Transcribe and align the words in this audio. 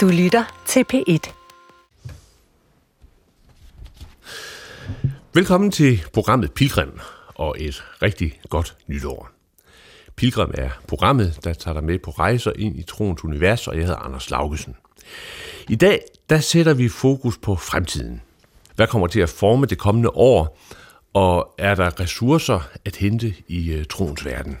Du 0.00 0.08
lytter 0.08 0.62
til 0.66 0.84
P1. 0.92 1.32
Velkommen 5.34 5.70
til 5.70 6.04
programmet 6.12 6.52
Pilgrim 6.52 7.00
og 7.34 7.56
et 7.58 7.84
rigtig 8.02 8.40
godt 8.48 8.76
nytår. 8.86 9.30
Pilgrim 10.16 10.50
er 10.54 10.70
programmet, 10.88 11.38
der 11.44 11.52
tager 11.52 11.74
dig 11.74 11.84
med 11.84 11.98
på 11.98 12.10
rejser 12.10 12.52
ind 12.56 12.78
i 12.78 12.82
troens 12.82 13.24
univers, 13.24 13.68
og 13.68 13.76
jeg 13.76 13.82
hedder 13.82 13.98
Anders 13.98 14.30
Laugesen. 14.30 14.76
I 15.68 15.76
dag 15.76 16.00
der 16.30 16.40
sætter 16.40 16.74
vi 16.74 16.88
fokus 16.88 17.38
på 17.38 17.56
fremtiden. 17.56 18.22
Hvad 18.76 18.86
kommer 18.86 19.06
til 19.06 19.20
at 19.20 19.28
forme 19.28 19.66
det 19.66 19.78
kommende 19.78 20.10
år, 20.10 20.58
og 21.12 21.54
er 21.58 21.74
der 21.74 22.00
ressourcer 22.00 22.60
at 22.84 22.96
hente 22.96 23.34
i 23.48 23.72
øh, 23.72 23.84
troens 23.84 24.24
verden? 24.24 24.58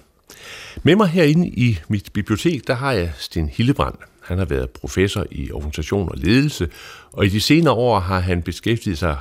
Med 0.82 0.96
mig 0.96 1.08
herinde 1.08 1.48
i 1.48 1.78
mit 1.88 2.12
bibliotek, 2.12 2.66
der 2.66 2.74
har 2.74 2.92
jeg 2.92 3.12
Sten 3.18 3.48
Hillebrand. 3.48 3.94
Han 4.30 4.38
har 4.38 4.44
været 4.44 4.70
professor 4.70 5.26
i 5.30 5.52
organisation 5.52 6.08
og 6.08 6.14
ledelse, 6.16 6.68
og 7.12 7.26
i 7.26 7.28
de 7.28 7.40
senere 7.40 7.74
år 7.74 8.00
har 8.00 8.20
han 8.20 8.42
beskæftiget 8.42 8.98
sig 8.98 9.16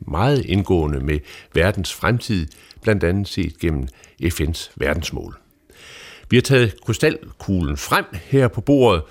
meget 0.00 0.44
indgående 0.44 1.00
med 1.00 1.18
verdens 1.54 1.94
fremtid, 1.94 2.46
blandt 2.82 3.04
andet 3.04 3.28
set 3.28 3.58
gennem 3.58 3.88
FN's 4.22 4.70
verdensmål. 4.76 5.36
Vi 6.30 6.36
har 6.36 6.42
taget 6.42 6.80
krystalkuglen 6.84 7.76
frem 7.76 8.04
her 8.24 8.48
på 8.48 8.60
bordet, 8.60 9.02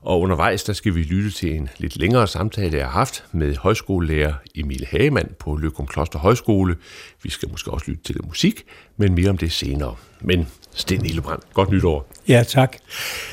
og 0.00 0.20
undervejs 0.20 0.64
der 0.64 0.72
skal 0.72 0.94
vi 0.94 1.02
lytte 1.02 1.30
til 1.30 1.54
en 1.54 1.68
lidt 1.78 1.96
længere 1.96 2.26
samtale, 2.26 2.76
jeg 2.76 2.86
har 2.86 2.92
haft 2.92 3.24
med 3.32 3.56
højskolelærer 3.56 4.34
Emil 4.54 4.86
Hagemann 4.90 5.34
på 5.38 5.56
Løgum 5.56 5.86
Kloster 5.86 6.18
Højskole. 6.18 6.76
Vi 7.22 7.30
skal 7.30 7.50
måske 7.50 7.70
også 7.70 7.86
lytte 7.88 8.02
til 8.02 8.14
det 8.14 8.26
musik, 8.26 8.64
men 8.96 9.14
mere 9.14 9.30
om 9.30 9.38
det 9.38 9.52
senere. 9.52 9.96
Men 10.20 10.48
Sten 10.74 11.06
Hillebrand, 11.06 11.40
godt 11.52 11.70
nytår. 11.70 12.06
Ja, 12.28 12.42
tak. 12.48 12.76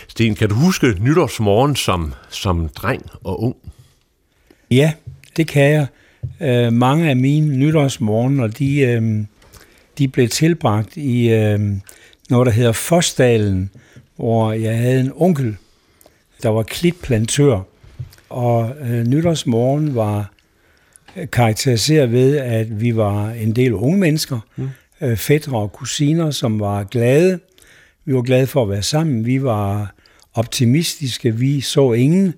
Sten, 0.08 0.36
kan 0.36 0.50
du 0.50 0.56
huske 0.56 0.96
nytårsmorgen 1.00 1.76
som, 1.76 2.14
som 2.30 2.70
dreng 2.70 3.06
og 3.24 3.44
ung? 3.44 3.56
Ja, 4.72 4.94
det 5.38 5.48
kan 5.48 5.72
jeg. 5.72 5.88
Øh, 6.42 6.74
mange 6.74 7.10
af 7.10 7.16
mine 7.16 7.58
nytårsmorgener, 7.58 8.48
de, 8.48 8.80
øh, 8.80 9.24
de 9.98 10.08
blev 10.08 10.30
tilbragt 10.30 10.98
i 10.98 11.30
øh, 11.30 11.60
noget, 12.30 12.46
der 12.46 12.52
hedder 12.52 12.72
Fosdalen, 12.72 13.70
hvor 14.16 14.52
jeg 14.52 14.78
havde 14.78 15.00
en 15.00 15.12
onkel, 15.16 15.58
der 16.44 16.50
var 16.50 16.64
klitplantør. 16.64 17.60
Og 18.30 18.76
øh, 18.82 19.08
nytårsmorgen 19.08 19.96
var 19.96 20.32
karakteriseret 21.32 22.12
ved, 22.12 22.38
at 22.38 22.82
vi 22.82 22.96
var 22.96 23.30
en 23.30 23.56
del 23.56 23.74
unge 23.74 23.98
mennesker, 23.98 24.40
mm. 24.56 24.70
Øh, 25.02 25.18
fædre 25.18 25.58
og 25.58 25.72
kusiner, 25.72 26.32
som 26.32 26.60
var 26.60 26.84
glade. 26.84 27.40
Vi 28.06 28.14
var 28.16 28.22
glade 28.22 28.48
for 28.48 28.64
at 28.64 28.70
være 28.70 28.84
sammen. 28.84 29.26
Vi 29.26 29.44
var 29.44 29.94
optimistiske. 30.34 31.36
Vi 31.36 31.62
så 31.62 31.94
ingen 31.94 32.34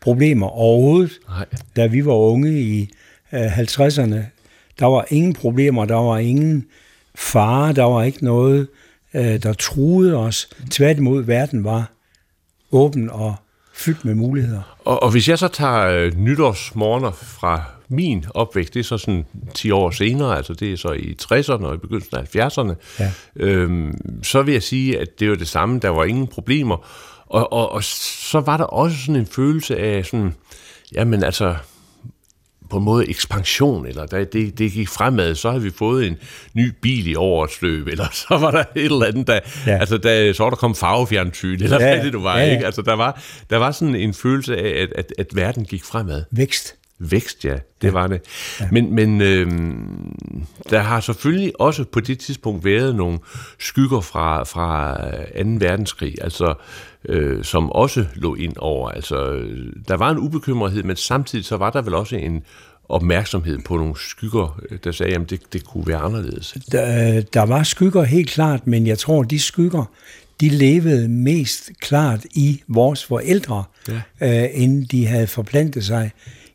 problemer 0.00 0.46
overhovedet. 0.46 1.18
Nej. 1.28 1.46
Da 1.76 1.86
vi 1.86 2.06
var 2.06 2.14
unge 2.14 2.60
i 2.60 2.90
øh, 3.32 3.58
50'erne, 3.58 4.18
der 4.78 4.86
var 4.86 5.06
ingen 5.08 5.32
problemer, 5.32 5.84
der 5.84 5.96
var 5.96 6.18
ingen 6.18 6.66
fare, 7.14 7.72
der 7.72 7.84
var 7.84 8.02
ikke 8.02 8.24
noget, 8.24 8.68
øh, 9.14 9.42
der 9.42 9.52
truede 9.52 10.16
os. 10.16 10.48
Tværtimod, 10.70 11.22
verden 11.22 11.64
var 11.64 11.92
åben 12.72 13.10
og 13.10 13.34
fyldt 13.74 14.04
med 14.04 14.14
muligheder. 14.14 14.76
Og, 14.84 15.02
og 15.02 15.10
hvis 15.10 15.28
jeg 15.28 15.38
så 15.38 15.48
tager 15.48 15.82
øh, 15.82 16.18
nytårsmorgener 16.18 17.10
fra 17.10 17.64
min 17.92 18.24
opvækst, 18.34 18.74
det 18.74 18.80
er 18.80 18.84
så 18.84 18.98
sådan 18.98 19.26
10 19.54 19.70
år 19.70 19.90
senere, 19.90 20.36
altså 20.36 20.54
det 20.54 20.72
er 20.72 20.76
så 20.76 20.92
i 20.92 21.16
60'erne 21.22 21.64
og 21.64 21.74
i 21.74 21.78
begyndelsen 21.78 22.16
af 22.16 22.36
70'erne, 22.36 22.74
ja. 23.00 23.12
øhm, 23.36 24.22
så 24.22 24.42
vil 24.42 24.52
jeg 24.52 24.62
sige, 24.62 24.98
at 24.98 25.08
det 25.20 25.30
var 25.30 25.36
det 25.36 25.48
samme, 25.48 25.78
der 25.78 25.88
var 25.88 26.04
ingen 26.04 26.26
problemer. 26.26 26.86
Og, 27.26 27.52
og, 27.52 27.72
og 27.72 27.84
så 27.84 28.40
var 28.40 28.56
der 28.56 28.64
også 28.64 28.96
sådan 28.96 29.16
en 29.16 29.26
følelse 29.26 29.76
af 29.76 30.06
sådan, 30.06 30.34
jamen 30.94 31.24
altså, 31.24 31.54
på 32.72 32.78
en 32.78 32.84
måde 32.84 33.08
ekspansion, 33.08 33.86
eller 33.86 34.06
da 34.06 34.24
det, 34.24 34.58
det 34.58 34.72
gik 34.72 34.88
fremad, 34.88 35.34
så 35.34 35.50
havde 35.50 35.62
vi 35.62 35.70
fået 35.70 36.06
en 36.06 36.16
ny 36.54 36.72
bil 36.82 37.06
i 37.06 37.14
årets 37.14 37.62
løb, 37.62 37.86
eller 37.86 38.06
så 38.28 38.38
var 38.38 38.50
der 38.50 38.64
et 38.76 38.84
eller 38.84 39.06
andet, 39.06 39.26
der, 39.26 39.40
ja. 39.66 39.78
altså 39.78 39.98
der, 39.98 40.32
så 40.32 40.42
var 40.42 40.50
der 40.50 40.56
kom 40.56 40.74
farvefjernsyn, 40.74 41.62
eller 41.62 41.80
ja, 41.80 41.94
hvad 41.96 42.04
det 42.04 42.12
nu 42.12 42.22
var, 42.22 42.38
ja, 42.38 42.44
ja. 42.44 42.52
ikke? 42.52 42.66
Altså 42.66 42.82
der 42.82 42.94
var, 42.94 43.22
der 43.50 43.56
var 43.56 43.70
sådan 43.70 43.94
en 43.94 44.14
følelse 44.14 44.56
af, 44.56 44.82
at, 44.82 44.92
at, 44.96 45.12
at 45.18 45.26
verden 45.34 45.64
gik 45.64 45.84
fremad. 45.84 46.24
Vækst. 46.30 46.74
Vækst, 47.10 47.44
ja, 47.44 47.54
det 47.82 47.88
ja. 47.88 47.90
var 47.90 48.06
det. 48.06 48.20
Ja. 48.60 48.68
Men, 48.72 48.94
men 48.94 49.20
øh, 49.20 49.46
der 50.70 50.80
har 50.80 51.00
selvfølgelig 51.00 51.60
også 51.60 51.84
på 51.84 52.00
det 52.00 52.18
tidspunkt 52.18 52.64
været 52.64 52.96
nogle 52.96 53.18
skygger 53.58 54.00
fra, 54.00 54.44
fra 54.44 54.96
2. 55.42 55.48
verdenskrig, 55.58 56.14
altså 56.20 56.54
øh, 57.08 57.44
som 57.44 57.72
også 57.72 58.06
lå 58.14 58.34
ind 58.34 58.56
over. 58.56 58.90
Altså, 58.90 59.44
der 59.88 59.96
var 59.96 60.10
en 60.10 60.18
ubekymrethed, 60.18 60.82
men 60.82 60.96
samtidig 60.96 61.44
så 61.44 61.56
var 61.56 61.70
der 61.70 61.82
vel 61.82 61.94
også 61.94 62.16
en 62.16 62.42
opmærksomhed 62.88 63.58
på 63.58 63.76
nogle 63.76 63.94
skygger, 63.96 64.60
der 64.84 64.92
sagde, 64.92 65.14
at 65.14 65.30
det, 65.30 65.40
det 65.52 65.64
kunne 65.64 65.86
være 65.86 65.98
anderledes. 65.98 66.54
Der, 66.72 67.20
der 67.20 67.42
var 67.42 67.62
skygger 67.62 68.02
helt 68.02 68.30
klart, 68.30 68.66
men 68.66 68.86
jeg 68.86 68.98
tror, 68.98 69.22
de 69.22 69.38
skygger, 69.38 69.84
de 70.40 70.48
levede 70.48 71.08
mest 71.08 71.70
klart 71.80 72.24
i 72.34 72.62
vores 72.68 73.04
forældre, 73.04 73.64
ja. 73.88 74.44
øh, 74.44 74.48
inden 74.54 74.84
de 74.84 75.06
havde 75.06 75.26
forplantet 75.26 75.84
sig 75.84 76.10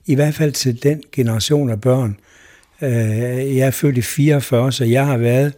i 0.08 0.16
hvert 0.16 0.34
fald 0.34 0.52
til 0.52 0.84
den 0.84 1.04
generation 1.12 1.70
af 1.70 1.82
børn. 1.82 2.18
Øh, 2.82 3.58
jeg 3.58 3.68
er 3.68 3.72
født 3.72 3.98
i 3.98 4.02
44, 4.02 4.72
så 4.72 4.86
jeg 4.86 5.06
har 5.06 5.18
været 5.18 5.54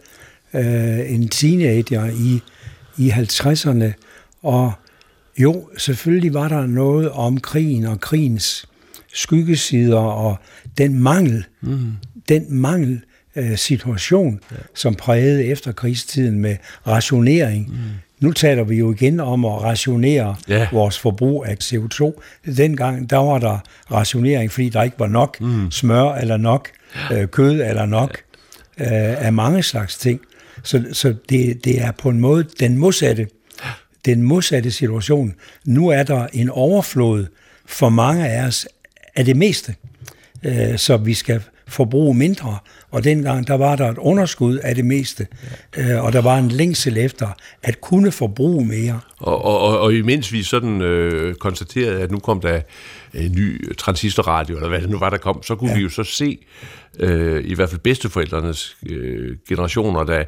øh, 0.54 1.12
en 1.12 1.28
teenager 1.28 2.06
i, 2.06 2.40
i 2.98 3.10
50'erne, 3.10 3.92
og 4.42 4.72
jo, 5.38 5.68
selvfølgelig 5.78 6.34
var 6.34 6.48
der 6.48 6.66
noget 6.66 7.10
om 7.10 7.40
krigen 7.40 7.84
og 7.84 8.00
krigens 8.00 8.66
skyggesider 9.14 9.98
og 9.98 10.36
den 10.78 10.98
mangel, 10.98 11.44
mm. 11.60 11.92
den 12.28 12.54
mangel 12.54 13.00
øh, 13.36 13.56
situation, 13.56 14.40
ja. 14.50 14.56
som 14.74 14.94
prægede 14.94 15.44
efterkrigstiden 15.44 16.38
med 16.38 16.56
rationering. 16.86 17.68
Mm. 17.68 17.76
Nu 18.20 18.32
taler 18.32 18.64
vi 18.64 18.76
jo 18.76 18.92
igen 18.92 19.20
om 19.20 19.44
at 19.44 19.62
rationere 19.62 20.36
ja. 20.48 20.68
vores 20.72 20.98
forbrug 20.98 21.46
af 21.46 21.56
CO2. 21.62 22.20
Dengang, 22.56 23.10
der 23.10 23.16
var 23.16 23.38
der 23.38 23.58
rationering, 23.92 24.52
fordi 24.52 24.68
der 24.68 24.82
ikke 24.82 24.98
var 24.98 25.06
nok 25.06 25.40
mm. 25.40 25.70
smør 25.70 26.14
eller 26.14 26.36
nok 26.36 26.68
øh, 27.12 27.28
kød 27.28 27.60
eller 27.60 27.86
nok 27.86 28.18
øh, 28.80 29.26
af 29.26 29.32
mange 29.32 29.62
slags 29.62 29.98
ting. 29.98 30.20
Så, 30.62 30.84
så 30.92 31.14
det, 31.28 31.64
det 31.64 31.82
er 31.82 31.92
på 31.92 32.08
en 32.08 32.20
måde 32.20 32.44
den 32.60 32.78
modsatte, 32.78 33.28
den 34.04 34.22
modsatte 34.22 34.70
situation. 34.70 35.34
Nu 35.64 35.88
er 35.88 36.02
der 36.02 36.26
en 36.32 36.50
overflod 36.50 37.26
for 37.66 37.88
mange 37.88 38.28
af 38.28 38.46
os 38.46 38.66
af 39.16 39.24
det 39.24 39.36
meste, 39.36 39.74
øh, 40.42 40.78
så 40.78 40.96
vi 40.96 41.14
skal 41.14 41.42
forbruge 41.68 42.14
mindre, 42.14 42.58
og 42.90 43.04
dengang 43.04 43.46
der 43.46 43.54
var 43.54 43.76
der 43.76 43.90
et 43.90 43.98
underskud 43.98 44.56
af 44.56 44.74
det 44.74 44.84
meste, 44.84 45.26
ja. 45.76 45.94
øh, 45.94 46.04
og 46.04 46.12
der 46.12 46.20
var 46.20 46.38
en 46.38 46.48
længsel 46.48 46.98
efter 46.98 47.28
at 47.62 47.80
kunne 47.80 48.12
forbruge 48.12 48.64
mere. 48.64 49.00
Og, 49.18 49.44
og, 49.44 49.60
og, 49.60 49.80
og 49.80 49.94
imens 49.94 50.32
vi 50.32 50.42
sådan 50.42 50.80
øh, 50.82 51.34
konstaterede, 51.34 52.02
at 52.02 52.10
nu 52.10 52.18
kom 52.18 52.40
der 52.40 52.60
en 53.14 53.32
ny 53.32 53.76
transistorradio, 53.76 54.56
eller 54.56 54.68
hvad 54.68 54.80
det 54.80 54.90
nu 54.90 54.98
var, 54.98 55.10
der 55.10 55.16
kom, 55.16 55.42
så 55.42 55.54
kunne 55.54 55.70
ja. 55.70 55.76
vi 55.76 55.82
jo 55.82 55.88
så 55.88 56.04
se, 56.04 56.38
øh, 56.98 57.44
i 57.44 57.54
hvert 57.54 57.70
fald 57.70 57.80
bedsteforældrenes 57.80 58.76
øh, 58.86 59.36
generationer, 59.48 60.04
der, 60.04 60.24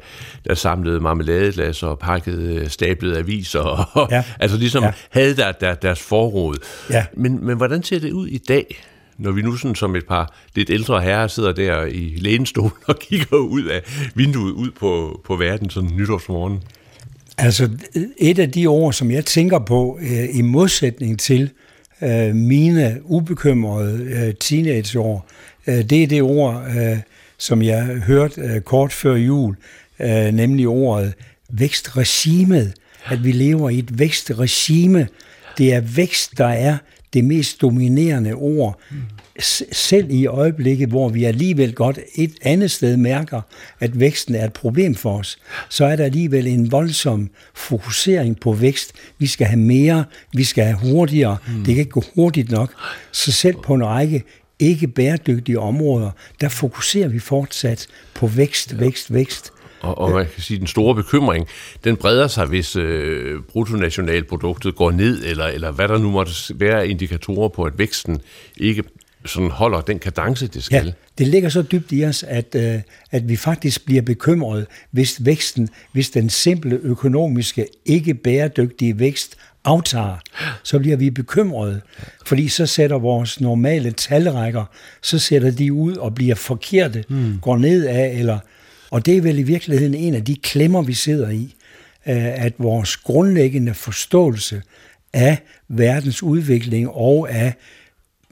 der 0.47 0.53
samlede 0.53 0.99
marmeladeglas 0.99 1.83
og 1.83 1.99
pakkede 1.99 2.69
stablede 2.69 3.17
aviser, 3.17 3.59
og, 3.93 4.07
ja. 4.11 4.23
altså 4.39 4.57
ligesom 4.57 4.83
ja. 4.83 4.93
havde 5.09 5.35
der, 5.35 5.51
der 5.51 5.75
deres 5.75 6.01
forråd. 6.01 6.57
Ja. 6.89 7.05
Men, 7.17 7.45
men 7.45 7.57
hvordan 7.57 7.83
ser 7.83 7.99
det 7.99 8.11
ud 8.11 8.27
i 8.27 8.37
dag? 8.37 8.83
Når 9.23 9.31
vi 9.31 9.41
nu 9.41 9.55
sådan 9.55 9.75
som 9.75 9.95
et 9.95 10.05
par 10.05 10.35
lidt 10.55 10.69
ældre 10.69 11.01
herrer 11.01 11.27
sidder 11.27 11.51
der 11.51 11.85
i 11.85 12.17
lænestolen 12.17 12.71
og 12.87 12.99
kigger 12.99 13.37
ud 13.37 13.63
af 13.63 13.81
vinduet 14.15 14.51
ud 14.51 14.71
på, 14.79 15.21
på 15.25 15.35
verden 15.35 15.69
sådan 15.69 15.89
nytårsmorgen? 15.93 16.59
Altså, 17.37 17.69
et 18.17 18.39
af 18.39 18.51
de 18.51 18.67
ord, 18.67 18.93
som 18.93 19.11
jeg 19.11 19.25
tænker 19.25 19.59
på 19.59 19.99
øh, 20.01 20.35
i 20.37 20.41
modsætning 20.41 21.19
til 21.19 21.49
øh, 22.01 22.35
mine 22.35 22.99
ubekymrede 23.03 24.03
øh, 24.03 24.33
teenageår, 24.39 25.27
øh, 25.67 25.83
det 25.89 26.03
er 26.03 26.07
det 26.07 26.21
ord, 26.21 26.63
øh, 26.77 26.97
som 27.37 27.61
jeg 27.61 27.83
hørte 27.85 28.41
øh, 28.41 28.61
kort 28.61 28.93
før 28.93 29.15
jul, 29.15 29.55
øh, 29.99 30.31
nemlig 30.31 30.67
ordet 30.67 31.13
vækstregimet. 31.49 32.73
At 33.05 33.23
vi 33.23 33.31
lever 33.31 33.69
i 33.69 33.79
et 33.79 33.99
vækstregime. 33.99 35.07
Det 35.57 35.73
er 35.73 35.81
vækst, 35.81 36.37
der 36.37 36.47
er 36.47 36.77
det 37.13 37.25
mest 37.25 37.61
dominerende 37.61 38.33
ord, 38.33 38.79
mm. 38.91 38.97
selv 39.71 40.11
i 40.11 40.25
øjeblikket, 40.25 40.89
hvor 40.89 41.09
vi 41.09 41.23
alligevel 41.23 41.73
godt 41.73 41.99
et 42.15 42.33
andet 42.41 42.71
sted 42.71 42.97
mærker, 42.97 43.41
at 43.79 43.99
væksten 43.99 44.35
er 44.35 44.45
et 44.45 44.53
problem 44.53 44.95
for 44.95 45.17
os, 45.17 45.37
så 45.69 45.85
er 45.85 45.95
der 45.95 46.05
alligevel 46.05 46.47
en 46.47 46.71
voldsom 46.71 47.29
fokusering 47.53 48.39
på 48.39 48.53
vækst. 48.53 48.91
Vi 49.19 49.27
skal 49.27 49.47
have 49.47 49.59
mere, 49.59 50.05
vi 50.33 50.43
skal 50.43 50.63
have 50.63 50.77
hurtigere, 50.77 51.37
mm. 51.47 51.63
det 51.63 51.65
kan 51.65 51.77
ikke 51.77 51.91
gå 51.91 52.03
hurtigt 52.15 52.51
nok. 52.51 52.73
Så 53.11 53.31
selv 53.31 53.55
på 53.63 53.73
en 53.73 53.85
række 53.85 54.23
ikke 54.59 54.87
bæredygtige 54.87 55.59
områder, 55.59 56.11
der 56.41 56.49
fokuserer 56.49 57.07
vi 57.07 57.19
fortsat 57.19 57.87
på 58.13 58.27
vækst, 58.27 58.79
vækst, 58.79 59.13
vækst. 59.13 59.52
Og, 59.83 59.97
og 59.97 60.11
man 60.11 60.27
kan 60.33 60.41
sige, 60.41 60.55
at 60.55 60.59
den 60.59 60.67
store 60.67 60.95
bekymring, 60.95 61.47
den 61.83 61.95
breder 61.95 62.27
sig, 62.27 62.45
hvis 62.45 62.75
øh, 62.75 63.41
bruttonationalproduktet 63.41 64.75
går 64.75 64.91
ned, 64.91 65.23
eller, 65.25 65.45
eller 65.45 65.71
hvad 65.71 65.87
der 65.87 65.97
nu 65.97 66.11
måtte 66.11 66.33
være 66.55 66.87
indikatorer 66.87 67.49
på, 67.49 67.63
at 67.63 67.77
væksten 67.77 68.21
ikke 68.57 68.83
sådan 69.25 69.49
holder 69.49 69.81
den 69.81 69.99
kadence, 69.99 70.47
det 70.47 70.63
skal. 70.63 70.85
Ja, 70.85 70.91
det 71.17 71.27
ligger 71.27 71.49
så 71.49 71.61
dybt 71.61 71.91
i 71.91 72.05
os, 72.05 72.23
at, 72.23 72.55
øh, 72.55 72.79
at 73.11 73.29
vi 73.29 73.35
faktisk 73.35 73.85
bliver 73.85 74.01
bekymret, 74.01 74.65
hvis 74.91 75.25
væksten, 75.25 75.69
hvis 75.91 76.09
den 76.09 76.29
simple 76.29 76.79
økonomiske, 76.83 77.67
ikke 77.85 78.13
bæredygtige 78.13 78.99
vækst 78.99 79.37
aftager, 79.65 80.15
så 80.63 80.79
bliver 80.79 80.97
vi 80.97 81.09
bekymrede, 81.09 81.81
fordi 82.25 82.47
så 82.47 82.65
sætter 82.65 82.99
vores 82.99 83.41
normale 83.41 83.91
talrækker, 83.91 84.65
så 85.01 85.19
sætter 85.19 85.51
de 85.51 85.73
ud 85.73 85.95
og 85.95 86.15
bliver 86.15 86.35
forkerte, 86.35 87.03
mm. 87.09 87.39
går 87.41 87.57
ned 87.57 87.85
af, 87.85 88.15
eller, 88.19 88.39
og 88.93 89.05
det 89.05 89.17
er 89.17 89.21
vel 89.21 89.39
i 89.39 89.43
virkeligheden 89.43 89.93
en 89.93 90.13
af 90.13 90.25
de 90.25 90.35
klemmer, 90.35 90.81
vi 90.81 90.93
sidder 90.93 91.29
i, 91.29 91.55
øh, 92.07 92.45
at 92.45 92.53
vores 92.57 92.97
grundlæggende 92.97 93.73
forståelse 93.73 94.61
af 95.13 95.37
verdens 95.67 96.23
udvikling 96.23 96.89
og 96.89 97.31
af 97.31 97.53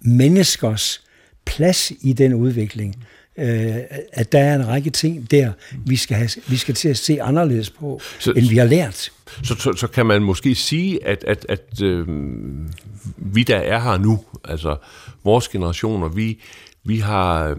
menneskers 0.02 1.04
plads 1.46 1.92
i 2.02 2.14
den 2.14 2.34
udvikling, 2.34 3.06
øh, 3.38 3.76
at 4.14 4.32
der 4.32 4.40
er 4.40 4.56
en 4.56 4.68
række 4.68 4.90
ting 4.90 5.32
der, 5.32 5.52
vi 5.86 5.96
skal, 5.96 6.18
have, 6.18 6.30
vi 6.48 6.58
skal 6.58 6.76
til 6.76 6.90
at 6.90 6.98
se 6.98 7.22
anderledes 7.22 7.70
på, 7.70 8.02
så, 8.20 8.32
end 8.32 8.50
vi 8.50 8.58
har 8.58 8.66
lært. 8.66 9.12
Så, 9.44 9.56
så, 9.56 9.74
så 9.74 9.88
kan 9.88 10.06
man 10.06 10.24
måske 10.24 10.56
sige, 10.56 11.08
at, 11.08 11.24
at, 11.24 11.46
at 11.50 11.82
øh, 11.82 12.08
vi, 13.18 13.44
der 13.44 13.58
er 13.58 13.80
her 13.80 13.98
nu, 13.98 14.20
altså 14.44 14.76
vores 15.24 15.48
generationer, 15.48 16.08
vi, 16.08 16.40
vi 16.84 17.00
har, 17.00 17.48
øh, 17.48 17.58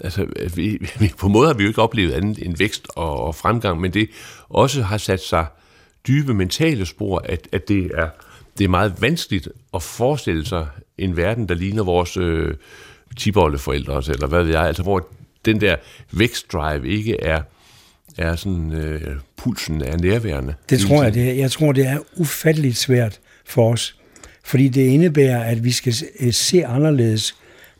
altså 0.00 0.26
vi, 0.54 0.78
på 1.18 1.26
en 1.26 1.32
måde 1.32 1.46
har 1.46 1.54
vi 1.54 1.62
jo 1.62 1.68
ikke 1.68 1.82
oplevet 1.82 2.12
andet 2.12 2.46
end 2.46 2.56
vækst 2.56 2.88
og, 2.96 3.22
og 3.22 3.34
fremgang, 3.34 3.80
men 3.80 3.94
det 3.94 4.08
også 4.48 4.82
har 4.82 4.98
sat 4.98 5.20
sig 5.20 5.46
dybe 6.08 6.34
mentale 6.34 6.86
spor, 6.86 7.22
at, 7.24 7.48
at 7.52 7.68
det 7.68 7.90
er 7.94 8.08
det 8.58 8.64
er 8.64 8.68
meget 8.68 9.02
vanskeligt 9.02 9.48
at 9.74 9.82
forestille 9.82 10.46
sig 10.46 10.66
en 10.98 11.16
verden, 11.16 11.48
der 11.48 11.54
ligner 11.54 11.84
vores 11.84 12.16
øh, 12.16 12.54
tibolleforældre, 13.16 14.02
eller 14.08 14.26
hvad 14.26 14.42
ved 14.42 14.52
jeg, 14.52 14.62
altså 14.62 14.82
hvor 14.82 15.08
den 15.44 15.60
der 15.60 15.76
vækstdrive 16.12 16.88
ikke 16.88 17.20
er, 17.22 17.42
er 18.18 18.36
sådan, 18.36 18.72
øh, 18.72 19.16
pulsen 19.36 19.82
er 19.82 19.96
nærværende. 19.96 20.54
Det 20.70 20.80
tror 20.80 21.02
jeg, 21.02 21.14
det 21.14 21.28
er. 21.28 21.32
Jeg 21.32 21.50
tror, 21.50 21.72
det 21.72 21.86
er 21.86 21.98
ufatteligt 22.16 22.76
svært 22.76 23.20
for 23.46 23.72
os, 23.72 23.96
fordi 24.44 24.68
det 24.68 24.82
indebærer, 24.82 25.44
at 25.44 25.64
vi 25.64 25.72
skal 25.72 25.94
se 26.32 26.66
anderledes 26.66 27.36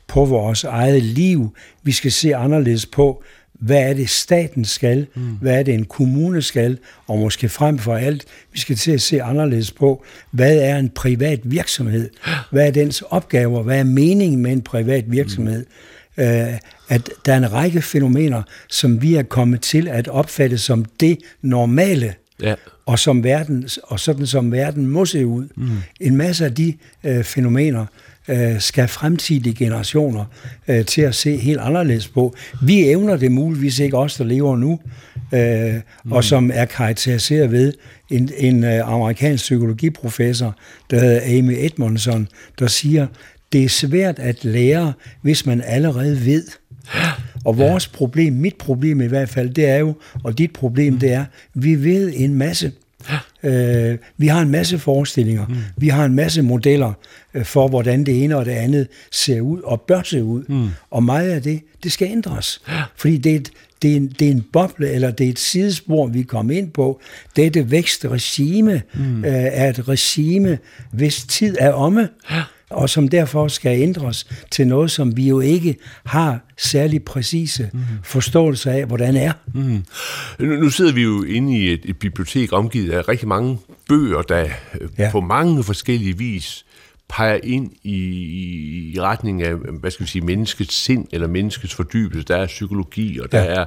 på 0.07 0.25
vores 0.25 0.63
eget 0.63 1.03
liv. 1.03 1.55
Vi 1.83 1.91
skal 1.91 2.11
se 2.11 2.35
anderledes 2.35 2.85
på, 2.85 3.23
hvad 3.59 3.89
er 3.89 3.93
det 3.93 4.09
staten 4.09 4.65
skal, 4.65 5.07
mm. 5.15 5.21
hvad 5.41 5.59
er 5.59 5.63
det 5.63 5.73
en 5.73 5.85
kommune 5.85 6.41
skal, 6.41 6.77
og 7.07 7.17
måske 7.17 7.49
frem 7.49 7.77
for 7.77 7.95
alt, 7.95 8.25
vi 8.53 8.59
skal 8.59 8.75
til 8.75 8.91
at 8.91 9.01
se 9.01 9.23
anderledes 9.23 9.71
på, 9.71 10.03
hvad 10.31 10.57
er 10.57 10.77
en 10.77 10.89
privat 10.89 11.39
virksomhed, 11.43 12.09
hvad 12.51 12.67
er 12.67 12.71
dens 12.71 13.01
opgaver, 13.01 13.63
hvad 13.63 13.79
er 13.79 13.83
meningen 13.83 14.41
med 14.41 14.51
en 14.51 14.61
privat 14.61 15.11
virksomhed. 15.11 15.65
Mm. 16.17 16.23
Uh, 16.23 16.53
at 16.89 17.09
der 17.25 17.33
er 17.33 17.37
en 17.37 17.53
række 17.53 17.81
fænomener, 17.81 18.43
som 18.69 19.01
vi 19.01 19.15
er 19.15 19.23
kommet 19.23 19.61
til 19.61 19.87
at 19.87 20.07
opfatte 20.07 20.57
som 20.57 20.85
det 20.85 21.17
normale, 21.41 22.13
ja. 22.41 22.55
og, 22.85 22.99
som 22.99 23.23
verden, 23.23 23.69
og 23.83 23.99
sådan 23.99 24.27
som 24.27 24.51
verden 24.51 24.87
må 24.87 25.05
se 25.05 25.25
ud. 25.25 25.47
Mm. 25.55 25.69
En 25.99 26.15
masse 26.15 26.45
af 26.45 26.55
de 26.55 26.73
uh, 27.03 27.23
fænomener, 27.23 27.81
øh, 27.81 27.87
skal 28.59 28.87
fremtidige 28.87 29.55
generationer 29.55 30.25
øh, 30.67 30.85
til 30.85 31.01
at 31.01 31.15
se 31.15 31.37
helt 31.37 31.59
anderledes 31.59 32.07
på. 32.07 32.35
Vi 32.63 32.89
evner 32.89 33.17
det 33.17 33.31
muligvis 33.31 33.79
ikke 33.79 33.97
os, 33.97 34.15
der 34.15 34.23
lever 34.23 34.55
nu, 34.55 34.79
øh, 35.33 35.73
mm. 36.05 36.11
og 36.11 36.23
som 36.23 36.51
er 36.53 36.65
karakteriseret 36.65 37.51
ved 37.51 37.73
en, 38.09 38.29
en 38.37 38.63
øh, 38.63 38.89
amerikansk 38.89 39.43
psykologiprofessor, 39.43 40.55
der 40.89 40.99
hedder 40.99 41.39
Amy 41.39 41.55
Edmondson, 41.59 42.27
der 42.59 42.67
siger, 42.67 43.07
det 43.51 43.63
er 43.63 43.69
svært 43.69 44.19
at 44.19 44.45
lære, 44.45 44.93
hvis 45.21 45.45
man 45.45 45.61
allerede 45.65 46.25
ved. 46.25 46.43
Og 47.45 47.57
vores 47.57 47.87
problem, 47.87 48.33
mit 48.33 48.55
problem 48.55 49.01
i 49.01 49.05
hvert 49.05 49.29
fald, 49.29 49.49
det 49.49 49.65
er 49.69 49.77
jo, 49.77 49.93
og 50.23 50.37
dit 50.37 50.53
problem, 50.53 50.99
det 50.99 51.13
er, 51.13 51.25
vi 51.53 51.83
ved 51.83 52.13
en 52.15 52.35
masse. 52.35 52.71
Øh, 53.43 53.97
vi 54.17 54.27
har 54.27 54.41
en 54.41 54.49
masse 54.49 54.79
forestillinger, 54.79 55.47
mm. 55.47 55.55
vi 55.77 55.87
har 55.87 56.05
en 56.05 56.15
masse 56.15 56.41
modeller 56.41 56.93
øh, 57.33 57.45
for, 57.45 57.67
hvordan 57.67 58.03
det 58.03 58.23
ene 58.23 58.37
og 58.37 58.45
det 58.45 58.51
andet 58.51 58.87
ser 59.11 59.41
ud 59.41 59.61
og 59.61 59.81
bør 59.81 60.01
se 60.03 60.23
ud. 60.23 60.43
Mm. 60.47 60.69
Og 60.91 61.03
meget 61.03 61.31
af 61.31 61.41
det, 61.41 61.61
det 61.83 61.91
skal 61.91 62.07
ændres. 62.11 62.61
Fordi 62.95 63.17
det 63.17 63.31
er, 63.31 63.35
et, 63.35 63.51
det, 63.81 63.91
er 63.91 63.95
en, 63.95 64.07
det 64.07 64.27
er 64.27 64.31
en 64.31 64.45
boble, 64.53 64.89
eller 64.89 65.11
det 65.11 65.25
er 65.25 65.29
et 65.29 65.39
sidespor, 65.39 66.07
vi 66.07 66.23
kommer 66.23 66.57
ind 66.57 66.71
på. 66.71 67.01
Dette 67.35 67.71
vækstregime 67.71 68.81
mm. 68.93 69.25
øh, 69.25 69.33
er 69.33 69.69
et 69.69 69.87
regime, 69.87 70.57
hvis 70.91 71.23
tid 71.23 71.55
er 71.59 71.71
omme 71.71 72.09
og 72.69 72.89
som 72.89 73.07
derfor 73.07 73.47
skal 73.47 73.81
ændres 73.81 74.27
til 74.51 74.67
noget, 74.67 74.91
som 74.91 75.17
vi 75.17 75.27
jo 75.27 75.39
ikke 75.39 75.75
har 76.05 76.39
særlig 76.57 77.03
præcise 77.03 77.69
mm. 77.73 77.79
forståelse 78.03 78.71
af, 78.71 78.85
hvordan 78.85 79.15
er. 79.15 79.31
Mm. 79.53 79.83
Nu 80.39 80.69
sidder 80.69 80.93
vi 80.93 81.03
jo 81.03 81.23
inde 81.23 81.57
i 81.57 81.73
et, 81.73 81.81
et 81.83 81.99
bibliotek 81.99 82.53
omgivet 82.53 82.91
af 82.91 83.07
rigtig 83.07 83.27
mange 83.27 83.57
bøger, 83.89 84.21
der 84.21 84.45
øh, 84.81 84.89
ja. 84.97 85.11
på 85.11 85.21
mange 85.21 85.63
forskellige 85.63 86.17
vis 86.17 86.65
peger 87.09 87.39
ind 87.43 87.71
i, 87.83 87.97
i 88.93 89.01
retning 89.01 89.43
af, 89.43 89.53
hvad 89.55 89.91
skal 89.91 90.05
vi 90.05 90.09
sige, 90.09 90.25
menneskets 90.25 90.75
sind 90.75 91.07
eller 91.11 91.27
menneskets 91.27 91.75
fordybelse. 91.75 92.23
Der 92.23 92.35
er 92.35 92.47
psykologi, 92.47 93.19
og 93.19 93.31
der 93.31 93.43
ja. 93.43 93.45
er 93.45 93.65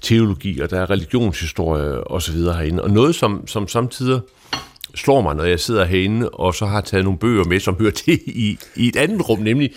teologi, 0.00 0.60
og 0.60 0.70
der 0.70 0.80
er 0.80 0.90
religionshistorie 0.90 2.10
osv. 2.10 2.36
herinde. 2.36 2.82
Og 2.82 2.90
noget, 2.90 3.14
som, 3.14 3.46
som 3.46 3.68
samtidig 3.68 4.20
slår 4.96 5.20
mig, 5.20 5.36
når 5.36 5.44
jeg 5.44 5.60
sidder 5.60 5.84
herinde, 5.84 6.30
og 6.30 6.54
så 6.54 6.66
har 6.66 6.80
taget 6.80 7.04
nogle 7.04 7.18
bøger 7.18 7.44
med, 7.44 7.60
som 7.60 7.76
hører 7.78 7.90
til 8.04 8.20
i, 8.26 8.58
i 8.76 8.88
et 8.88 8.96
andet 8.96 9.28
rum, 9.28 9.38
nemlig 9.38 9.70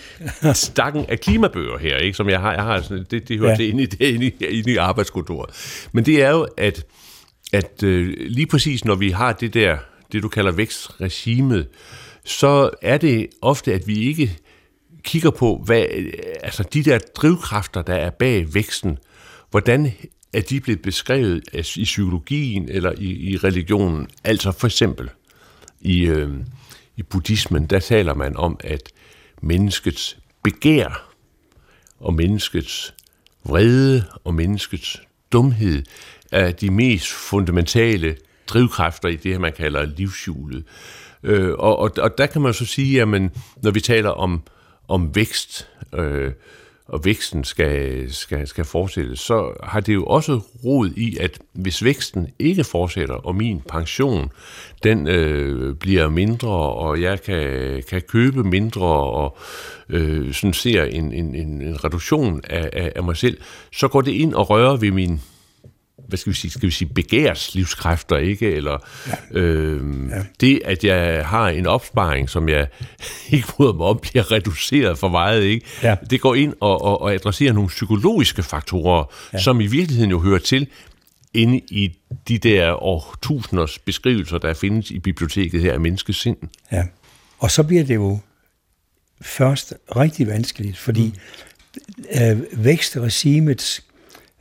stakken 0.52 1.06
af 1.08 1.20
klimabøger 1.20 1.78
her, 1.78 1.96
ikke? 1.96 2.16
som 2.16 2.28
jeg 2.28 2.40
har, 2.40 2.52
jeg 2.52 2.62
har 2.62 2.82
sådan, 2.82 3.06
det, 3.10 3.28
det 3.28 3.38
hører 3.38 3.50
ja. 3.50 3.56
til 3.56 3.68
inde 3.68 3.82
i, 3.82 3.86
det, 3.86 4.00
inde, 4.00 4.26
i, 4.26 4.44
inde 4.44 4.72
i 4.72 4.76
arbejdskontoret. 4.76 5.50
Men 5.92 6.06
det 6.06 6.22
er 6.22 6.30
jo, 6.30 6.46
at, 6.56 6.86
at 7.52 7.82
øh, 7.82 8.14
lige 8.18 8.46
præcis 8.46 8.84
når 8.84 8.94
vi 8.94 9.10
har 9.10 9.32
det 9.32 9.54
der, 9.54 9.76
det 10.12 10.22
du 10.22 10.28
kalder 10.28 10.52
vækstregimet, 10.52 11.68
så 12.24 12.70
er 12.82 12.98
det 12.98 13.26
ofte, 13.42 13.74
at 13.74 13.86
vi 13.86 13.98
ikke 13.98 14.38
kigger 15.02 15.30
på, 15.30 15.62
hvad, 15.64 15.84
altså 16.42 16.62
de 16.62 16.82
der 16.82 16.98
drivkræfter, 16.98 17.82
der 17.82 17.94
er 17.94 18.10
bag 18.10 18.54
væksten, 18.54 18.98
hvordan 19.50 19.92
er 20.32 20.40
de 20.40 20.60
blevet 20.60 20.82
beskrevet 20.82 21.42
i 21.76 21.84
psykologien 21.84 22.68
eller 22.68 22.92
i, 22.98 23.30
i 23.30 23.36
religionen. 23.36 24.08
Altså 24.24 24.52
for 24.52 24.66
eksempel 24.66 25.10
i, 25.80 26.00
øh, 26.00 26.30
i 26.96 27.02
buddhismen, 27.02 27.66
der 27.66 27.78
taler 27.78 28.14
man 28.14 28.36
om, 28.36 28.60
at 28.64 28.82
menneskets 29.42 30.18
begær 30.42 31.14
og 32.00 32.14
menneskets 32.14 32.94
vrede 33.44 34.04
og 34.24 34.34
menneskets 34.34 35.02
dumhed 35.32 35.82
er 36.32 36.50
de 36.50 36.70
mest 36.70 37.08
fundamentale 37.08 38.16
drivkræfter 38.46 39.08
i 39.08 39.16
det 39.16 39.32
her, 39.32 39.38
man 39.38 39.52
kalder 39.52 39.86
livshjulet. 39.86 40.64
Øh, 41.22 41.50
og, 41.50 41.78
og, 41.78 41.90
og 41.98 42.18
der 42.18 42.26
kan 42.26 42.42
man 42.42 42.54
så 42.54 42.66
sige, 42.66 43.02
at 43.02 43.08
når 43.08 43.70
vi 43.70 43.80
taler 43.80 44.10
om, 44.10 44.42
om 44.88 45.14
vækst, 45.14 45.68
øh, 45.94 46.32
og 46.90 47.04
væksten 47.04 47.44
skal, 47.44 48.06
skal, 48.12 48.46
skal 48.46 48.64
fortsætte, 48.64 49.16
så 49.16 49.52
har 49.62 49.80
det 49.80 49.94
jo 49.94 50.04
også 50.04 50.40
rod 50.64 50.90
i, 50.96 51.16
at 51.16 51.38
hvis 51.52 51.84
væksten 51.84 52.28
ikke 52.38 52.64
fortsætter, 52.64 53.14
og 53.14 53.34
min 53.34 53.60
pension, 53.68 54.30
den 54.82 55.08
øh, 55.08 55.74
bliver 55.74 56.08
mindre, 56.08 56.48
og 56.50 57.02
jeg 57.02 57.22
kan, 57.22 57.82
kan 57.88 58.02
købe 58.02 58.44
mindre, 58.44 58.86
og 58.86 59.36
øh, 59.88 60.32
sådan 60.32 60.54
ser 60.54 60.84
en, 60.84 61.12
en, 61.12 61.34
en 61.34 61.84
reduktion 61.84 62.40
af, 62.44 62.70
af, 62.72 62.92
af 62.96 63.02
mig 63.04 63.16
selv, 63.16 63.38
så 63.72 63.88
går 63.88 64.00
det 64.00 64.12
ind 64.12 64.34
og 64.34 64.50
rører 64.50 64.76
ved 64.76 64.90
min 64.90 65.20
hvad 66.10 66.18
skal 66.18 66.32
vi 66.32 66.36
sige, 66.36 66.50
skal 66.50 66.66
vi 66.66 66.70
sige 66.70 66.88
begærs 66.88 67.54
livskræfter, 67.54 68.16
ikke? 68.16 68.52
Eller 68.52 68.86
ja. 69.06 69.38
Øh, 69.38 70.10
ja. 70.10 70.22
det, 70.40 70.60
at 70.64 70.84
jeg 70.84 71.26
har 71.26 71.48
en 71.48 71.66
opsparing, 71.66 72.30
som 72.30 72.48
jeg 72.48 72.66
ikke 73.32 73.48
bryder 73.48 73.72
mig 73.72 73.86
om, 73.86 73.98
bliver 74.02 74.32
reduceret 74.32 74.98
for 74.98 75.08
meget, 75.08 75.42
ikke? 75.42 75.66
Ja. 75.82 75.96
Det 76.10 76.20
går 76.20 76.34
ind 76.34 76.54
og, 76.60 76.82
og, 76.82 77.02
og 77.02 77.14
adresserer 77.14 77.52
nogle 77.52 77.68
psykologiske 77.68 78.42
faktorer, 78.42 79.04
ja. 79.32 79.38
som 79.38 79.60
i 79.60 79.66
virkeligheden 79.66 80.10
jo 80.10 80.20
hører 80.20 80.38
til 80.38 80.66
inde 81.34 81.58
i 81.58 81.98
de 82.28 82.38
der 82.38 82.82
årtusinders 82.82 83.78
beskrivelser, 83.78 84.38
der 84.38 84.54
findes 84.54 84.90
i 84.90 84.98
biblioteket 84.98 85.62
her 85.62 85.72
af 85.72 85.80
menneskesind. 85.80 86.36
Ja, 86.72 86.84
og 87.38 87.50
så 87.50 87.62
bliver 87.62 87.84
det 87.84 87.94
jo 87.94 88.18
først 89.20 89.74
rigtig 89.96 90.26
vanskeligt, 90.26 90.78
fordi 90.78 91.14
mm. 92.18 92.22
øh, 92.22 92.64
vækstregimets 92.64 93.84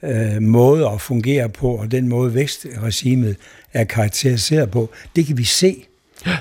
øh, 0.04 0.42
måde 0.42 0.88
at 0.88 1.02
fungere 1.02 1.50
på, 1.50 1.76
og 1.76 1.92
den 1.92 2.08
måde 2.08 2.34
vækstregimet 2.34 3.36
er 3.74 3.84
karakteriseret 3.84 4.72
på, 4.72 4.90
det 5.16 5.26
kan 5.26 5.38
vi 5.38 5.44
se. 5.44 5.86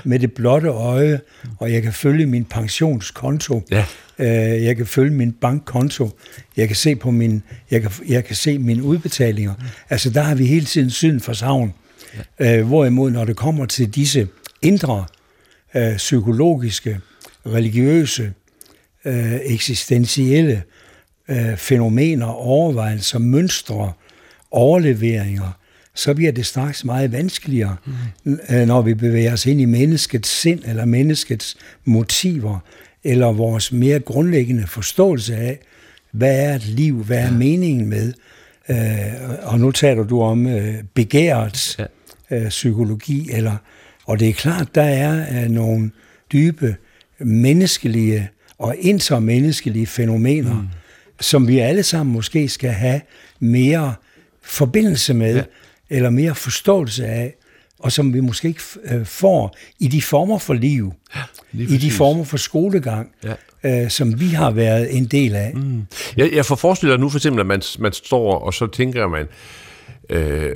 med 0.03 0.19
det 0.19 0.33
blotte 0.33 0.67
øje, 0.67 1.21
og 1.59 1.73
jeg 1.73 1.83
kan 1.83 1.93
følge 1.93 2.25
min 2.25 2.45
pensionskonto. 2.45 3.61
Ja. 3.71 3.85
Øh, 4.19 4.63
jeg 4.63 4.77
kan 4.77 4.85
følge 4.85 5.11
min 5.11 5.31
bankkonto. 5.31 6.09
Jeg 6.57 6.67
kan 6.67 6.75
se 6.75 6.95
på 6.95 7.11
min, 7.11 7.43
jeg 7.71 7.81
kan, 7.81 7.91
jeg 8.07 8.25
kan 8.25 8.35
se 8.35 8.57
mine 8.57 8.83
udbetalinger. 8.83 9.53
Altså 9.89 10.09
der 10.09 10.21
har 10.21 10.35
vi 10.35 10.45
hele 10.45 10.65
tiden 10.65 10.89
syden 10.89 11.19
for 11.19 11.33
savn. 11.33 11.73
Ja. 12.39 12.57
Øh, 12.57 12.67
hvorimod 12.67 13.11
når 13.11 13.25
det 13.25 13.35
kommer 13.35 13.65
til 13.65 13.89
disse 13.89 14.27
indre 14.61 15.05
øh, 15.75 15.97
psykologiske, 15.97 16.99
religiøse, 17.45 18.33
øh, 19.05 19.35
eksistentielle 19.43 20.53
øh, 20.53 20.61
fænomener, 21.57 22.25
overvejelser, 22.25 23.19
mønstre, 23.19 23.93
overleveringer, 24.51 25.51
så 25.93 26.13
bliver 26.13 26.31
det 26.31 26.45
straks 26.45 26.85
meget 26.85 27.11
vanskeligere, 27.11 27.75
mm. 28.23 28.39
når 28.67 28.81
vi 28.81 28.93
bevæger 28.93 29.33
os 29.33 29.45
ind 29.45 29.61
i 29.61 29.65
menneskets 29.65 30.41
sind, 30.41 30.59
eller 30.65 30.85
menneskets 30.85 31.57
motiver, 31.85 32.59
eller 33.03 33.31
vores 33.31 33.71
mere 33.71 33.99
grundlæggende 33.99 34.67
forståelse 34.67 35.35
af, 35.35 35.59
hvad 36.11 36.45
er 36.45 36.55
et 36.55 36.65
liv, 36.65 37.03
hvad 37.03 37.17
er 37.17 37.25
ja. 37.25 37.31
meningen 37.31 37.89
med, 37.89 38.13
øh, 38.69 38.77
og 39.41 39.59
nu 39.59 39.71
taler 39.71 40.03
du 40.03 40.21
om 40.21 40.47
øh, 40.47 40.75
begærets 40.93 41.79
ja. 41.79 41.85
øh, 42.37 42.49
psykologi, 42.49 43.29
eller, 43.31 43.55
og 44.05 44.19
det 44.19 44.29
er 44.29 44.33
klart, 44.33 44.75
der 44.75 44.83
er 44.83 45.43
øh, 45.43 45.49
nogle 45.49 45.91
dybe 46.31 46.75
menneskelige 47.19 48.29
og 48.57 48.75
intermenneskelige 48.79 49.87
fænomener, 49.87 50.53
mm. 50.53 50.67
Som 51.21 51.47
vi 51.47 51.59
alle 51.59 51.83
sammen 51.83 52.13
måske 52.13 52.49
skal 52.49 52.69
have 52.69 53.01
mere 53.39 53.93
forbindelse 54.41 55.13
med, 55.13 55.35
ja. 55.35 55.43
eller 55.89 56.09
mere 56.09 56.35
forståelse 56.35 57.05
af, 57.05 57.35
og 57.79 57.91
som 57.91 58.13
vi 58.13 58.19
måske 58.19 58.47
ikke 58.47 58.61
øh, 58.83 59.05
får 59.05 59.55
i 59.79 59.87
de 59.87 60.01
former 60.01 60.37
for 60.37 60.53
liv, 60.53 60.93
ja, 61.15 61.21
i 61.53 61.77
de 61.77 61.91
former 61.91 62.23
for 62.23 62.37
skolegang, 62.37 63.11
ja. 63.63 63.83
øh, 63.83 63.89
som 63.89 64.19
vi 64.19 64.27
har 64.27 64.51
været 64.51 64.97
en 64.97 65.05
del 65.05 65.35
af. 65.35 65.51
Mm. 65.55 65.85
Jeg, 66.17 66.33
jeg 66.33 66.45
får 66.45 66.55
forestillet 66.55 66.99
nu 66.99 67.09
for 67.09 67.17
eksempel, 67.17 67.39
at 67.39 67.45
man, 67.45 67.61
man 67.79 67.93
står, 67.93 68.39
og 68.39 68.53
så 68.53 68.67
tænker 68.67 69.07
man, 69.07 69.21
øh, 69.21 69.27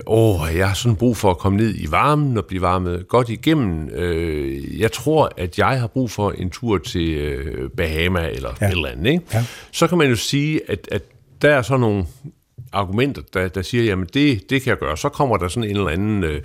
åh, 0.07 0.39
jeg 0.55 0.67
har 0.67 0.73
sådan 0.73 0.95
brug 0.95 1.17
for 1.17 1.31
at 1.31 1.37
komme 1.37 1.57
ned 1.57 1.75
i 1.75 1.91
varmen 1.91 2.37
og 2.37 2.45
blive 2.45 2.61
varmet 2.61 3.07
godt 3.07 3.29
igennem. 3.29 3.89
Øh, 3.89 4.79
jeg 4.79 4.91
tror, 4.91 5.31
at 5.37 5.59
jeg 5.59 5.79
har 5.79 5.87
brug 5.87 6.11
for 6.11 6.31
en 6.31 6.49
tur 6.49 6.77
til 6.77 7.09
øh, 7.09 7.69
Bahama 7.77 8.29
eller 8.29 8.49
ja. 8.61 8.67
et 8.67 8.71
eller 8.71 8.89
andet. 8.89 9.11
Ikke? 9.11 9.23
Ja. 9.33 9.45
Så 9.71 9.87
kan 9.87 9.97
man 9.97 10.09
jo 10.09 10.15
sige, 10.15 10.61
at, 10.67 10.87
at 10.91 11.01
der 11.41 11.49
er 11.49 11.61
så 11.61 11.77
nogle 11.77 12.05
argumenter, 12.73 13.21
der, 13.33 13.47
der 13.47 13.61
siger, 13.61 13.83
jamen 13.83 14.07
det, 14.13 14.49
det 14.49 14.61
kan 14.61 14.69
jeg 14.69 14.77
gøre. 14.77 14.97
Så 14.97 15.09
kommer 15.09 15.37
der 15.37 15.47
sådan 15.47 15.69
en 15.69 15.75
eller 15.75 15.89
anden 15.89 16.23
øh, 16.23 16.41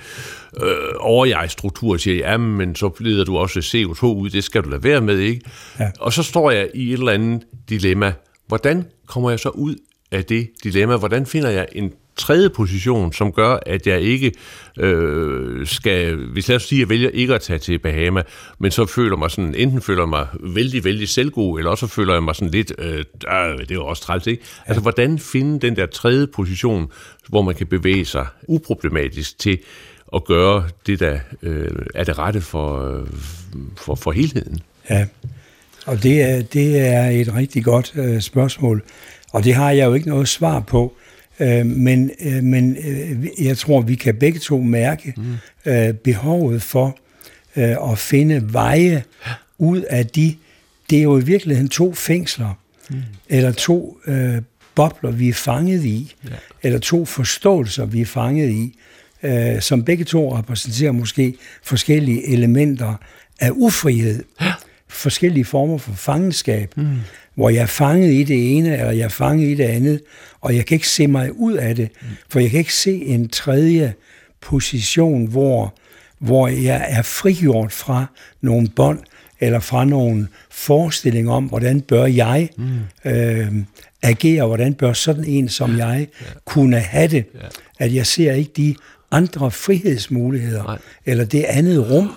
øh, 0.62 0.76
overjeg-struktur 1.00 1.92
og 1.92 2.00
siger, 2.00 2.16
jamen 2.16 2.56
men 2.56 2.74
så 2.74 2.90
leder 3.00 3.24
du 3.24 3.38
også 3.38 3.60
CO2 3.60 4.06
ud, 4.06 4.30
det 4.30 4.44
skal 4.44 4.62
du 4.62 4.68
lade 4.68 4.84
være 4.84 5.00
med, 5.00 5.18
ikke? 5.18 5.50
Ja. 5.78 5.90
Og 6.00 6.12
så 6.12 6.22
står 6.22 6.50
jeg 6.50 6.70
i 6.74 6.92
et 6.92 6.98
eller 6.98 7.12
andet 7.12 7.42
dilemma. 7.68 8.12
Hvordan 8.46 8.84
kommer 9.06 9.30
jeg 9.30 9.38
så 9.38 9.48
ud 9.48 9.74
af 10.10 10.24
det 10.24 10.50
dilemma? 10.64 10.96
Hvordan 10.96 11.26
finder 11.26 11.50
jeg 11.50 11.66
en 11.72 11.92
tredje 12.18 12.50
position, 12.50 13.12
som 13.12 13.32
gør, 13.32 13.58
at 13.66 13.86
jeg 13.86 14.00
ikke 14.00 14.32
øh, 14.78 15.66
skal, 15.66 16.16
hvis 16.16 16.48
lad 16.48 16.56
os 16.56 16.62
sige, 16.62 16.78
at 16.78 16.80
jeg 16.80 16.88
vælger 16.88 17.10
ikke 17.10 17.34
at 17.34 17.40
tage 17.40 17.58
til 17.58 17.78
Bahama, 17.78 18.22
men 18.58 18.70
så 18.70 18.86
føler 18.86 19.16
mig 19.16 19.30
sådan, 19.30 19.54
enten 19.54 19.82
føler 19.82 20.06
mig 20.06 20.26
vældig, 20.40 20.84
vældig 20.84 21.08
selvgod, 21.08 21.58
eller 21.58 21.70
også 21.70 21.86
føler 21.86 22.12
jeg 22.12 22.22
mig 22.22 22.34
sådan 22.34 22.50
lidt, 22.50 22.72
øh, 22.78 22.98
øh, 22.98 23.58
det 23.58 23.70
er 23.70 23.74
jo 23.74 23.86
også 23.86 24.02
træls, 24.02 24.26
ikke? 24.26 24.42
Ja. 24.58 24.62
Altså, 24.66 24.82
hvordan 24.82 25.18
finde 25.18 25.60
den 25.60 25.76
der 25.76 25.86
tredje 25.86 26.26
position, 26.26 26.92
hvor 27.28 27.42
man 27.42 27.54
kan 27.54 27.66
bevæge 27.66 28.04
sig 28.04 28.26
uproblematisk 28.48 29.38
til 29.38 29.58
at 30.14 30.24
gøre 30.24 30.68
det, 30.86 31.00
der 31.00 31.18
øh, 31.42 31.70
er 31.94 32.04
det 32.04 32.18
rette 32.18 32.40
for, 32.40 32.90
øh, 32.90 33.06
for, 33.76 33.94
for 33.94 34.12
helheden? 34.12 34.60
Ja, 34.90 35.06
og 35.86 36.02
det 36.02 36.22
er, 36.22 36.42
det 36.42 36.78
er 36.78 37.08
et 37.08 37.34
rigtig 37.34 37.64
godt 37.64 37.92
øh, 37.94 38.20
spørgsmål, 38.20 38.82
og 39.32 39.44
det 39.44 39.54
har 39.54 39.70
jeg 39.70 39.86
jo 39.86 39.94
ikke 39.94 40.08
noget 40.08 40.28
svar 40.28 40.60
på. 40.60 40.94
Øh, 40.96 41.07
men 41.66 42.10
øh, 42.20 42.42
men 42.42 42.76
øh, 42.76 43.44
jeg 43.44 43.58
tror, 43.58 43.80
vi 43.80 43.94
kan 43.94 44.14
begge 44.14 44.38
to 44.38 44.60
mærke 44.60 45.14
mm. 45.16 45.34
øh, 45.72 45.94
behovet 45.94 46.62
for 46.62 46.98
øh, 47.56 47.92
at 47.92 47.98
finde 47.98 48.52
veje 48.52 49.02
ud 49.58 49.82
af 49.82 50.06
de, 50.06 50.34
det 50.90 50.98
er 50.98 51.02
jo 51.02 51.18
i 51.18 51.24
virkeligheden 51.24 51.68
to 51.68 51.94
fængsler, 51.94 52.58
mm. 52.90 52.96
eller 53.28 53.52
to 53.52 53.98
øh, 54.06 54.42
bobler, 54.74 55.10
vi 55.10 55.28
er 55.28 55.34
fanget 55.34 55.84
i, 55.84 56.14
ja. 56.24 56.30
eller 56.62 56.78
to 56.78 57.04
forståelser, 57.04 57.84
vi 57.84 58.00
er 58.00 58.06
fanget 58.06 58.50
i, 58.50 58.74
øh, 59.22 59.60
som 59.60 59.84
begge 59.84 60.04
to 60.04 60.38
repræsenterer 60.38 60.92
måske 60.92 61.34
forskellige 61.62 62.28
elementer 62.28 62.94
af 63.40 63.50
ufrihed. 63.54 64.24
Ja 64.40 64.52
forskellige 64.88 65.44
former 65.44 65.78
for 65.78 65.92
fangenskab, 65.92 66.72
mm. 66.76 66.96
Hvor 67.38 67.50
jeg 67.50 67.62
er 67.62 67.66
fanget 67.66 68.12
i 68.12 68.24
det 68.24 68.56
ene, 68.56 68.72
eller 68.72 68.90
jeg 68.90 69.04
er 69.04 69.08
fanget 69.08 69.48
i 69.48 69.54
det 69.54 69.64
andet, 69.64 70.00
og 70.40 70.56
jeg 70.56 70.66
kan 70.66 70.74
ikke 70.74 70.88
se 70.88 71.06
mig 71.06 71.38
ud 71.38 71.52
af 71.52 71.76
det, 71.76 71.88
mm. 72.00 72.08
for 72.28 72.40
jeg 72.40 72.50
kan 72.50 72.58
ikke 72.58 72.74
se 72.74 73.04
en 73.04 73.28
tredje 73.28 73.94
position, 74.40 75.26
hvor, 75.26 75.74
hvor 76.18 76.48
jeg 76.48 76.86
er 76.88 77.02
frigjort 77.02 77.72
fra 77.72 78.06
nogle 78.40 78.68
bånd, 78.76 78.98
eller 79.40 79.60
fra 79.60 79.84
nogle 79.84 80.28
forestillinger 80.50 81.32
om, 81.32 81.44
hvordan 81.44 81.80
bør 81.80 82.06
jeg 82.06 82.48
mm. 82.56 83.10
øh, 83.10 83.52
agere, 84.02 84.46
hvordan 84.46 84.74
bør 84.74 84.92
sådan 84.92 85.24
en 85.24 85.48
som 85.48 85.78
jeg 85.78 86.08
ja. 86.20 86.26
kunne 86.44 86.78
have 86.78 87.08
det. 87.08 87.24
Ja. 87.34 87.46
At 87.78 87.94
jeg 87.94 88.06
ser 88.06 88.32
ikke 88.32 88.52
de 88.56 88.74
andre 89.10 89.50
frihedsmuligheder, 89.50 90.62
Nej. 90.62 90.78
eller 91.06 91.24
det 91.24 91.44
andet 91.44 91.90
rum, 91.90 92.10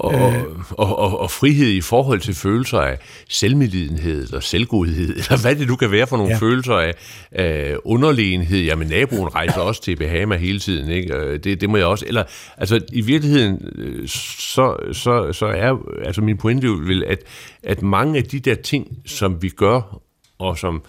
og, 0.00 0.32
øh. 0.32 0.44
og, 0.70 0.98
og, 0.98 1.20
og 1.20 1.30
frihed 1.30 1.68
i 1.68 1.80
forhold 1.80 2.20
til 2.20 2.34
følelser 2.34 2.78
af 2.78 2.98
selvmedlidenhed 3.28 4.24
eller 4.24 4.40
selvgodhed, 4.40 5.08
eller 5.20 5.40
hvad 5.42 5.56
det 5.56 5.68
nu 5.68 5.76
kan 5.76 5.90
være 5.90 6.06
for 6.06 6.16
nogle 6.16 6.32
ja. 6.32 6.38
følelser 6.38 6.74
af, 6.74 6.94
af 7.32 7.76
underlegenhed. 7.84 8.58
Jamen, 8.58 8.88
naboen 8.88 9.34
rejser 9.34 9.60
også 9.60 9.82
til 9.82 9.96
Bahama 9.96 10.36
hele 10.36 10.58
tiden, 10.58 10.90
ikke? 10.90 11.14
Øh, 11.14 11.38
det, 11.38 11.60
det 11.60 11.70
må 11.70 11.76
jeg 11.76 11.86
også. 11.86 12.04
Eller, 12.08 12.24
altså, 12.56 12.80
i 12.92 13.00
virkeligheden, 13.00 13.68
øh, 13.74 14.08
så, 14.08 14.76
så, 14.92 15.32
så 15.32 15.46
er 15.46 15.76
altså 16.04 16.22
min 16.22 16.36
pointe 16.36 16.68
vil, 16.68 17.04
at, 17.04 17.18
at 17.62 17.82
mange 17.82 18.18
af 18.18 18.24
de 18.24 18.40
der 18.40 18.54
ting, 18.54 18.86
som 19.06 19.42
vi 19.42 19.48
gør, 19.48 20.00
og 20.38 20.58
som 20.58 20.82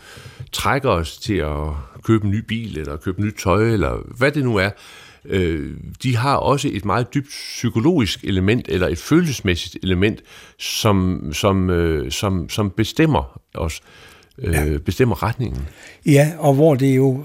trækker 0.52 0.90
os 0.90 1.18
til 1.18 1.36
at 1.36 1.68
købe 2.04 2.26
en 2.26 2.32
ny 2.32 2.40
bil, 2.48 2.78
eller 2.78 2.98
købe 2.98 3.22
nyt 3.22 3.36
tøj, 3.44 3.64
eller 3.64 3.98
hvad 4.18 4.32
det 4.32 4.44
nu 4.44 4.56
er, 4.56 4.66
øh, 4.66 4.72
de 6.04 6.16
har 6.18 6.36
også 6.36 6.70
et 6.74 6.86
meget 6.86 7.14
dybt 7.14 7.30
psykologisk 7.30 8.24
element, 8.24 8.68
eller 8.68 8.88
et 8.88 8.98
følelsesmæssigt 8.98 9.78
element, 9.84 10.22
som, 10.60 11.30
som, 11.34 11.70
øh, 11.70 12.12
som, 12.12 12.50
som 12.50 12.70
bestemmer 12.70 13.42
os, 13.54 13.82
øh, 14.38 14.54
ja. 14.54 14.78
bestemmer 14.78 15.24
retningen. 15.24 15.68
Ja, 16.06 16.32
og 16.38 16.54
hvor 16.54 16.76
det 16.76 16.96
jo 16.96 17.24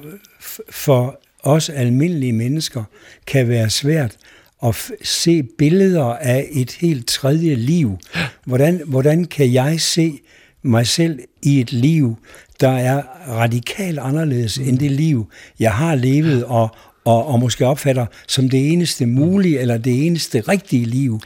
for 0.71 1.21
os 1.43 1.69
almindelige 1.69 2.33
mennesker 2.33 2.85
kan 3.27 3.49
være 3.49 3.71
svært 3.71 4.17
at 4.63 4.91
se 5.03 5.43
billeder 5.43 6.05
af 6.05 6.49
et 6.53 6.73
helt 6.73 7.07
tredje 7.07 7.55
liv. 7.55 7.99
Hvordan, 8.45 8.83
hvordan 8.87 9.25
kan 9.25 9.53
jeg 9.53 9.81
se 9.81 10.21
mig 10.63 10.87
selv 10.87 11.19
i 11.43 11.61
et 11.61 11.73
liv, 11.73 12.17
der 12.61 12.69
er 12.69 13.03
radikalt 13.29 13.99
anderledes 13.99 14.59
end 14.59 14.79
det 14.79 14.91
liv, 14.91 15.31
jeg 15.59 15.73
har 15.73 15.95
levet, 15.95 16.45
og, 16.45 16.77
og, 17.07 17.27
og 17.27 17.41
måske 17.41 17.67
opfatter 17.67 18.07
som 18.29 18.49
det 18.49 18.73
eneste 18.73 19.07
mulige, 19.07 19.61
eller 19.61 19.79
det 19.79 20.07
eneste 20.07 20.41
rigtige 20.41 20.85
liv. 20.85 21.21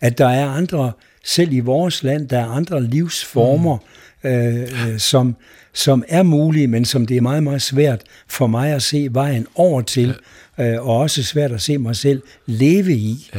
At 0.00 0.18
der 0.18 0.28
er 0.28 0.48
andre, 0.48 0.92
selv 1.24 1.52
i 1.52 1.60
vores 1.60 2.02
land, 2.02 2.28
der 2.28 2.38
er 2.38 2.46
andre 2.46 2.82
livsformer, 2.82 3.78
mm. 4.24 4.30
øh, 4.30 4.98
som, 4.98 5.36
som 5.72 6.04
er 6.08 6.22
mulige, 6.22 6.66
men 6.66 6.84
som 6.84 7.06
det 7.06 7.16
er 7.16 7.20
meget, 7.20 7.42
meget 7.42 7.62
svært 7.62 8.02
for 8.28 8.46
mig 8.46 8.72
at 8.72 8.82
se 8.82 9.08
vejen 9.10 9.46
over 9.54 9.82
til, 9.82 10.14
ja. 10.58 10.72
øh, 10.72 10.88
og 10.88 10.96
også 10.96 11.22
svært 11.22 11.52
at 11.52 11.60
se 11.62 11.78
mig 11.78 11.96
selv 11.96 12.22
leve 12.46 12.92
i. 12.92 13.30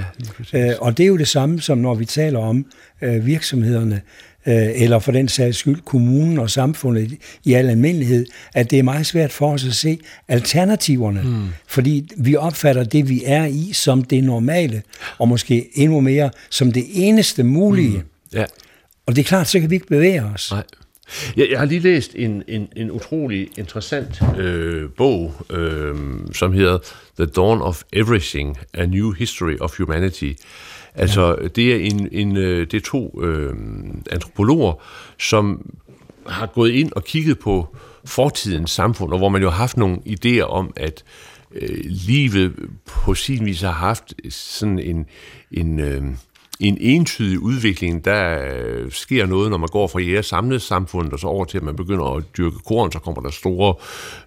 Ja, 0.54 0.70
øh, 0.72 0.76
og 0.80 0.98
det 0.98 1.04
er 1.04 1.08
jo 1.08 1.18
det 1.18 1.28
samme, 1.28 1.62
som 1.62 1.78
når 1.78 1.94
vi 1.94 2.06
taler 2.06 2.40
om 2.40 2.66
øh, 3.02 3.26
virksomhederne, 3.26 3.96
øh, 3.96 4.02
eller 4.46 5.00
for 5.00 5.12
den 5.12 5.28
sags 5.28 5.58
skyld 5.58 5.82
kommunen 5.86 6.40
og 6.40 6.50
samfundet 6.50 7.18
i 7.44 7.54
al 7.54 7.70
almindelighed, 7.70 8.26
at 8.54 8.72
det 8.72 8.80
er 8.80 8.84
meget 8.84 9.06
svært 9.06 9.32
for 9.32 9.54
os 9.54 9.66
at 9.66 9.74
se 9.74 10.00
alternativerne, 10.28 11.22
mm. 11.24 11.48
fordi 11.68 12.10
vi 12.18 12.36
opfatter 12.36 12.84
det, 12.84 13.10
vi 13.10 13.22
er 13.26 13.46
i, 13.46 13.70
som 13.74 14.04
det 14.04 14.24
normale, 14.24 14.82
og 15.18 15.28
måske 15.28 15.70
endnu 15.74 16.02
mere 16.02 16.30
som 16.50 16.72
det 16.72 16.86
eneste 16.94 17.44
mulige. 17.44 17.98
Mm. 17.98 18.04
Ja. 18.34 18.46
Og 19.06 19.16
det 19.16 19.22
er 19.22 19.26
klart, 19.28 19.48
så 19.48 19.60
kan 19.60 19.70
vi 19.70 19.76
ikke 19.76 19.88
bevæge 19.88 20.24
os. 20.24 20.52
Nej. 20.52 20.64
Jeg, 21.38 21.48
jeg 21.52 21.60
har 21.60 21.66
lige 21.66 21.80
læst 21.80 22.12
en, 22.16 22.44
en, 22.48 22.68
en 22.76 22.92
utrolig 22.92 23.50
interessant 23.58 24.22
øh, 24.38 24.90
bog, 24.98 25.34
øh, 25.50 25.96
som 26.34 26.54
hedder 26.54 26.78
The 27.18 27.26
Dawn 27.26 27.62
of 27.62 27.82
Everything, 27.94 28.58
A 28.74 28.86
New 28.86 29.12
History 29.12 29.58
of 29.60 29.78
Humanity. 29.78 30.34
Altså, 30.96 31.38
ja. 31.42 31.48
det, 31.48 31.74
er 31.74 31.76
en, 31.76 32.10
en, 32.12 32.38
øh, 32.38 32.68
det 32.72 32.74
er 32.74 32.82
to 32.82 33.22
øh, 33.24 33.56
antropologer, 34.12 34.74
som 35.20 35.72
har 36.28 36.46
gået 36.46 36.72
ind 36.72 36.92
og 36.96 37.04
kigget 37.04 37.40
på 37.40 37.76
fortidens 38.06 38.72
samfund, 38.72 39.12
og 39.12 39.18
hvor 39.18 39.30
man 39.30 39.42
jo 39.42 39.50
har 39.50 39.58
haft 39.58 39.78
nogle 39.78 39.98
idéer 40.06 40.42
om, 40.42 40.74
at 40.76 41.04
øh, 41.52 41.80
livet 41.86 42.54
på 42.86 43.14
sin 43.14 43.46
vis 43.46 43.62
har 43.62 43.72
haft 43.72 44.14
sådan 44.30 44.80
en, 44.80 45.06
en, 45.52 45.80
øh, 45.80 46.04
en 46.60 46.77
entydig 46.81 47.39
udvikling, 47.39 48.05
der 48.05 48.39
øh, 48.55 48.91
sker 48.91 49.25
noget, 49.25 49.50
når 49.50 49.57
man 49.57 49.69
går 49.72 49.88
fra 49.88 50.01
jeres 50.01 50.25
samlede 50.25 50.60
samfund, 50.60 51.12
og 51.12 51.19
så 51.19 51.27
over 51.27 51.45
til, 51.45 51.57
at 51.57 51.63
man 51.63 51.75
begynder 51.75 52.15
at 52.15 52.24
dyrke 52.38 52.57
korn, 52.67 52.91
så 52.91 53.00
kommer 53.00 53.22
der 53.22 53.31
store 53.31 53.75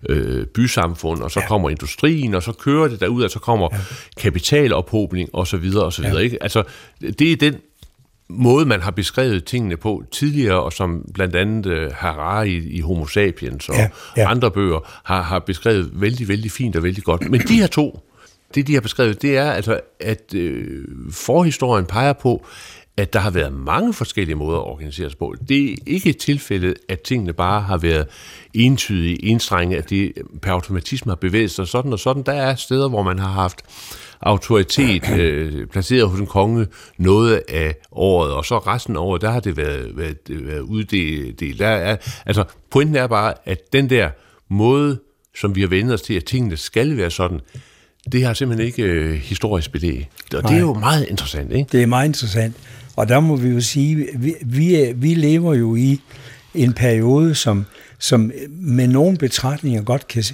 øh, 0.08 0.46
bysamfund, 0.46 1.22
og 1.22 1.30
så 1.30 1.40
ja. 1.40 1.46
kommer 1.46 1.70
industrien, 1.70 2.34
og 2.34 2.42
så 2.42 2.52
kører 2.52 2.88
det 2.88 3.00
derud, 3.00 3.22
og 3.22 3.30
så 3.30 3.38
kommer 3.38 3.68
ja. 3.72 3.78
kapitalophobning, 4.16 5.28
og 5.32 5.46
så 5.46 5.56
videre, 5.56 5.84
og 5.84 5.92
så 5.92 6.02
videre. 6.02 6.16
Ja. 6.16 6.24
Ikke? 6.24 6.42
Altså, 6.42 6.62
det 7.00 7.32
er 7.32 7.36
den 7.36 7.54
måde, 8.28 8.66
man 8.66 8.80
har 8.80 8.90
beskrevet 8.90 9.44
tingene 9.44 9.76
på 9.76 10.02
tidligere, 10.12 10.62
og 10.62 10.72
som 10.72 11.04
blandt 11.14 11.36
andet 11.36 11.66
uh, 11.66 11.92
Harari 11.92 12.56
i 12.56 12.80
Homo 12.80 13.06
sapiens 13.06 13.68
og 13.68 13.74
ja, 13.74 13.88
ja. 14.16 14.30
andre 14.30 14.50
bøger 14.50 14.80
har, 15.04 15.22
har 15.22 15.38
beskrevet 15.38 15.90
vældig, 15.92 16.28
vældig 16.28 16.50
fint 16.50 16.76
og 16.76 16.82
vældig 16.82 17.04
godt. 17.04 17.30
Men 17.30 17.40
de 17.40 17.54
her 17.54 17.66
to, 17.66 18.00
det 18.54 18.66
de 18.66 18.74
har 18.74 18.80
beskrevet, 18.80 19.22
det 19.22 19.36
er 19.36 19.50
altså, 19.50 19.80
at 20.00 20.34
øh, 20.34 20.84
forhistorien 21.10 21.86
peger 21.86 22.12
på, 22.12 22.46
at 22.96 23.12
der 23.12 23.18
har 23.18 23.30
været 23.30 23.52
mange 23.52 23.94
forskellige 23.94 24.36
måder 24.36 24.58
at 24.58 24.64
organisere 24.64 25.10
sig 25.10 25.18
på. 25.18 25.34
Det 25.48 25.72
er 25.72 25.76
ikke 25.86 26.12
tilfældet, 26.12 26.74
at 26.88 27.00
tingene 27.00 27.32
bare 27.32 27.60
har 27.62 27.78
været 27.78 28.06
entydige, 28.54 29.24
enstrenge, 29.24 29.76
at 29.76 29.90
det 29.90 30.12
per 30.42 30.52
automatisme 30.52 31.10
har 31.10 31.16
bevæget 31.16 31.50
sig 31.50 31.68
sådan 31.68 31.92
og 31.92 31.98
sådan. 31.98 32.22
Der 32.22 32.32
er 32.32 32.54
steder, 32.54 32.88
hvor 32.88 33.02
man 33.02 33.18
har 33.18 33.28
haft 33.28 33.62
autoritet 34.20 35.10
øh, 35.20 35.66
placeret 35.66 36.08
hos 36.08 36.20
en 36.20 36.26
konge 36.26 36.66
noget 36.98 37.42
af 37.48 37.74
året, 37.92 38.32
og 38.32 38.44
så 38.44 38.58
resten 38.58 38.96
af 38.96 39.00
året, 39.00 39.22
der 39.22 39.30
har 39.30 39.40
det 39.40 39.56
været, 39.56 39.96
været, 39.96 40.18
været 40.28 40.60
uddelt. 40.60 41.58
Der 41.58 41.68
er, 41.68 41.96
altså, 42.26 42.44
pointen 42.70 42.96
er 42.96 43.06
bare, 43.06 43.34
at 43.44 43.72
den 43.72 43.90
der 43.90 44.10
måde, 44.48 44.98
som 45.36 45.54
vi 45.54 45.60
har 45.60 45.68
vendt 45.68 45.92
os 45.92 46.02
til, 46.02 46.14
at 46.14 46.24
tingene 46.24 46.56
skal 46.56 46.96
være 46.96 47.10
sådan, 47.10 47.40
det 48.12 48.24
har 48.24 48.34
simpelthen 48.34 48.66
ikke 48.66 48.82
øh, 48.82 49.14
historisk 49.14 49.72
belæg. 49.72 50.08
Og 50.34 50.42
Nej. 50.42 50.50
det 50.50 50.56
er 50.56 50.60
jo 50.60 50.74
meget 50.74 51.06
interessant, 51.10 51.52
ikke? 51.52 51.68
Det 51.72 51.82
er 51.82 51.86
meget 51.86 52.06
interessant. 52.06 52.56
Og 52.96 53.08
der 53.08 53.20
må 53.20 53.36
vi 53.36 53.48
jo 53.48 53.60
sige, 53.60 54.08
vi, 54.14 54.34
vi, 54.42 54.92
vi 54.96 55.14
lever 55.14 55.54
jo 55.54 55.76
i 55.76 56.00
en 56.54 56.72
periode, 56.72 57.34
som, 57.34 57.66
som 57.98 58.32
med 58.50 58.88
nogle 58.88 59.16
betragtninger 59.16 59.82
godt 59.82 60.08
kan, 60.08 60.24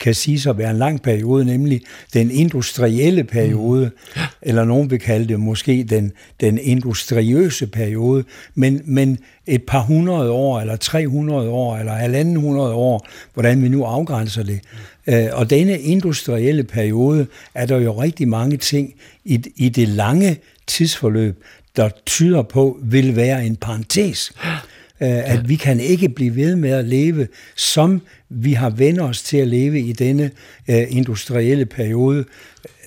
kan 0.00 0.14
sige 0.14 0.50
at 0.50 0.58
være 0.58 0.70
en 0.70 0.76
lang 0.76 1.02
periode, 1.02 1.44
nemlig 1.44 1.82
den 2.14 2.30
industrielle 2.30 3.24
periode, 3.24 3.90
mm. 4.16 4.20
eller 4.42 4.64
nogen 4.64 4.90
vil 4.90 4.98
kalde 4.98 5.28
det 5.28 5.40
måske 5.40 5.86
den, 5.90 6.12
den 6.40 6.58
industriøse 6.58 7.66
periode, 7.66 8.24
men, 8.54 8.82
men 8.84 9.18
et 9.46 9.62
par 9.62 9.80
hundrede 9.80 10.30
år, 10.30 10.60
eller 10.60 10.76
300 10.76 11.48
år, 11.48 11.76
eller 11.76 11.92
halvanden 11.92 12.36
hundrede 12.36 12.72
år, 12.72 13.06
hvordan 13.34 13.62
vi 13.62 13.68
nu 13.68 13.84
afgrænser 13.84 14.42
det. 14.42 14.60
Øh, 15.06 15.26
og 15.32 15.50
denne 15.50 15.80
industrielle 15.80 16.64
periode 16.64 17.26
er 17.54 17.66
der 17.66 17.78
jo 17.78 18.02
rigtig 18.02 18.28
mange 18.28 18.56
ting 18.56 18.94
i, 19.24 19.42
i 19.56 19.68
det 19.68 19.88
lange 19.88 20.36
tidsforløb, 20.66 21.42
der 21.76 21.88
tyder 22.06 22.42
på, 22.42 22.78
vil 22.82 23.16
være 23.16 23.46
en 23.46 23.56
parentes. 23.56 24.32
Øh, 25.00 25.32
at 25.32 25.48
vi 25.48 25.56
kan 25.56 25.80
ikke 25.80 26.08
blive 26.08 26.36
ved 26.36 26.56
med 26.56 26.70
at 26.70 26.84
leve, 26.84 27.28
som 27.56 28.02
vi 28.28 28.52
har 28.52 28.70
vendt 28.70 29.00
os 29.00 29.22
til 29.22 29.36
at 29.36 29.48
leve 29.48 29.80
i 29.80 29.92
denne 29.92 30.30
øh, 30.68 30.84
industrielle 30.88 31.66
periode. 31.66 32.24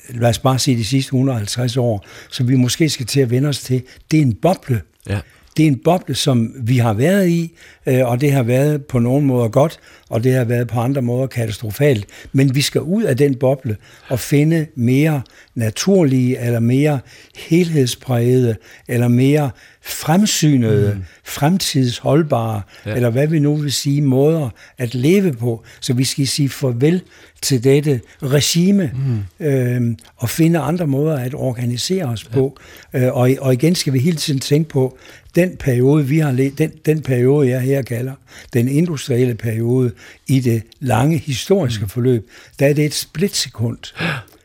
Lad 0.09 0.29
os 0.29 0.39
bare 0.39 0.59
sige 0.59 0.77
de 0.77 0.85
sidste 0.85 1.09
150 1.09 1.77
år, 1.77 2.05
så 2.31 2.43
vi 2.43 2.55
måske 2.55 2.89
skal 2.89 3.05
til 3.05 3.19
at 3.19 3.29
vende 3.29 3.49
os 3.49 3.59
til. 3.59 3.83
Det 4.11 4.17
er 4.17 4.21
en 4.21 4.33
boble. 4.33 4.81
Ja. 5.09 5.19
Det 5.57 5.63
er 5.63 5.67
en 5.67 5.79
boble, 5.83 6.15
som 6.15 6.55
vi 6.57 6.77
har 6.77 6.93
været 6.93 7.29
i, 7.29 7.53
øh, 7.85 8.07
og 8.07 8.21
det 8.21 8.31
har 8.31 8.43
været 8.43 8.85
på 8.85 8.99
nogle 8.99 9.25
måder 9.25 9.47
godt, 9.47 9.79
og 10.11 10.23
det 10.23 10.33
har 10.33 10.43
været 10.43 10.67
på 10.67 10.79
andre 10.79 11.01
måder 11.01 11.27
katastrofalt. 11.27 12.05
Men 12.31 12.55
vi 12.55 12.61
skal 12.61 12.81
ud 12.81 13.03
af 13.03 13.17
den 13.17 13.35
boble 13.35 13.77
og 14.09 14.19
finde 14.19 14.67
mere 14.75 15.21
naturlige, 15.55 16.39
eller 16.39 16.59
mere 16.59 16.99
helhedsprægede, 17.37 18.55
eller 18.87 19.07
mere 19.07 19.49
fremsynede, 19.81 20.93
mm. 20.95 21.03
fremtidsholdbare, 21.23 22.61
ja. 22.85 22.95
eller 22.95 23.09
hvad 23.09 23.27
vi 23.27 23.39
nu 23.39 23.55
vil 23.55 23.71
sige, 23.71 24.01
måder 24.01 24.49
at 24.77 24.95
leve 24.95 25.33
på. 25.33 25.63
Så 25.79 25.93
vi 25.93 26.03
skal 26.03 26.27
sige 26.27 26.49
farvel 26.49 27.01
til 27.41 27.63
dette 27.63 28.01
regime, 28.23 28.91
mm. 29.39 29.45
øh, 29.45 29.81
og 30.17 30.29
finde 30.29 30.59
andre 30.59 30.87
måder 30.87 31.17
at 31.17 31.33
organisere 31.33 32.05
os 32.05 32.25
ja. 32.25 32.33
på. 32.33 32.57
Øh, 32.93 33.15
og, 33.15 33.29
og 33.39 33.53
igen 33.53 33.75
skal 33.75 33.93
vi 33.93 33.99
hele 33.99 34.17
tiden 34.17 34.39
tænke 34.39 34.69
på, 34.69 34.97
den 35.35 35.57
periode, 35.57 36.07
vi 36.07 36.19
har 36.19 36.31
let, 36.31 36.57
den, 36.57 36.71
den 36.85 37.01
periode, 37.01 37.49
jeg 37.49 37.61
her 37.61 37.81
kalder, 37.81 38.13
den 38.53 38.67
industrielle 38.67 39.35
periode, 39.35 39.91
i 40.27 40.39
det 40.39 40.63
lange 40.79 41.17
historiske 41.17 41.83
mm. 41.83 41.89
forløb, 41.89 42.29
der 42.59 42.67
er 42.67 42.73
det 42.73 42.85
et 42.85 42.93
splitsekund. 42.93 43.77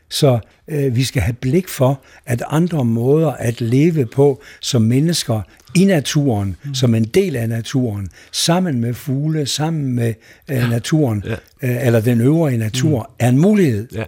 Så 0.09 0.39
øh, 0.67 0.95
vi 0.95 1.03
skal 1.03 1.21
have 1.21 1.33
blik 1.33 1.67
for, 1.67 2.01
at 2.25 2.43
andre 2.47 2.85
måder 2.85 3.31
at 3.31 3.61
leve 3.61 4.05
på 4.05 4.41
som 4.61 4.81
mennesker 4.81 5.41
i 5.75 5.85
naturen, 5.85 6.55
mm. 6.63 6.75
som 6.75 6.95
en 6.95 7.03
del 7.03 7.35
af 7.35 7.49
naturen, 7.49 8.09
sammen 8.31 8.81
med 8.81 8.93
fugle, 8.93 9.45
sammen 9.45 9.95
med 9.95 10.13
øh, 10.51 10.69
naturen, 10.69 11.23
ja. 11.25 11.31
øh, 11.69 11.85
eller 11.85 12.01
den 12.01 12.21
øvrige 12.21 12.57
natur, 12.57 12.99
mm. 12.99 13.15
er 13.19 13.29
en 13.29 13.39
mulighed. 13.39 13.87
Ja. 13.93 14.03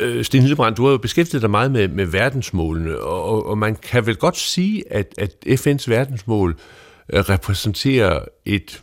Øh, 0.00 0.24
Sten 0.24 0.40
Hildebrand, 0.40 0.74
du 0.74 0.84
har 0.84 0.90
jo 0.90 0.98
beskæftiget 0.98 1.42
dig 1.42 1.50
meget 1.50 1.70
med, 1.70 1.88
med 1.88 2.06
verdensmålene, 2.06 2.98
og, 2.98 3.46
og 3.46 3.58
man 3.58 3.76
kan 3.76 4.06
vel 4.06 4.16
godt 4.16 4.36
sige, 4.36 4.92
at, 4.92 5.14
at 5.18 5.30
FN's 5.46 5.84
verdensmål 5.90 6.56
øh, 7.12 7.20
repræsenterer 7.20 8.20
et, 8.44 8.82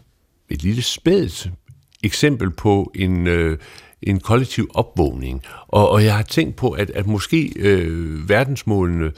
et 0.49 0.63
lille 0.63 0.81
spædt 0.81 1.49
eksempel 2.05 2.51
på 2.51 2.91
en... 2.95 3.27
Øh, 3.27 3.57
en 4.03 4.19
kollektiv 4.19 4.69
opvågning. 4.73 5.41
Og, 5.67 5.89
og 5.89 6.03
jeg 6.03 6.15
har 6.15 6.23
tænkt 6.23 6.55
på, 6.55 6.69
at, 6.69 6.89
at 6.89 7.07
måske 7.07 7.53
øh, 7.55 8.29
verdensmålene 8.29 9.11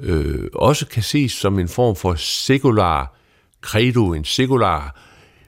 øh, 0.00 0.44
også 0.54 0.86
kan 0.86 1.02
ses 1.02 1.32
som 1.32 1.58
en 1.58 1.68
form 1.68 1.96
for 1.96 2.14
sekular 2.14 3.16
credo, 3.60 4.12
en 4.12 4.24
sekular 4.24 5.00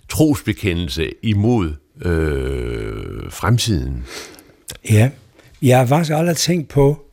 trosbekendelse 0.08 1.12
imod 1.22 1.74
øh, 2.02 3.30
fremtiden. 3.30 4.04
Ja, 4.90 5.10
jeg 5.62 5.78
har 5.78 5.86
faktisk 5.86 6.12
aldrig 6.12 6.36
tænkt 6.36 6.68
på 6.68 7.06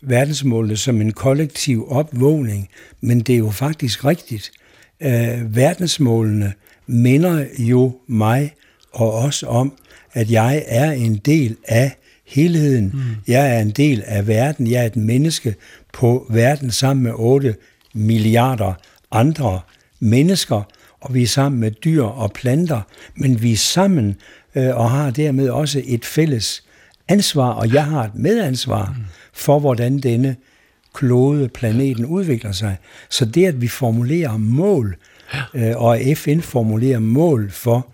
verdensmålene 0.00 0.76
som 0.76 1.00
en 1.00 1.12
kollektiv 1.12 1.86
opvågning, 1.90 2.68
men 3.00 3.20
det 3.20 3.32
er 3.32 3.38
jo 3.38 3.50
faktisk 3.50 4.04
rigtigt. 4.04 4.52
Øh, 5.02 5.56
verdensmålene 5.56 6.52
minder 6.86 7.46
jo 7.58 7.98
mig 8.06 8.54
og 8.92 9.14
os 9.14 9.42
om, 9.42 9.72
at 10.12 10.30
jeg 10.30 10.64
er 10.66 10.90
en 10.90 11.16
del 11.16 11.56
af 11.64 11.96
helheden. 12.26 12.84
Mm. 12.84 13.00
Jeg 13.28 13.56
er 13.56 13.60
en 13.60 13.70
del 13.70 14.02
af 14.06 14.26
verden. 14.26 14.70
Jeg 14.70 14.82
er 14.82 14.86
et 14.86 14.96
menneske 14.96 15.54
på 15.92 16.26
verden 16.30 16.70
sammen 16.70 17.02
med 17.02 17.12
8 17.14 17.54
milliarder 17.94 18.74
andre 19.10 19.60
mennesker, 20.00 20.62
og 21.00 21.14
vi 21.14 21.22
er 21.22 21.26
sammen 21.26 21.60
med 21.60 21.70
dyr 21.70 22.02
og 22.02 22.32
planter, 22.32 22.80
men 23.16 23.42
vi 23.42 23.52
er 23.52 23.56
sammen 23.56 24.16
øh, 24.54 24.76
og 24.76 24.90
har 24.90 25.10
dermed 25.10 25.48
også 25.48 25.82
et 25.84 26.04
fælles 26.04 26.62
ansvar, 27.08 27.50
og 27.50 27.72
jeg 27.72 27.84
har 27.84 28.04
et 28.04 28.14
medansvar 28.14 28.94
mm. 28.96 29.04
for, 29.32 29.58
hvordan 29.58 29.98
denne 29.98 30.36
klode, 30.94 31.48
planeten 31.48 32.06
udvikler 32.06 32.52
sig. 32.52 32.76
Så 33.10 33.24
det, 33.24 33.46
at 33.46 33.60
vi 33.60 33.68
formulerer 33.68 34.36
mål, 34.36 34.96
øh, 35.54 35.76
og 35.76 35.98
FN 36.16 36.40
formulerer 36.40 36.98
mål 36.98 37.50
for, 37.50 37.86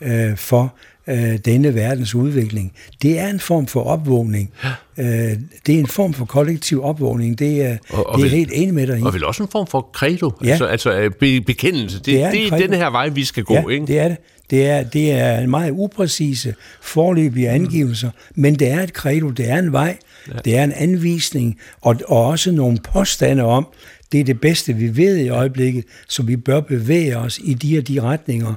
øh, 0.00 0.36
for 0.36 0.74
øh, 1.06 1.38
denne 1.44 1.74
verdens 1.74 2.14
udvikling. 2.14 2.72
Det 3.02 3.18
er 3.18 3.28
en 3.28 3.40
form 3.40 3.66
for 3.66 3.82
opvågning. 3.82 4.50
Ja. 4.64 4.70
Øh, 5.04 5.38
det 5.66 5.74
er 5.74 5.78
en 5.78 5.86
form 5.86 6.14
for 6.14 6.24
kollektiv 6.24 6.84
opvågning. 6.84 7.38
Det 7.38 7.62
er, 7.64 7.76
og, 7.90 8.06
og 8.06 8.18
det 8.18 8.24
er 8.24 8.28
vel, 8.28 8.36
helt 8.36 8.50
enig 8.54 8.74
med 8.74 8.86
dig 8.86 8.98
i. 8.98 9.02
Og 9.02 9.14
vel 9.14 9.24
også 9.24 9.42
en 9.42 9.48
form 9.48 9.66
for 9.66 9.90
credo, 9.92 10.32
ja. 10.44 10.50
altså, 10.50 10.64
altså 10.64 10.92
øh, 10.92 11.10
be, 11.10 11.40
bekendelse. 11.40 11.98
Det, 11.98 12.06
det 12.06 12.22
er, 12.22 12.30
det 12.30 12.46
er 12.46 12.56
den 12.56 12.74
her 12.74 12.90
vej, 12.90 13.08
vi 13.08 13.24
skal 13.24 13.44
gå. 13.44 13.54
Ja, 13.54 13.68
ikke? 13.68 13.86
det 13.86 13.98
er 13.98 14.08
det. 14.08 14.16
Det 14.50 14.66
er, 14.66 14.82
det 14.82 15.12
er 15.12 15.38
en 15.38 15.50
meget 15.50 15.70
upræcise 15.70 16.54
forløbige 16.82 17.48
mm. 17.48 17.54
angivelser, 17.54 18.10
mm. 18.10 18.42
men 18.42 18.54
det 18.54 18.68
er 18.68 18.82
et 18.82 18.90
credo, 18.90 19.30
det 19.30 19.50
er 19.50 19.58
en 19.58 19.72
vej, 19.72 19.96
ja. 20.28 20.38
det 20.44 20.58
er 20.58 20.64
en 20.64 20.72
anvisning, 20.72 21.58
og, 21.80 21.96
og 22.08 22.26
også 22.26 22.52
nogle 22.52 22.78
påstande 22.92 23.42
om, 23.42 23.66
det 24.12 24.20
er 24.20 24.24
det 24.24 24.40
bedste, 24.40 24.72
vi 24.72 24.96
ved 24.96 25.16
i 25.16 25.28
øjeblikket, 25.28 25.84
så 26.08 26.22
vi 26.22 26.36
bør 26.36 26.60
bevæge 26.60 27.16
os 27.16 27.40
i 27.44 27.54
de 27.54 27.78
og 27.78 27.88
de 27.88 28.00
retninger. 28.02 28.54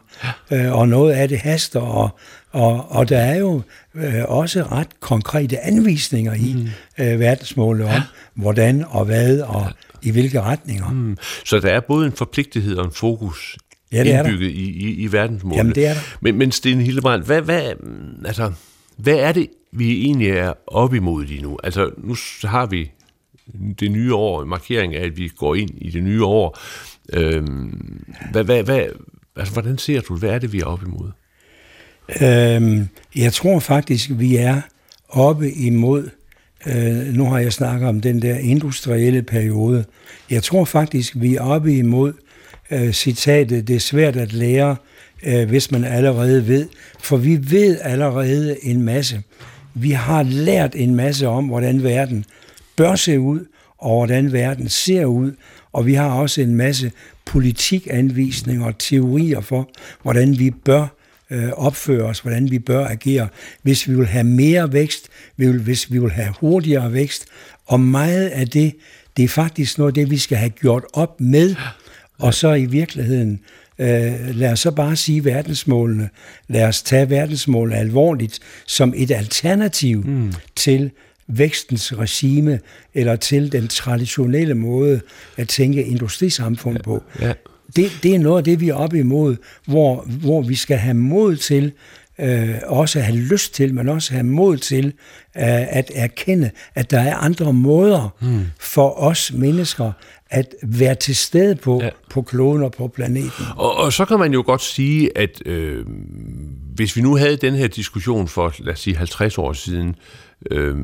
Ja. 0.52 0.66
Øh, 0.66 0.78
og 0.78 0.88
noget 0.88 1.14
af 1.14 1.30
det 1.30 1.38
haster, 1.38 1.80
og, 1.80 2.10
og, 2.52 2.92
og 2.92 3.10
der 3.10 3.18
er 3.18 3.36
jo 3.36 3.62
øh, 3.96 4.24
også 4.28 4.64
ret 4.64 5.00
konkrete 5.00 5.60
anvisninger 5.60 6.34
i 6.34 6.54
mm. 6.54 7.04
øh, 7.06 7.20
verdensmålet 7.20 7.86
om, 7.86 7.92
ja. 7.92 8.02
hvordan 8.34 8.86
og 8.90 9.06
hvad 9.06 9.40
og 9.40 9.72
i 10.02 10.12
hvilke 10.12 10.42
retninger. 10.42 10.90
Mm. 10.90 11.18
Så 11.46 11.60
der 11.60 11.70
er 11.70 11.80
både 11.80 12.06
en 12.06 12.12
forpligtighed 12.12 12.78
og 12.78 12.86
en 12.86 12.92
fokus 12.92 13.58
ja, 13.92 14.04
det 14.04 14.18
indbygget 14.18 14.50
i, 14.50 14.72
i, 14.72 14.94
i 14.94 15.12
verdensmålet. 15.12 15.58
Jamen, 15.58 15.76
det 15.76 15.88
er 15.88 15.94
der. 15.94 16.00
Men, 16.22 16.38
men 16.38 16.52
Sten 16.52 16.82
Hildebrand, 16.82 17.24
hvad, 17.24 17.42
hvad, 17.42 17.62
altså, 18.26 18.52
hvad 18.98 19.16
er 19.16 19.32
det, 19.32 19.48
vi 19.72 20.06
egentlig 20.06 20.30
er 20.30 20.54
op 20.68 20.94
imod 20.94 21.26
lige 21.26 21.42
nu? 21.42 21.58
Altså, 21.64 21.90
nu 21.98 22.16
har 22.44 22.66
vi 22.66 22.92
det 23.80 23.92
nye 23.92 24.14
år, 24.14 24.46
markering 24.46 24.96
af, 24.96 25.06
at 25.06 25.18
vi 25.18 25.28
går 25.28 25.56
ind 25.56 25.70
i 25.78 25.90
det 25.90 26.04
nye 26.04 26.24
år. 26.24 26.60
Øhm, 27.14 28.04
hvad, 28.32 28.44
hvad, 28.44 28.64
hvad, 28.64 28.86
altså, 29.36 29.54
hvordan 29.54 29.78
ser 29.78 30.02
du, 30.02 30.16
hvad 30.16 30.30
er 30.30 30.40
det, 30.40 30.54
vi 30.54 30.60
er 30.60 30.66
op 30.66 30.84
imod? 30.84 31.12
Øhm, 32.22 32.88
jeg 33.16 33.34
tror 33.34 33.60
faktisk, 33.60 34.10
vi 34.14 34.36
er 34.36 34.62
oppe 35.10 35.52
imod 35.52 36.10
Øh, 36.66 37.14
nu 37.14 37.26
har 37.26 37.40
jeg 37.40 37.54
snakket 37.54 37.90
om 37.90 38.02
den 38.02 38.22
der 38.22 38.36
industrielle 38.36 39.22
periode. 39.22 39.86
Jeg 40.30 40.44
tror 40.44 40.66
faktisk, 40.66 41.14
vi 41.16 41.36
er 41.36 41.42
oppe 41.42 41.78
imod 41.78 42.14
øh, 42.72 42.92
citatet, 42.92 43.68
det 43.68 43.76
er 43.76 43.80
svært 43.80 44.16
at 44.16 44.34
lære, 44.34 44.76
øh, 45.24 45.50
hvis 45.50 45.72
man 45.72 45.84
allerede 45.84 46.48
ved. 46.48 46.68
For 47.00 47.18
vi 47.18 47.40
ved 47.52 47.80
allerede 47.82 48.66
en 48.66 48.82
masse. 48.82 49.22
Vi 49.74 49.92
har 49.92 50.24
lært 50.24 50.76
en 50.76 50.96
masse 50.96 51.28
om, 51.28 51.46
hvordan 51.46 51.84
verden 51.84 52.26
bør 52.76 52.96
se 52.96 53.20
ud, 53.20 53.46
og 53.78 53.98
hvordan 53.98 54.34
verden 54.34 54.70
ser 54.70 55.06
ud, 55.06 55.32
og 55.74 55.86
vi 55.86 55.94
har 55.94 56.10
også 56.10 56.42
en 56.42 56.56
masse 56.56 56.92
politikanvisninger 57.26 58.66
og 58.66 58.78
teorier 58.78 59.42
for, 59.42 59.70
hvordan 60.02 60.40
vi 60.40 60.52
bør 60.52 60.88
øh, 61.30 61.50
opføre 61.50 62.04
os, 62.04 62.20
hvordan 62.20 62.52
vi 62.52 62.60
bør 62.60 62.88
agere, 62.88 63.28
hvis 63.62 63.88
vi 63.90 63.96
vil 63.96 64.08
have 64.08 64.24
mere 64.24 64.74
vækst, 64.74 65.10
hvis 65.36 65.92
vi 65.92 66.00
vil 66.00 66.12
have 66.12 66.34
hurtigere 66.40 66.94
vækst. 66.94 67.26
Og 67.66 67.80
meget 67.80 68.28
af 68.28 68.48
det, 68.48 68.76
det 69.18 69.24
er 69.24 69.30
faktisk 69.30 69.78
noget 69.78 69.96
det, 69.96 70.12
vi 70.12 70.18
skal 70.18 70.38
have 70.38 70.50
gjort 70.50 70.84
op 70.94 71.22
med, 71.22 71.56
og 72.20 72.34
så 72.34 72.54
i 72.54 72.66
virkeligheden, 72.66 73.40
øh, 73.80 74.36
lad 74.36 74.52
os 74.52 74.60
så 74.60 74.72
bare 74.72 74.96
sige 74.96 75.26
verdensmålene, 75.26 76.10
lad 76.48 76.64
os 76.64 76.82
tage 76.82 77.10
verdensmålene 77.10 77.78
alvorligt 77.78 78.40
som 78.66 78.94
et 78.96 79.12
alternativ 79.12 80.04
mm. 80.06 80.34
til 80.56 80.92
vækstens 81.38 81.98
regime, 81.98 82.60
eller 82.94 83.16
til 83.16 83.52
den 83.52 83.68
traditionelle 83.68 84.54
måde 84.54 85.02
at 85.38 85.48
tænke 85.48 85.84
industrisamfund 85.84 86.80
på. 86.80 87.04
Ja. 87.22 87.34
Det, 87.76 87.92
det 88.04 88.16
er 88.16 88.20
noget 88.20 88.38
af 88.38 88.44
det, 88.44 88.60
vi 88.60 88.70
er 88.70 88.76
oppe 88.76 89.00
imod, 89.00 89.36
hvor, 89.68 90.06
hvor 90.08 90.42
vi 90.42 90.56
skal 90.56 90.78
have 90.78 90.94
mod 90.94 91.36
til, 91.36 91.72
øh, 92.20 92.56
også 92.64 93.00
have 93.00 93.18
lyst 93.18 93.54
til, 93.54 93.74
men 93.74 93.90
også 93.90 94.14
have 94.14 94.24
mod 94.24 94.58
til 94.58 94.86
øh, 94.86 95.78
at 95.78 95.92
erkende, 95.96 96.52
at 96.76 96.92
der 96.92 97.00
er 97.00 97.16
andre 97.16 97.54
måder 97.54 98.16
hmm. 98.22 98.46
for 98.60 99.00
os 99.00 99.32
mennesker 99.34 99.92
at 100.30 100.56
være 100.64 100.96
til 100.96 101.16
stede 101.16 101.56
på, 101.56 101.80
ja. 101.84 101.90
på 102.10 102.22
kloden 102.22 102.64
og 102.64 102.72
på 102.72 102.88
planeten. 102.88 103.46
Og, 103.56 103.78
og 103.78 103.94
så 103.94 104.06
kan 104.06 104.20
man 104.20 104.34
jo 104.34 104.44
godt 104.46 104.62
sige, 104.62 105.18
at 105.18 105.48
øh, 105.48 105.86
hvis 106.76 106.96
vi 106.96 107.02
nu 107.02 107.16
havde 107.16 107.38
den 107.38 107.56
her 107.56 107.68
diskussion 107.68 108.28
for, 108.28 108.54
lad 108.60 108.74
os 108.74 108.80
sige, 108.80 108.96
50 108.96 109.38
år 109.38 109.54
siden, 109.54 109.96
øh, 110.52 110.78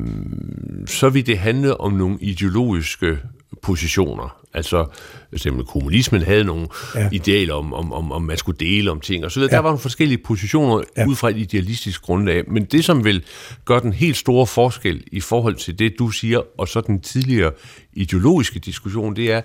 så 0.86 1.08
ville 1.08 1.26
det 1.26 1.38
handle 1.38 1.80
om 1.80 1.92
nogle 1.92 2.18
ideologiske 2.20 3.18
positioner. 3.62 4.36
Altså, 4.54 4.86
eksempel 5.32 5.64
kommunismen 5.64 6.22
havde 6.22 6.44
nogle 6.44 6.66
ja. 6.94 7.08
idealer 7.12 7.54
om, 7.54 7.72
om, 7.72 7.92
om, 7.92 8.12
om 8.12 8.22
man 8.22 8.36
skulle 8.36 8.58
dele 8.58 8.90
om 8.90 9.00
ting, 9.00 9.24
og 9.24 9.30
så 9.30 9.40
videre. 9.40 9.52
Ja. 9.52 9.56
Der 9.56 9.62
var 9.62 9.70
nogle 9.70 9.80
forskellige 9.80 10.18
positioner 10.18 10.82
ja. 10.96 11.06
ud 11.06 11.16
fra 11.16 11.30
et 11.30 11.36
idealistisk 11.36 12.02
grundlag. 12.02 12.50
Men 12.50 12.64
det, 12.64 12.84
som 12.84 13.04
vil 13.04 13.24
gøre 13.64 13.80
den 13.80 13.92
helt 13.92 14.16
store 14.16 14.46
forskel 14.46 15.04
i 15.12 15.20
forhold 15.20 15.54
til 15.54 15.78
det, 15.78 15.94
du 15.98 16.10
siger, 16.10 16.40
og 16.58 16.68
så 16.68 16.80
den 16.80 17.00
tidligere 17.00 17.52
ideologiske 17.92 18.58
diskussion, 18.58 19.16
det 19.16 19.32
er, 19.32 19.40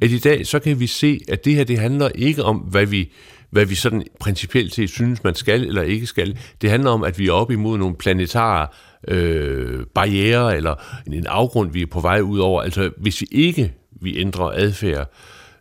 at 0.00 0.10
i 0.10 0.18
dag, 0.18 0.46
så 0.46 0.58
kan 0.58 0.80
vi 0.80 0.86
se, 0.86 1.20
at 1.28 1.44
det 1.44 1.54
her, 1.54 1.64
det 1.64 1.78
handler 1.78 2.08
ikke 2.14 2.44
om, 2.44 2.56
hvad 2.56 2.86
vi 2.86 3.12
hvad 3.52 3.64
vi 3.64 3.74
sådan 3.74 4.02
principielt 4.20 4.74
set 4.74 4.90
synes, 4.90 5.24
man 5.24 5.34
skal 5.34 5.66
eller 5.66 5.82
ikke 5.82 6.06
skal. 6.06 6.38
Det 6.62 6.70
handler 6.70 6.90
om, 6.90 7.04
at 7.04 7.18
vi 7.18 7.28
er 7.28 7.32
op 7.32 7.50
imod 7.50 7.78
nogle 7.78 7.94
planetare 7.94 8.66
øh, 9.08 9.86
barriere 9.94 10.56
eller 10.56 10.74
en 11.06 11.26
afgrund, 11.26 11.72
vi 11.72 11.82
er 11.82 11.86
på 11.86 12.00
vej 12.00 12.20
ud 12.20 12.38
over. 12.38 12.62
Altså, 12.62 12.90
hvis 12.96 13.20
vi 13.20 13.26
ikke 13.30 13.72
vi 14.02 14.20
ændrer 14.20 14.46
adfærd, 14.54 15.10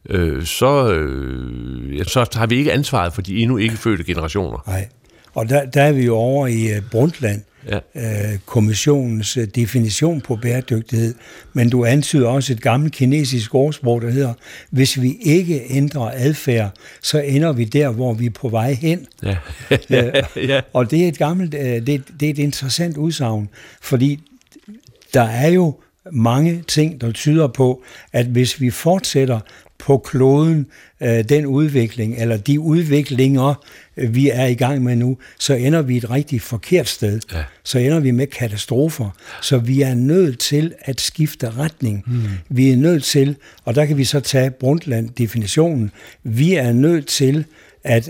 øh, 0.09 0.45
så, 0.45 0.93
øh, 0.93 1.97
ja, 1.97 2.03
så 2.03 2.29
har 2.33 2.47
vi 2.47 2.55
ikke 2.55 2.73
ansvaret 2.73 3.13
for 3.13 3.21
de 3.21 3.37
endnu 3.37 3.57
ikke 3.57 3.77
fødte 3.77 4.03
generationer. 4.03 4.63
Nej, 4.67 4.87
og 5.33 5.49
der, 5.49 5.65
der 5.65 5.81
er 5.81 5.91
vi 5.91 6.05
jo 6.05 6.15
over 6.15 6.47
i 6.47 6.75
øh, 6.75 6.81
Brundtland, 6.91 7.41
ja. 7.69 7.79
uh, 7.95 8.39
kommissionens 8.45 9.37
uh, 9.37 9.43
definition 9.43 10.21
på 10.21 10.35
bæredygtighed, 10.35 11.15
men 11.53 11.69
du 11.69 11.85
antyder 11.85 12.27
også 12.27 12.53
et 12.53 12.61
gammelt 12.61 12.93
kinesisk 12.93 13.55
ordsprog, 13.55 14.01
der 14.01 14.09
hedder, 14.09 14.33
hvis 14.69 15.01
vi 15.01 15.17
ikke 15.21 15.63
ændrer 15.69 16.11
adfærd, 16.13 16.71
så 17.01 17.19
ender 17.19 17.51
vi 17.51 17.63
der, 17.63 17.89
hvor 17.89 18.13
vi 18.13 18.25
er 18.25 18.29
på 18.29 18.49
vej 18.49 18.73
hen. 18.73 19.07
Ja. 19.23 19.37
uh, 19.71 19.77
ja. 20.49 20.61
Og 20.73 20.91
det 20.91 21.03
er 21.03 21.07
et 21.07 21.17
gammelt, 21.17 21.53
uh, 21.53 21.59
det, 21.59 22.03
det 22.19 22.25
er 22.25 22.29
et 22.29 22.39
interessant 22.39 22.97
udsagn, 22.97 23.49
fordi 23.81 24.19
der 25.13 25.23
er 25.23 25.47
jo 25.47 25.75
mange 26.11 26.63
ting, 26.67 27.01
der 27.01 27.11
tyder 27.11 27.47
på, 27.47 27.83
at 28.13 28.25
hvis 28.25 28.61
vi 28.61 28.69
fortsætter 28.69 29.39
på 29.77 29.97
kloden 29.97 30.67
øh, 31.01 31.23
den 31.29 31.45
udvikling, 31.45 32.15
eller 32.17 32.37
de 32.37 32.59
udviklinger, 32.59 33.53
øh, 33.97 34.15
vi 34.15 34.29
er 34.29 34.45
i 34.45 34.53
gang 34.53 34.83
med 34.83 34.95
nu, 34.95 35.17
så 35.39 35.53
ender 35.53 35.81
vi 35.81 35.97
et 35.97 36.09
rigtig 36.09 36.41
forkert 36.41 36.87
sted. 36.87 37.19
Ja. 37.33 37.43
Så 37.63 37.79
ender 37.79 37.99
vi 37.99 38.11
med 38.11 38.27
katastrofer. 38.27 39.09
Så 39.41 39.57
vi 39.57 39.81
er 39.81 39.93
nødt 39.93 40.39
til 40.39 40.73
at 40.79 41.01
skifte 41.01 41.49
retning. 41.49 42.03
Mm. 42.07 42.21
Vi 42.49 42.71
er 42.71 42.77
nødt 42.77 43.03
til, 43.03 43.35
og 43.65 43.75
der 43.75 43.85
kan 43.85 43.97
vi 43.97 44.03
så 44.03 44.19
tage 44.19 44.51
Brundtland-definitionen, 44.51 45.91
vi 46.23 46.53
er 46.53 46.73
nødt 46.73 47.07
til 47.07 47.45
at 47.83 48.09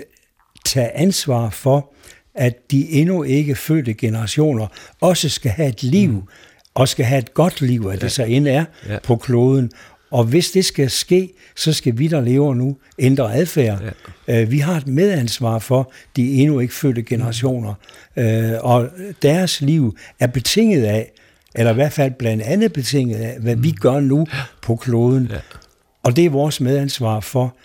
tage 0.65 0.97
ansvar 0.97 1.49
for, 1.49 1.93
at 2.35 2.71
de 2.71 2.89
endnu 2.89 3.23
ikke 3.23 3.55
fødte 3.55 3.93
generationer 3.93 4.67
også 5.01 5.29
skal 5.29 5.51
have 5.51 5.69
et 5.69 5.83
liv, 5.83 6.11
mm 6.11 6.27
og 6.73 6.87
skal 6.87 7.05
have 7.05 7.19
et 7.19 7.33
godt 7.33 7.61
liv, 7.61 7.89
at 7.93 7.99
ja. 7.99 8.05
det 8.05 8.11
så 8.11 8.23
end 8.23 8.47
er 8.47 8.65
ja. 8.89 8.97
på 9.03 9.15
kloden. 9.15 9.71
Og 10.11 10.23
hvis 10.23 10.51
det 10.51 10.65
skal 10.65 10.89
ske, 10.89 11.33
så 11.55 11.73
skal 11.73 11.97
vi, 11.97 12.07
der 12.07 12.21
lever 12.21 12.53
nu, 12.53 12.77
ændre 12.99 13.35
adfærd. 13.35 13.93
Ja. 14.27 14.41
Øh, 14.41 14.51
vi 14.51 14.59
har 14.59 14.77
et 14.77 14.87
medansvar 14.87 15.59
for 15.59 15.91
de 16.15 16.33
endnu 16.33 16.59
ikke 16.59 16.73
fødte 16.73 17.03
generationer. 17.03 17.73
Øh, 18.17 18.51
og 18.59 18.89
deres 19.21 19.61
liv 19.61 19.97
er 20.19 20.27
betinget 20.27 20.83
af, 20.83 21.11
eller 21.55 21.71
i 21.71 21.75
hvert 21.75 21.93
fald 21.93 22.11
blandt 22.11 22.43
andet 22.43 22.73
betinget 22.73 23.17
af, 23.17 23.39
hvad 23.39 23.55
vi 23.55 23.69
mm. 23.69 23.77
gør 23.77 23.99
nu 23.99 24.27
på 24.61 24.75
kloden. 24.75 25.27
Ja. 25.31 25.37
Og 26.03 26.15
det 26.15 26.25
er 26.25 26.29
vores 26.29 26.61
medansvar 26.61 27.19
for, 27.19 27.55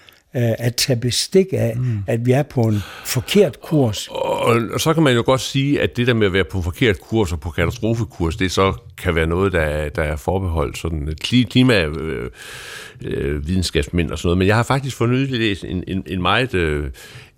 at 0.59 0.77
tage 0.77 1.01
bestik 1.01 1.46
af, 1.53 1.77
mm. 1.77 1.99
at 2.07 2.27
vi 2.27 2.33
er 2.33 2.42
på 2.42 2.61
en 2.61 2.83
forkert 3.05 3.61
kurs. 3.61 4.09
Og, 4.09 4.57
og 4.72 4.81
så 4.81 4.94
kan 4.94 5.03
man 5.03 5.14
jo 5.14 5.22
godt 5.27 5.40
sige, 5.40 5.81
at 5.81 5.96
det 5.96 6.07
der 6.07 6.14
med 6.14 6.27
at 6.27 6.33
være 6.33 6.44
på 6.44 6.59
en 6.59 6.64
forkert 6.64 7.01
kurs 7.01 7.33
og 7.33 7.40
på 7.40 7.51
katastrofekurs, 7.51 8.37
det 8.37 8.53
så 8.53 8.72
kan 8.99 9.14
være 9.14 9.27
noget, 9.27 9.53
der, 9.53 9.88
der 9.88 10.03
er 10.03 10.16
forbeholdt 10.16 10.79
sådan 10.79 11.14
klimavidenskabsmænd 11.20 14.07
øh, 14.07 14.11
øh, 14.11 14.12
og 14.12 14.18
sådan 14.18 14.29
noget. 14.29 14.38
Men 14.38 14.46
jeg 14.46 14.57
har 14.57 14.62
faktisk 14.62 14.96
for 14.96 15.07
nylig 15.07 15.38
læst 15.38 15.64
en, 15.64 15.85
en, 15.87 16.03
en 16.07 16.22
meget 16.22 16.55
øh, 16.55 16.90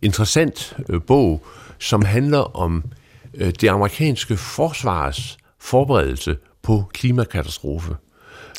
interessant 0.02 0.76
øh, 0.88 1.00
bog, 1.06 1.46
som 1.78 2.04
handler 2.04 2.56
om 2.56 2.84
øh, 3.34 3.52
det 3.60 3.68
amerikanske 3.68 4.36
forsvars 4.36 5.38
forberedelse 5.60 6.36
på 6.62 6.84
klimakatastrofe. 6.92 7.94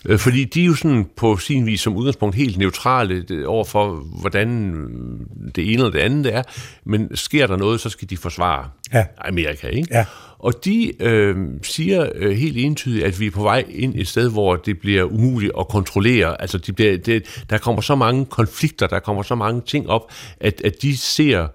Øh, 0.06 0.20
fordi 0.20 0.46
de 0.46 0.62
er 0.62 0.66
jo 0.66 0.76
sådan 0.76 1.08
på 1.16 1.38
sin 1.38 1.66
vis 1.66 1.82
som 1.82 1.96
udgangspunkt 1.96 2.36
helt 2.36 2.58
neutrale 2.58 3.48
over 3.48 3.64
for, 3.64 3.96
hvordan 4.20 4.74
det 5.56 5.64
ene 5.64 5.74
eller 5.74 5.90
det 5.90 6.00
andet 6.00 6.36
er. 6.36 6.44
Men 6.86 7.16
sker 7.16 7.48
der 7.48 7.58
noget, 7.58 7.80
så 7.80 7.90
skal 7.90 8.10
de 8.10 8.18
forsvare 8.18 8.70
ja. 8.94 9.06
Amerika. 9.18 9.68
Ikke? 9.68 9.88
Ja. 9.92 10.06
Og 10.40 10.66
de 10.66 11.04
øh, 11.04 11.36
siger 11.64 12.10
øh, 12.16 12.32
helt 12.32 12.58
entydigt, 12.58 13.06
at 13.06 13.20
vi 13.20 13.28
er 13.28 13.32
på 13.32 13.44
vej 13.44 13.66
ind 13.70 13.94
et 13.96 14.08
sted, 14.08 14.32
hvor 14.32 14.56
det 14.56 14.80
bliver 14.80 15.04
umuligt 15.04 15.52
at 15.60 15.68
kontrollere. 15.68 16.42
Altså, 16.42 16.58
de 16.58 16.74
bliver, 16.74 16.98
det, 16.98 17.44
der 17.50 17.58
kommer 17.58 17.82
så 17.82 17.96
mange 17.96 18.26
konflikter, 18.26 18.88
der 18.88 19.00
kommer 19.00 19.24
så 19.24 19.36
mange 19.36 19.62
ting 19.66 19.90
op, 19.90 20.12
at, 20.40 20.62
at 20.66 20.82
de 20.82 20.98
ser 20.98 21.48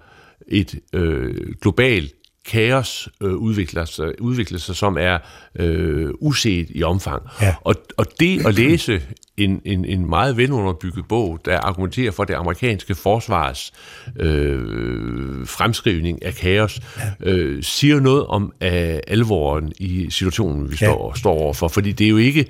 et 0.49 0.75
øh, 0.93 1.35
globalt 1.61 2.13
kaos 2.45 3.09
øh, 3.21 3.35
udvikler, 3.35 3.85
sig, 3.85 4.23
udvikler 4.23 4.59
sig, 4.59 4.77
som 4.77 4.97
er 5.01 5.19
øh, 5.59 6.11
uset 6.21 6.67
i 6.71 6.83
omfang. 6.83 7.23
Ja. 7.41 7.55
Og, 7.61 7.75
og 7.97 8.07
det 8.21 8.47
at 8.47 8.55
læse 8.55 9.03
en, 9.37 9.63
en, 9.65 9.85
en 9.85 10.09
meget 10.09 10.37
velunderbygget 10.37 11.09
bog, 11.09 11.41
der 11.45 11.59
argumenterer 11.59 12.11
for 12.11 12.25
det 12.25 12.35
amerikanske 12.35 12.95
forsvars 12.95 13.73
øh, 14.17 15.47
fremskrivning 15.47 16.25
af 16.25 16.35
kaos, 16.35 16.81
ja. 16.99 17.31
øh, 17.31 17.63
siger 17.63 18.01
noget 18.01 18.27
om 18.27 18.53
øh, 18.63 18.99
alvoren 19.07 19.73
i 19.79 20.11
situationen, 20.11 20.71
vi 20.71 20.77
ja. 20.81 20.87
står, 20.87 21.13
står 21.15 21.33
overfor. 21.33 21.69
Fordi 21.69 21.93
det 21.93 22.05
er 22.05 22.11
jo 22.11 22.17
ikke, 22.17 22.47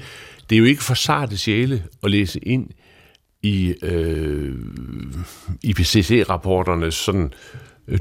det 0.50 0.56
er 0.56 0.58
jo 0.58 0.64
ikke 0.64 0.82
for 0.82 0.94
sarte 0.94 1.36
sjæle 1.36 1.82
at 2.02 2.10
læse 2.10 2.38
ind 2.38 2.70
i 3.42 3.74
øh, 3.82 4.54
IPCC-rapporternes 5.62 6.94
sådan 6.94 7.24
Øh, 7.24 7.30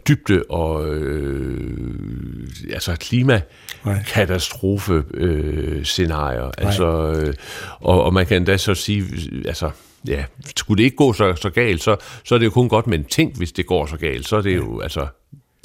dybde 0.08 0.44
og 0.50 0.96
øh, 0.96 2.48
altså 2.74 2.96
klimakatastrofe 2.96 5.04
øh, 5.14 5.86
scenarier. 5.86 6.52
Altså, 6.58 7.12
øh, 7.12 7.34
og, 7.80 8.04
og 8.04 8.14
man 8.14 8.26
kan 8.26 8.38
endda 8.38 8.58
så 8.58 8.76
sige, 8.76 9.06
altså, 9.46 9.72
ja, 10.08 10.24
skulle 10.56 10.78
det 10.78 10.84
ikke 10.84 10.98
gå 10.98 11.14
så, 11.14 11.36
så 11.36 11.50
galt, 11.50 11.84
så, 11.84 11.96
så 12.24 12.36
er 12.36 12.40
det 12.40 12.46
jo 12.46 12.52
kun 12.52 12.70
godt, 12.70 12.88
men 12.88 13.04
tænk, 13.04 13.38
hvis 13.38 13.52
det 13.52 13.66
går 13.66 13.86
så 13.86 13.98
galt, 13.98 14.28
så 14.28 14.36
er 14.36 14.42
det 14.42 14.56
jo, 14.56 14.80
altså, 14.80 15.08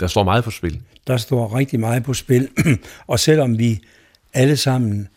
der 0.01 0.07
står 0.07 0.23
meget 0.23 0.45
på 0.45 0.51
spil. 0.51 0.81
Der 1.07 1.17
står 1.17 1.57
rigtig 1.57 1.81
meget 1.81 2.05
på 2.05 2.15
spil, 2.15 2.49
og 3.07 3.21
selvom 3.21 3.59
vi 3.59 3.81
alle 4.35 4.57
sammen 4.57 5.09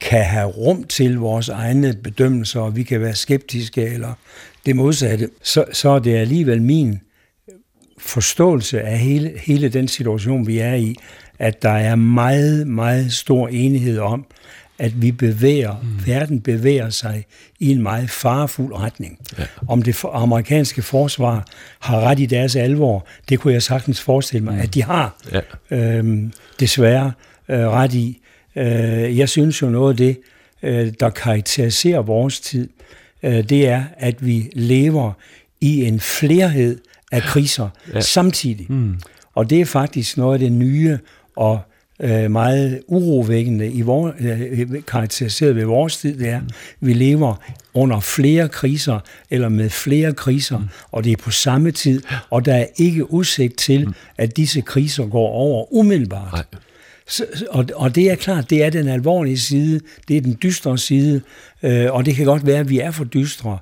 kan 0.00 0.24
have 0.24 0.46
rum 0.46 0.84
til 0.84 1.18
vores 1.18 1.48
egne 1.48 1.94
bedømmelser, 2.04 2.60
og 2.60 2.76
vi 2.76 2.82
kan 2.82 3.00
være 3.00 3.14
skeptiske 3.14 3.82
eller 3.82 4.12
det 4.66 4.76
modsatte, 4.76 5.30
så, 5.42 5.64
så 5.72 5.90
er 5.90 5.98
det 5.98 6.16
alligevel 6.16 6.62
min 6.62 7.00
forståelse 7.98 8.80
af 8.80 8.98
hele, 8.98 9.32
hele 9.36 9.68
den 9.68 9.88
situation, 9.88 10.46
vi 10.46 10.58
er 10.58 10.74
i, 10.74 10.94
at 11.38 11.62
der 11.62 11.70
er 11.70 11.94
meget, 11.94 12.66
meget 12.66 13.12
stor 13.12 13.48
enighed 13.48 13.98
om, 13.98 14.26
at 14.78 15.02
vi 15.02 15.12
bevæger, 15.12 15.76
mm. 15.82 16.06
verden 16.06 16.40
bevæger 16.40 16.90
sig 16.90 17.24
i 17.60 17.70
en 17.70 17.82
meget 17.82 18.10
farefuld 18.10 18.74
retning. 18.74 19.18
Ja. 19.38 19.44
Om 19.68 19.82
det 19.82 20.04
amerikanske 20.12 20.82
forsvar 20.82 21.46
har 21.80 22.00
ret 22.00 22.20
i 22.20 22.26
deres 22.26 22.56
alvor, 22.56 23.06
det 23.28 23.40
kunne 23.40 23.52
jeg 23.52 23.62
sagtens 23.62 24.00
forestille 24.00 24.44
mig, 24.44 24.54
mm. 24.54 24.60
at 24.60 24.74
de 24.74 24.82
har 24.82 25.16
ja. 25.32 25.40
øhm, 25.70 26.32
desværre 26.60 27.12
øh, 27.48 27.58
ret 27.58 27.94
i. 27.94 28.20
Øh, 28.56 29.18
jeg 29.18 29.28
synes 29.28 29.62
jo 29.62 29.66
noget 29.66 29.92
af 29.92 29.96
det, 29.96 30.20
øh, 30.62 30.92
der 31.00 31.10
karakteriserer 31.10 32.02
vores 32.02 32.40
tid, 32.40 32.68
øh, 33.22 33.48
det 33.48 33.68
er, 33.68 33.84
at 33.96 34.26
vi 34.26 34.50
lever 34.52 35.12
i 35.60 35.84
en 35.84 36.00
flerhed 36.00 36.78
af 37.12 37.22
kriser 37.22 37.68
ja. 37.94 38.00
samtidig. 38.00 38.66
Mm. 38.68 39.00
Og 39.34 39.50
det 39.50 39.60
er 39.60 39.64
faktisk 39.64 40.16
noget 40.16 40.34
af 40.34 40.38
det 40.38 40.52
nye 40.52 40.98
og 41.36 41.60
øh, 42.00 42.30
meget 42.30 42.80
urovækkende 42.86 43.70
i 43.70 43.82
vor, 43.82 44.14
øh, 44.20 44.82
karakteriseret 44.86 45.56
ved 45.56 45.64
vores 45.64 45.96
tid, 45.96 46.18
det 46.18 46.28
er, 46.28 46.40
mm. 46.40 46.48
vi 46.80 46.92
lever 46.92 47.34
under 47.74 48.00
flere 48.00 48.48
kriser, 48.48 49.00
eller 49.30 49.48
med 49.48 49.70
flere 49.70 50.12
kriser, 50.12 50.58
mm. 50.58 50.68
og 50.90 51.04
det 51.04 51.12
er 51.12 51.16
på 51.16 51.30
samme 51.30 51.70
tid, 51.70 52.02
og 52.30 52.44
der 52.44 52.54
er 52.54 52.66
ikke 52.76 53.12
udsigt 53.12 53.58
til, 53.58 53.86
mm. 53.86 53.94
at 54.16 54.36
disse 54.36 54.60
kriser 54.60 55.06
går 55.06 55.28
over 55.28 55.72
umiddelbart. 55.74 56.32
Nej. 56.32 56.44
Så, 57.08 57.26
og, 57.50 57.66
og 57.74 57.94
det 57.94 58.10
er 58.10 58.14
klart, 58.14 58.50
det 58.50 58.64
er 58.64 58.70
den 58.70 58.88
alvorlige 58.88 59.38
side, 59.38 59.80
det 60.08 60.16
er 60.16 60.20
den 60.20 60.38
dystre 60.42 60.78
side, 60.78 61.20
øh, 61.62 61.92
og 61.92 62.06
det 62.06 62.14
kan 62.16 62.24
godt 62.24 62.46
være, 62.46 62.58
at 62.58 62.70
vi 62.70 62.80
er 62.80 62.90
for 62.90 63.04
dystre. 63.04 63.58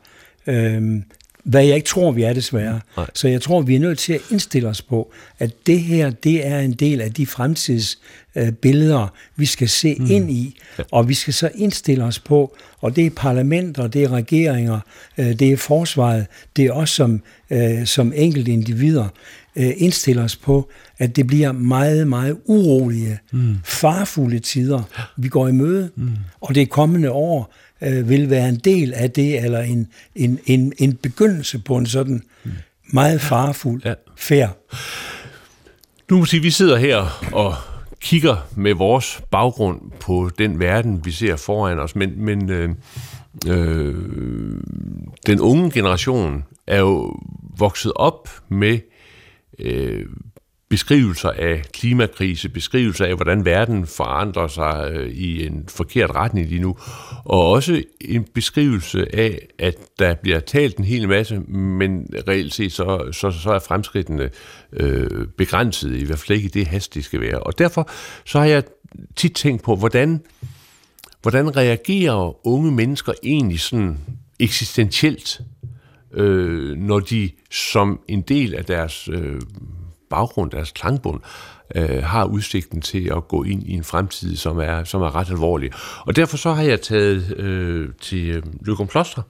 Øh, 0.46 1.02
hvad 1.44 1.64
jeg 1.64 1.76
ikke 1.76 1.88
tror, 1.88 2.12
vi 2.12 2.22
er 2.22 2.32
desværre. 2.32 2.80
Nej. 2.96 3.06
Så 3.14 3.28
jeg 3.28 3.42
tror, 3.42 3.60
vi 3.60 3.74
er 3.74 3.80
nødt 3.80 3.98
til 3.98 4.12
at 4.12 4.20
indstille 4.30 4.68
os 4.68 4.82
på, 4.82 5.12
at 5.38 5.66
det 5.66 5.80
her, 5.80 6.10
det 6.10 6.46
er 6.46 6.58
en 6.58 6.72
del 6.72 7.00
af 7.00 7.12
de 7.12 7.26
fremtidsbilleder, 7.26 9.02
øh, 9.02 9.08
vi 9.36 9.46
skal 9.46 9.68
se 9.68 9.96
mm. 9.98 10.10
ind 10.10 10.30
i, 10.30 10.60
ja. 10.78 10.82
og 10.92 11.08
vi 11.08 11.14
skal 11.14 11.34
så 11.34 11.50
indstille 11.54 12.04
os 12.04 12.18
på, 12.18 12.56
og 12.80 12.96
det 12.96 13.06
er 13.06 13.10
parlamenter, 13.16 13.86
det 13.86 14.04
er 14.04 14.08
regeringer, 14.08 14.80
øh, 15.18 15.26
det 15.26 15.52
er 15.52 15.56
forsvaret, 15.56 16.26
det 16.56 16.64
er 16.64 16.72
os 16.72 16.90
som, 16.90 17.22
øh, 17.50 17.86
som 17.86 18.12
enkelte 18.16 18.52
individer, 18.52 19.08
indstiller 19.56 20.24
os 20.24 20.36
på, 20.36 20.70
at 20.98 21.16
det 21.16 21.26
bliver 21.26 21.52
meget, 21.52 22.08
meget 22.08 22.36
urolige, 22.44 23.18
mm. 23.32 23.56
farfulde 23.64 24.38
tider, 24.38 24.82
vi 25.16 25.28
går 25.28 25.48
i 25.48 25.52
møde, 25.52 25.90
mm. 25.96 26.10
og 26.40 26.54
det 26.54 26.70
kommende 26.70 27.10
år 27.10 27.54
øh, 27.84 28.08
vil 28.08 28.30
være 28.30 28.48
en 28.48 28.56
del 28.56 28.94
af 28.94 29.10
det, 29.10 29.44
eller 29.44 29.60
en, 29.60 29.88
en, 30.14 30.38
en, 30.46 30.72
en 30.78 30.96
begyndelse 30.96 31.58
på 31.58 31.76
en 31.76 31.86
sådan 31.86 32.22
meget 32.92 33.20
farfuld 33.20 33.82
ja. 33.84 33.94
færd. 34.16 34.58
Nu 36.10 36.18
må 36.18 36.24
sige, 36.24 36.42
vi 36.42 36.50
sidder 36.50 36.76
her 36.76 37.28
og 37.32 37.54
kigger 38.00 38.48
med 38.56 38.74
vores 38.74 39.22
baggrund 39.30 39.80
på 40.00 40.30
den 40.38 40.58
verden, 40.58 41.04
vi 41.04 41.10
ser 41.10 41.36
foran 41.36 41.78
os, 41.78 41.96
men, 41.96 42.24
men 42.24 42.50
øh, 42.50 42.70
øh, 43.46 43.94
den 45.26 45.40
unge 45.40 45.70
generation 45.70 46.44
er 46.66 46.78
jo 46.78 47.16
vokset 47.58 47.92
op 47.96 48.28
med 48.48 48.78
øh, 49.58 50.06
beskrivelser 50.74 51.30
af 51.30 51.62
klimakrise, 51.72 52.48
beskrivelser 52.48 53.04
af, 53.04 53.14
hvordan 53.14 53.44
verden 53.44 53.86
forandrer 53.86 54.48
sig 54.48 54.90
øh, 54.92 55.08
i 55.08 55.46
en 55.46 55.64
forkert 55.68 56.10
retning 56.10 56.48
lige 56.48 56.60
nu, 56.60 56.76
og 57.24 57.50
også 57.50 57.82
en 58.00 58.24
beskrivelse 58.34 59.16
af, 59.16 59.38
at 59.58 59.74
der 59.98 60.14
bliver 60.14 60.40
talt 60.40 60.76
en 60.76 60.84
hel 60.84 61.08
masse, 61.08 61.40
men 61.48 62.06
reelt 62.28 62.54
set 62.54 62.72
så, 62.72 63.08
så, 63.12 63.30
så 63.30 63.50
er 63.50 63.58
fremskridtene 63.58 64.30
øh, 64.72 65.26
begrænset, 65.38 65.96
i 65.96 66.04
hvert 66.04 66.18
fald 66.18 66.36
ikke 66.36 66.46
i 66.46 66.50
det 66.50 66.66
hast, 66.66 66.94
de 66.94 67.02
skal 67.02 67.20
være. 67.20 67.40
Og 67.40 67.58
derfor 67.58 67.90
så 68.24 68.38
har 68.38 68.46
jeg 68.46 68.62
tit 69.16 69.32
tænkt 69.32 69.62
på, 69.62 69.76
hvordan, 69.76 70.20
hvordan 71.22 71.56
reagerer 71.56 72.46
unge 72.46 72.72
mennesker 72.72 73.12
egentlig 73.22 73.60
sådan 73.60 73.98
eksistentielt, 74.40 75.40
øh, 76.14 76.76
når 76.76 77.00
de 77.00 77.30
som 77.50 78.00
en 78.08 78.22
del 78.22 78.54
af 78.54 78.64
deres 78.64 79.08
øh, 79.12 79.40
baggrund, 80.14 80.50
deres 80.50 80.72
klangbund, 80.72 81.20
øh, 81.74 82.04
har 82.04 82.24
udsigten 82.24 82.80
til 82.80 83.12
at 83.16 83.28
gå 83.28 83.42
ind 83.42 83.62
i 83.62 83.72
en 83.72 83.84
fremtid, 83.84 84.36
som 84.36 84.58
er, 84.58 84.84
som 84.84 85.02
er 85.02 85.14
ret 85.14 85.30
alvorlig. 85.30 85.70
Og 86.00 86.16
derfor 86.16 86.36
så 86.36 86.52
har 86.52 86.62
jeg 86.62 86.80
taget 86.80 87.38
øh, 87.38 87.88
til 88.00 88.28
øh, 88.28 88.42
Løgum 88.60 88.88
Kloster, 88.88 89.22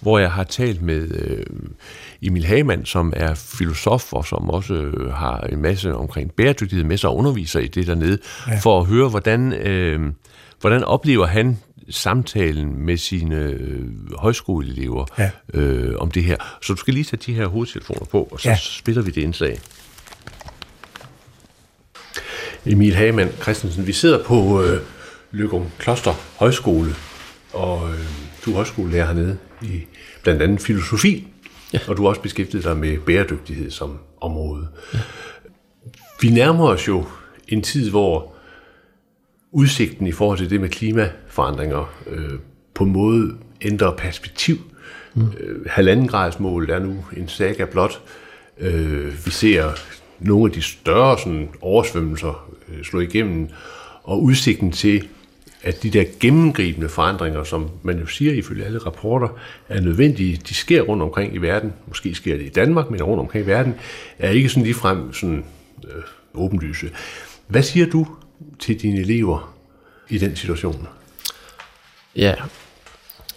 hvor 0.00 0.18
jeg 0.18 0.32
har 0.32 0.44
talt 0.44 0.82
med 0.82 1.08
øh, 1.14 1.46
Emil 2.22 2.44
Hagemann, 2.44 2.84
som 2.84 3.12
er 3.16 3.34
filosof 3.34 4.12
og 4.12 4.26
som 4.26 4.50
også 4.50 4.74
øh, 4.74 5.12
har 5.12 5.40
en 5.40 5.62
masse 5.62 5.94
omkring 5.94 6.32
bæredygtighed 6.32 6.84
med 6.84 6.96
sig 6.96 7.10
og 7.10 7.16
underviser 7.16 7.60
i 7.60 7.66
det 7.66 7.86
dernede, 7.86 8.18
ja. 8.48 8.58
for 8.58 8.80
at 8.80 8.86
høre, 8.86 9.08
hvordan, 9.08 9.52
øh, 9.52 10.12
hvordan 10.60 10.84
oplever 10.84 11.26
han 11.26 11.58
samtalen 11.90 12.86
med 12.86 12.96
sine 12.96 13.36
øh, 13.36 13.88
højskoleelever 14.18 15.06
ja. 15.18 15.30
øh, 15.54 15.94
om 15.98 16.10
det 16.10 16.24
her. 16.24 16.36
Så 16.62 16.72
du 16.72 16.76
skal 16.76 16.94
lige 16.94 17.04
tage 17.04 17.20
de 17.26 17.34
her 17.34 17.46
hovedtelefoner 17.46 18.04
på, 18.10 18.28
og 18.32 18.40
så 18.40 18.48
ja. 18.48 18.56
spiller 18.56 19.02
vi 19.02 19.10
det 19.10 19.22
indslag. 19.22 19.58
Emil 22.66 22.94
Hagemann 22.94 23.30
Christensen. 23.42 23.86
Vi 23.86 23.92
sidder 23.92 24.24
på 24.24 24.62
øh, 24.62 24.80
Løgum 25.30 25.66
Kloster 25.78 26.14
Højskole, 26.38 26.94
og 27.52 27.90
øh, 27.90 27.98
du 28.44 28.50
er 28.50 28.54
højskolelærer 28.54 29.06
hernede 29.06 29.38
i 29.62 29.80
blandt 30.22 30.42
andet 30.42 30.60
filosofi, 30.60 31.28
ja. 31.72 31.78
og 31.88 31.96
du 31.96 32.02
har 32.02 32.08
også 32.08 32.20
beskæftiget 32.20 32.64
dig 32.64 32.76
med 32.76 32.98
bæredygtighed 32.98 33.70
som 33.70 33.98
område. 34.20 34.68
Ja. 34.94 34.98
Vi 36.20 36.30
nærmer 36.30 36.68
os 36.68 36.88
jo 36.88 37.04
en 37.48 37.62
tid, 37.62 37.90
hvor 37.90 38.34
udsigten 39.52 40.06
i 40.06 40.12
forhold 40.12 40.38
til 40.38 40.50
det 40.50 40.60
med 40.60 40.68
klimaforandringer 40.68 41.94
øh, 42.06 42.38
på 42.74 42.84
en 42.84 42.92
måde 42.92 43.36
ændrer 43.62 43.96
perspektiv. 43.96 44.56
Mm. 45.14 45.32
Øh, 45.40 45.66
halvanden 45.66 46.08
grads 46.08 46.40
mål 46.40 46.70
er 46.70 46.78
nu 46.78 47.04
en 47.16 47.28
saga 47.28 47.64
blot. 47.64 48.00
Øh, 48.58 49.26
vi 49.26 49.30
ser 49.30 49.72
nogle 50.24 50.50
af 50.50 50.52
de 50.52 50.62
større 50.62 51.18
sådan, 51.18 51.48
oversvømmelser 51.60 52.48
øh, 52.68 52.84
slog 52.84 53.02
igennem, 53.02 53.48
og 54.04 54.22
udsigten 54.22 54.72
til, 54.72 55.08
at 55.62 55.82
de 55.82 55.90
der 55.90 56.04
gennemgribende 56.20 56.88
forandringer, 56.88 57.44
som 57.44 57.70
man 57.82 57.98
jo 57.98 58.06
siger 58.06 58.32
ifølge 58.32 58.64
alle 58.64 58.78
rapporter, 58.78 59.28
er 59.68 59.80
nødvendige, 59.80 60.40
de 60.48 60.54
sker 60.54 60.82
rundt 60.82 61.02
omkring 61.02 61.34
i 61.34 61.38
verden. 61.38 61.72
Måske 61.86 62.14
sker 62.14 62.36
det 62.36 62.46
i 62.46 62.48
Danmark, 62.48 62.90
men 62.90 63.02
rundt 63.02 63.20
omkring 63.20 63.44
i 63.44 63.48
verden, 63.48 63.74
er 64.18 64.30
ikke 64.30 64.48
sådan 64.48 64.62
ligefrem 64.62 65.12
sådan, 65.12 65.44
øh, 65.84 66.02
åbenlyse. 66.34 66.90
Hvad 67.46 67.62
siger 67.62 67.86
du 67.86 68.06
til 68.58 68.82
dine 68.82 69.00
elever 69.00 69.54
i 70.08 70.18
den 70.18 70.36
situation? 70.36 70.88
Ja, 72.16 72.34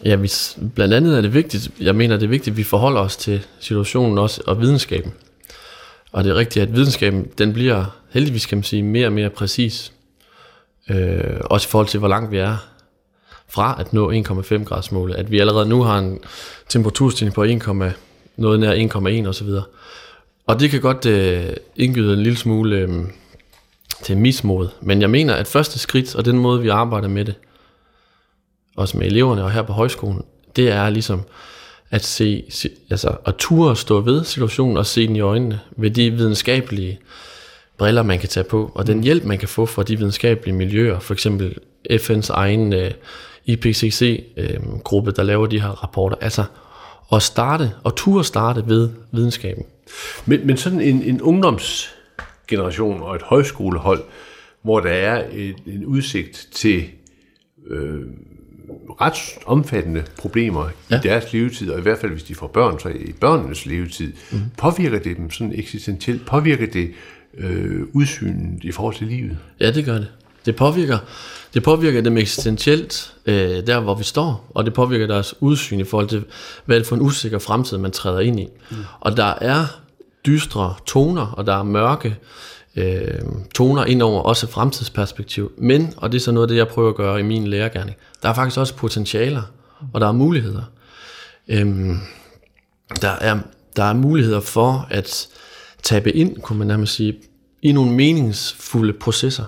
ja 0.06 0.16
hvis, 0.16 0.58
blandt 0.76 0.94
andet 0.94 1.18
er 1.18 1.22
det 1.22 1.34
vigtigt, 1.34 1.72
jeg 1.80 1.96
mener 1.96 2.18
det 2.18 2.24
er 2.24 2.30
vigtigt, 2.30 2.54
at 2.54 2.58
vi 2.58 2.64
forholder 2.64 3.02
os 3.02 3.18
til 3.18 3.46
situationen 3.60 4.18
også, 4.18 4.42
og 4.48 4.62
videnskaben. 4.62 5.14
Og 6.16 6.24
det 6.24 6.30
er 6.30 6.36
rigtigt, 6.36 6.64
at 6.64 6.76
videnskaben, 6.76 7.28
den 7.38 7.54
bliver 7.54 7.86
heldigvis, 8.10 8.46
kan 8.46 8.58
man 8.58 8.64
sige, 8.64 8.84
mere 8.84 9.08
og 9.08 9.14
mere 9.14 9.30
præcis. 9.30 9.94
Øh, 10.90 11.40
også 11.42 11.68
i 11.68 11.70
forhold 11.70 11.88
til, 11.88 12.00
hvor 12.00 12.08
langt 12.08 12.32
vi 12.32 12.38
er 12.38 12.58
fra 13.48 13.76
at 13.80 13.94
nå 13.94 14.12
1,5 14.12 14.64
graders 14.64 14.92
målet. 14.92 15.16
At 15.16 15.32
vi 15.32 15.40
allerede 15.40 15.70
nu 15.70 15.84
har 15.84 16.00
en 16.00 16.20
temperaturstigning 16.70 17.36
på 17.36 17.44
1, 17.44 17.94
noget 18.38 18.60
nær 18.60 19.24
1,1 19.24 19.28
osv. 19.28 19.48
Og 20.48 20.60
det 20.60 20.72
kan 20.72 20.82
godt 20.82 21.06
øh, 21.06 21.54
indgyde 21.76 22.14
en 22.14 22.24
lille 22.24 22.38
smule 22.38 22.76
øh, 22.76 22.90
til 24.04 24.18
mismod. 24.18 24.68
Men 24.82 25.02
jeg 25.02 25.10
mener, 25.10 25.34
at 25.34 25.48
første 25.48 25.80
skridt, 25.80 26.16
og 26.16 26.26
den 26.26 26.40
måde, 26.40 26.62
vi 26.62 26.70
arbejder 26.70 27.08
med 27.08 27.26
det, 27.26 27.36
også 28.78 28.98
med 28.98 29.08
eleverne 29.08 29.44
og 29.44 29.52
her 29.52 29.62
på 29.62 29.74
højskolen, 29.74 30.22
det 30.56 30.72
er 30.72 30.90
ligesom 30.90 31.22
at 31.92 32.04
se, 32.04 32.44
altså 32.90 33.16
at 33.26 33.36
ture 33.36 33.76
stå 33.76 34.02
ved 34.02 34.24
situationen 34.24 34.78
og 34.78 34.86
se 34.86 35.08
den 35.08 35.16
i 35.16 35.20
øjnene 35.20 35.60
ved 35.78 35.92
de 35.92 36.12
videnskabelige 36.12 37.00
briller, 37.78 38.04
man 38.04 38.20
kan 38.20 38.30
tage 38.30 38.44
på, 38.44 38.72
og 38.76 38.88
den 38.88 38.98
mm. 38.98 39.04
hjælp, 39.04 39.24
man 39.24 39.38
kan 39.38 39.48
få 39.48 39.66
fra 39.66 39.84
de 39.84 39.98
videnskabelige 39.98 40.56
miljøer, 40.56 41.00
for 41.00 41.14
eksempel 41.14 41.58
FN's 41.92 42.30
egen 42.30 42.74
øh, 42.74 42.92
IPCC-gruppe, 43.46 45.10
øh, 45.10 45.16
der 45.16 45.24
laver 45.24 45.46
de 45.46 45.62
her 45.62 45.70
rapporter, 45.70 46.16
altså 46.22 46.44
at 47.14 47.22
starte, 47.22 47.72
og 47.84 47.96
ture 47.96 48.24
starte 48.24 48.64
ved 48.68 48.90
videnskaben. 49.12 49.66
Men, 50.26 50.48
men 50.48 50.58
sådan 50.58 50.82
en, 50.82 51.02
en 51.02 51.22
ungdomsgeneration 51.22 53.02
og 53.02 53.16
et 53.16 53.22
højskolehold, 53.22 54.04
hvor 54.62 54.80
der 54.80 54.90
er 54.90 55.28
et, 55.32 55.56
en 55.68 55.86
udsigt 55.86 56.48
til 56.52 56.84
øh, 57.68 58.02
ret 59.02 59.16
omfattende 59.46 60.04
problemer 60.18 60.70
ja. 60.92 60.96
i 60.96 61.00
deres 61.04 61.34
levetid, 61.34 61.72
og 61.72 61.80
i 61.80 61.82
hvert 61.82 61.98
fald 61.98 62.12
hvis 62.12 62.24
de 62.24 62.36
får 62.36 62.48
børn, 62.48 62.80
så 62.80 62.90
i 62.90 63.12
børnenes 63.12 63.66
levetid, 63.66 64.14
mm. 64.32 64.42
påvirker 64.58 65.00
det 65.00 65.18
dem 65.18 65.32
sådan 65.32 65.54
eksistentielt? 65.56 66.26
Påvirker 66.26 66.68
det 66.68 66.92
øh, 67.38 67.82
udsynet 67.94 68.64
i 68.64 68.72
forhold 68.72 68.96
til 68.96 69.08
livet? 69.08 69.38
Ja, 69.60 69.72
det 69.72 69.86
gør 69.86 69.94
det. 69.94 70.08
Det 70.46 70.56
påvirker, 70.56 70.98
det 71.54 71.64
påvirker 71.64 72.02
dem 72.02 72.18
eksistentielt 72.18 73.14
øh, 73.26 73.68
der, 73.68 73.80
hvor 73.80 73.96
vi 73.96 74.04
står, 74.04 74.52
og 74.54 74.66
det 74.66 74.74
påvirker 74.74 75.08
deres 75.08 75.36
udsyn 75.40 75.80
i 75.80 75.84
forhold 75.84 76.08
til, 76.08 76.24
hvad 76.66 76.80
det 76.80 76.88
for 76.88 76.96
en 76.96 77.02
usikker 77.02 77.40
fremtid, 77.40 77.78
man 77.78 77.92
træder 77.92 78.20
ind 78.20 78.40
i. 78.40 78.48
Mm. 78.72 78.78
Og 79.00 79.18
der 79.18 79.34
er 79.42 79.66
dystre 80.26 80.74
toner, 80.86 81.26
og 81.26 81.46
der 81.46 81.60
er 81.60 81.64
mørke 81.64 82.16
øh, 82.76 83.22
toner 83.56 83.86
ind 83.86 84.02
over 84.02 84.22
også 84.22 84.48
fremtidsperspektiv. 84.48 85.52
Men, 85.58 85.94
og 85.98 86.12
det 86.12 86.18
er 86.18 86.22
så 86.22 86.32
noget 86.32 86.48
af 86.48 86.48
det, 86.48 86.58
jeg 86.58 86.68
prøver 86.68 86.90
at 86.90 86.96
gøre 86.96 87.20
i 87.20 87.24
min 87.24 87.48
lærergærning, 87.48 87.98
der 88.26 88.32
er 88.32 88.36
faktisk 88.36 88.60
også 88.60 88.76
potentialer, 88.76 89.42
og 89.94 90.02
der 90.02 90.08
er 90.08 90.12
muligheder. 90.12 90.64
Øhm, 91.48 92.00
der, 93.02 93.10
er, 93.10 93.40
der 93.76 93.84
er 93.84 93.94
muligheder 93.94 94.40
for 94.40 94.88
at 94.90 95.28
tabe 95.84 96.12
ind, 96.12 96.42
kunne 96.42 96.60
man 96.60 96.68
nærmest 96.68 96.94
sige, 96.94 97.18
i 97.62 97.72
nogle 97.72 97.92
meningsfulde 97.92 98.94
processer. 98.94 99.44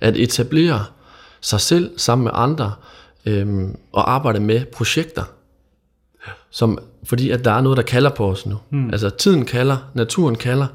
At 0.00 0.16
etablere 0.16 0.84
sig 1.40 1.60
selv 1.60 1.98
sammen 1.98 2.24
med 2.24 2.32
andre, 2.34 2.72
øhm, 3.26 3.76
og 3.92 4.12
arbejde 4.12 4.40
med 4.40 4.64
projekter, 4.64 5.24
som, 6.50 6.78
fordi 7.04 7.30
at 7.30 7.44
der 7.44 7.52
er 7.52 7.60
noget, 7.60 7.76
der 7.76 7.82
kalder 7.82 8.10
på 8.10 8.30
os 8.30 8.46
nu. 8.46 8.58
Mm. 8.70 8.90
Altså 8.90 9.10
tiden 9.10 9.44
kalder, 9.44 9.76
naturen 9.94 10.34
kalder, 10.34 10.66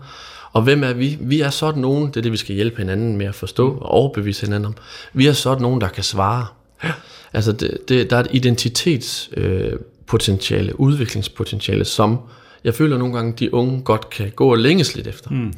og 0.52 0.62
hvem 0.62 0.84
er 0.84 0.94
vi? 0.94 1.18
Vi 1.22 1.42
er 1.42 1.50
sådan 1.50 1.82
nogen, 1.82 2.08
det 2.08 2.18
er 2.18 2.22
det, 2.22 2.32
vi 2.32 2.38
skal 2.38 2.56
hjælpe 2.56 2.78
hinanden 2.78 3.18
med 3.18 3.26
at 3.26 3.36
forstå 3.36 3.72
og 3.72 3.90
overbevise 3.92 4.46
hinanden 4.46 4.66
om. 4.66 4.76
Vi 5.14 5.28
er 5.28 5.34
sådan 5.34 5.62
nogen, 5.62 5.82
der 5.82 5.88
kan 5.88 6.04
svare. 6.04 6.46
Ja. 6.84 6.92
Altså 7.36 7.52
det, 7.52 7.78
det, 7.90 8.10
der 8.10 8.16
er 8.16 8.20
et 8.20 8.28
identitetspotentiale, 8.32 10.70
øh, 10.70 10.80
udviklingspotentiale, 10.80 11.86
som 11.86 12.20
jeg 12.64 12.76
føler 12.76 12.98
nogle 12.98 13.14
gange, 13.14 13.34
de 13.40 13.54
unge 13.54 13.82
godt 13.82 14.10
kan 14.10 14.32
gå 14.36 14.52
og 14.52 14.58
længes 14.58 14.96
lidt 14.96 15.08
efter. 15.08 15.30
Mm. 15.30 15.54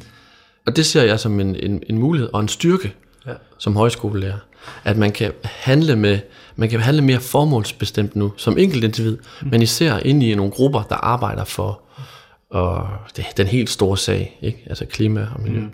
Og 0.66 0.76
det 0.76 0.86
ser 0.86 1.02
jeg 1.02 1.20
som 1.20 1.40
en, 1.40 1.56
en, 1.56 1.82
en 1.86 1.98
mulighed 1.98 2.28
og 2.32 2.40
en 2.40 2.48
styrke 2.48 2.94
ja. 3.26 3.32
som 3.58 3.76
højskolelærer. 3.76 4.38
At 4.84 4.96
man 4.96 5.12
kan 5.12 5.32
handle 5.42 5.96
med 5.96 6.18
man 6.56 6.68
kan 6.68 6.80
handle 6.80 7.02
mere 7.02 7.20
formålsbestemt 7.20 8.16
nu, 8.16 8.32
som 8.36 8.58
enkelt 8.58 8.84
individ, 8.84 9.18
mm. 9.42 9.48
men 9.50 9.62
især 9.62 9.98
ind 9.98 10.22
i 10.22 10.34
nogle 10.34 10.52
grupper, 10.52 10.82
der 10.82 10.94
arbejder 10.94 11.44
for 11.44 11.80
og 12.50 12.88
det, 13.16 13.24
den 13.36 13.46
helt 13.46 13.70
store 13.70 13.96
sag, 13.96 14.38
ikke? 14.42 14.62
altså 14.66 14.86
klima 14.86 15.28
og 15.34 15.42
miljø. 15.42 15.60
Mm. 15.60 15.72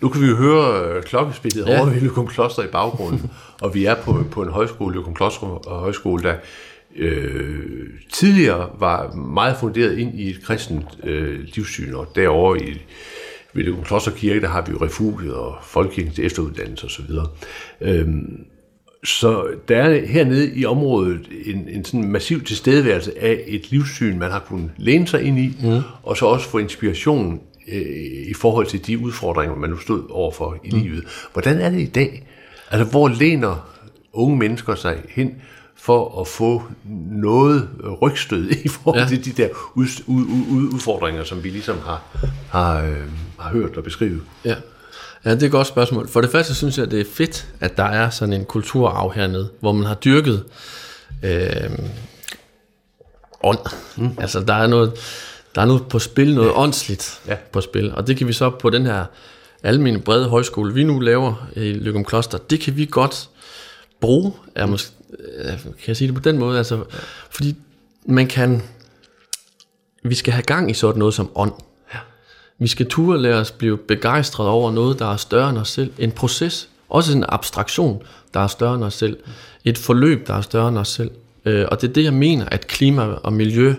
Nu 0.00 0.08
kan 0.08 0.22
vi 0.22 0.26
jo 0.26 0.36
høre 0.36 0.84
øh, 0.84 1.02
klokkespillet 1.02 1.66
ja. 1.66 1.80
over 1.80 1.90
ved 1.90 2.00
Løgum 2.00 2.26
Kloster 2.26 2.62
i 2.62 2.66
baggrunden, 2.66 3.30
og 3.62 3.74
vi 3.74 3.84
er 3.84 3.94
på, 3.94 4.24
på 4.30 4.42
en 4.42 4.48
højskole, 4.48 4.94
Løgum 4.94 5.14
Kloster 5.14 5.46
og 5.46 5.80
højskole, 5.80 6.22
der 6.22 6.34
øh, 6.96 7.86
tidligere 8.12 8.70
var 8.78 9.12
meget 9.12 9.56
funderet 9.60 9.98
ind 9.98 10.20
i 10.20 10.30
et 10.30 10.42
kristent 10.44 10.86
øh, 11.02 11.40
livssyn, 11.54 11.94
og 11.94 12.12
derovre 12.14 12.62
i 12.62 12.78
ved 13.52 13.64
Løgum 13.64 13.84
Kloster 13.84 14.10
Kirke, 14.10 14.40
der 14.40 14.48
har 14.48 14.64
vi 14.66 14.72
jo 14.72 14.84
refugiet 14.84 15.34
og 15.34 15.56
folkekirken 15.62 16.12
til 16.12 16.26
efteruddannelse 16.26 16.86
osv. 16.86 17.10
Øhm, 17.80 18.44
så 19.04 19.46
der 19.68 19.76
er 19.76 20.06
hernede 20.06 20.54
i 20.54 20.64
området 20.64 21.20
en, 21.46 21.68
en 21.68 21.84
sådan 21.84 22.08
massiv 22.08 22.44
tilstedeværelse 22.44 23.12
af 23.22 23.44
et 23.46 23.70
livssyn, 23.70 24.18
man 24.18 24.30
har 24.30 24.38
kunnet 24.38 24.70
læne 24.76 25.06
sig 25.06 25.22
ind 25.22 25.38
i, 25.38 25.56
mm. 25.62 25.80
og 26.02 26.16
så 26.16 26.26
også 26.26 26.48
få 26.48 26.58
inspiration 26.58 27.40
i 28.28 28.34
forhold 28.34 28.66
til 28.66 28.86
de 28.86 28.98
udfordringer, 28.98 29.56
man 29.56 29.70
nu 29.70 29.78
stod 29.78 30.10
overfor 30.10 30.56
i 30.64 30.70
mm. 30.72 30.82
livet. 30.82 31.04
Hvordan 31.32 31.60
er 31.60 31.70
det 31.70 31.80
i 31.80 31.86
dag? 31.86 32.26
Altså, 32.70 32.90
hvor 32.90 33.08
læner 33.08 33.70
unge 34.12 34.36
mennesker 34.36 34.74
sig 34.74 35.02
hen 35.08 35.34
for 35.76 36.20
at 36.20 36.28
få 36.28 36.62
noget 37.10 37.68
rygstød 38.02 38.50
i 38.64 38.68
forhold 38.68 39.00
ja. 39.00 39.08
til 39.08 39.24
de 39.24 39.42
der 39.42 39.48
ud, 39.74 39.86
ud, 40.06 40.22
ud, 40.50 40.74
udfordringer, 40.74 41.24
som 41.24 41.44
vi 41.44 41.50
ligesom 41.50 41.78
har, 41.78 42.02
har, 42.50 42.82
øh, 42.82 42.96
har 43.38 43.50
hørt 43.50 43.76
og 43.76 43.84
beskrevet? 43.84 44.22
Ja. 44.44 44.54
Ja, 45.24 45.34
det 45.34 45.42
er 45.42 45.46
et 45.46 45.52
godt 45.52 45.66
spørgsmål. 45.66 46.08
For 46.08 46.20
det 46.20 46.30
første 46.30 46.54
synes 46.54 46.78
jeg, 46.78 46.90
det 46.90 47.00
er 47.00 47.04
fedt, 47.12 47.48
at 47.60 47.76
der 47.76 47.84
er 47.84 48.10
sådan 48.10 48.32
en 48.32 48.44
kulturarv 48.44 49.12
hernede, 49.12 49.50
hvor 49.60 49.72
man 49.72 49.86
har 49.86 49.94
dyrket 49.94 50.44
øh, 51.22 51.70
ånd. 53.42 53.58
Mm. 53.96 54.10
Altså, 54.18 54.40
der 54.40 54.54
er 54.54 54.66
noget, 54.66 54.92
der 55.54 55.62
er 55.62 55.66
noget 55.66 55.88
på 55.88 55.98
spil, 55.98 56.34
noget 56.34 56.48
ja. 56.48 56.58
åndsligt 56.58 57.20
ja. 57.26 57.36
på 57.52 57.60
spil. 57.60 57.94
Og 57.94 58.06
det 58.06 58.16
kan 58.16 58.28
vi 58.28 58.32
så 58.32 58.50
på 58.50 58.70
den 58.70 58.86
her 58.86 59.04
almindelige 59.62 60.04
brede 60.04 60.28
højskole, 60.28 60.74
vi 60.74 60.84
nu 60.84 61.00
laver 61.00 61.48
i 61.56 61.72
Lykum 61.72 62.04
Kloster, 62.04 62.38
det 62.38 62.60
kan 62.60 62.76
vi 62.76 62.88
godt 62.90 63.28
bruge, 64.00 64.32
er 64.54 64.66
måske, 64.66 64.92
øh, 65.18 65.50
kan 65.62 65.72
jeg 65.86 65.96
sige 65.96 66.08
det 66.08 66.14
på 66.14 66.22
den 66.22 66.38
måde, 66.38 66.58
altså, 66.58 66.76
ja. 66.76 66.82
fordi 67.30 67.56
man 68.04 68.26
kan, 68.26 68.62
vi 70.02 70.14
skal 70.14 70.32
have 70.32 70.42
gang 70.42 70.70
i 70.70 70.74
sådan 70.74 70.98
noget 70.98 71.14
som 71.14 71.30
ånd. 71.34 71.52
Vi 72.62 72.68
skal 72.68 72.88
turde 72.88 73.22
lade 73.22 73.40
os 73.40 73.50
blive 73.50 73.78
begejstret 73.78 74.48
over 74.48 74.72
noget, 74.72 74.98
der 74.98 75.12
er 75.12 75.16
større 75.16 75.50
end 75.50 75.58
os 75.58 75.68
selv. 75.68 75.92
En 75.98 76.12
proces, 76.12 76.68
også 76.88 77.16
en 77.16 77.24
abstraktion, 77.28 78.02
der 78.34 78.40
er 78.40 78.46
større 78.46 78.74
end 78.74 78.84
os 78.84 78.94
selv. 78.94 79.16
Et 79.64 79.78
forløb, 79.78 80.26
der 80.26 80.34
er 80.34 80.40
større 80.40 80.68
end 80.68 80.78
os 80.78 80.88
selv. 80.88 81.10
Øh, 81.44 81.66
og 81.70 81.80
det 81.80 81.88
er 81.88 81.92
det, 81.92 82.04
jeg 82.04 82.14
mener, 82.14 82.44
at 82.44 82.66
klima 82.66 83.02
og 83.02 83.32
miljø, 83.32 83.74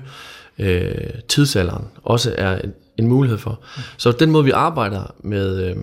øh, 0.59 0.91
tidsalderen, 1.27 1.87
også 2.03 2.35
er 2.37 2.57
en, 2.57 2.73
en 2.97 3.07
mulighed 3.07 3.37
for. 3.37 3.59
Så 3.97 4.11
den 4.11 4.31
måde, 4.31 4.43
vi 4.43 4.51
arbejder 4.51 5.13
med, 5.23 5.65
øh, 5.65 5.75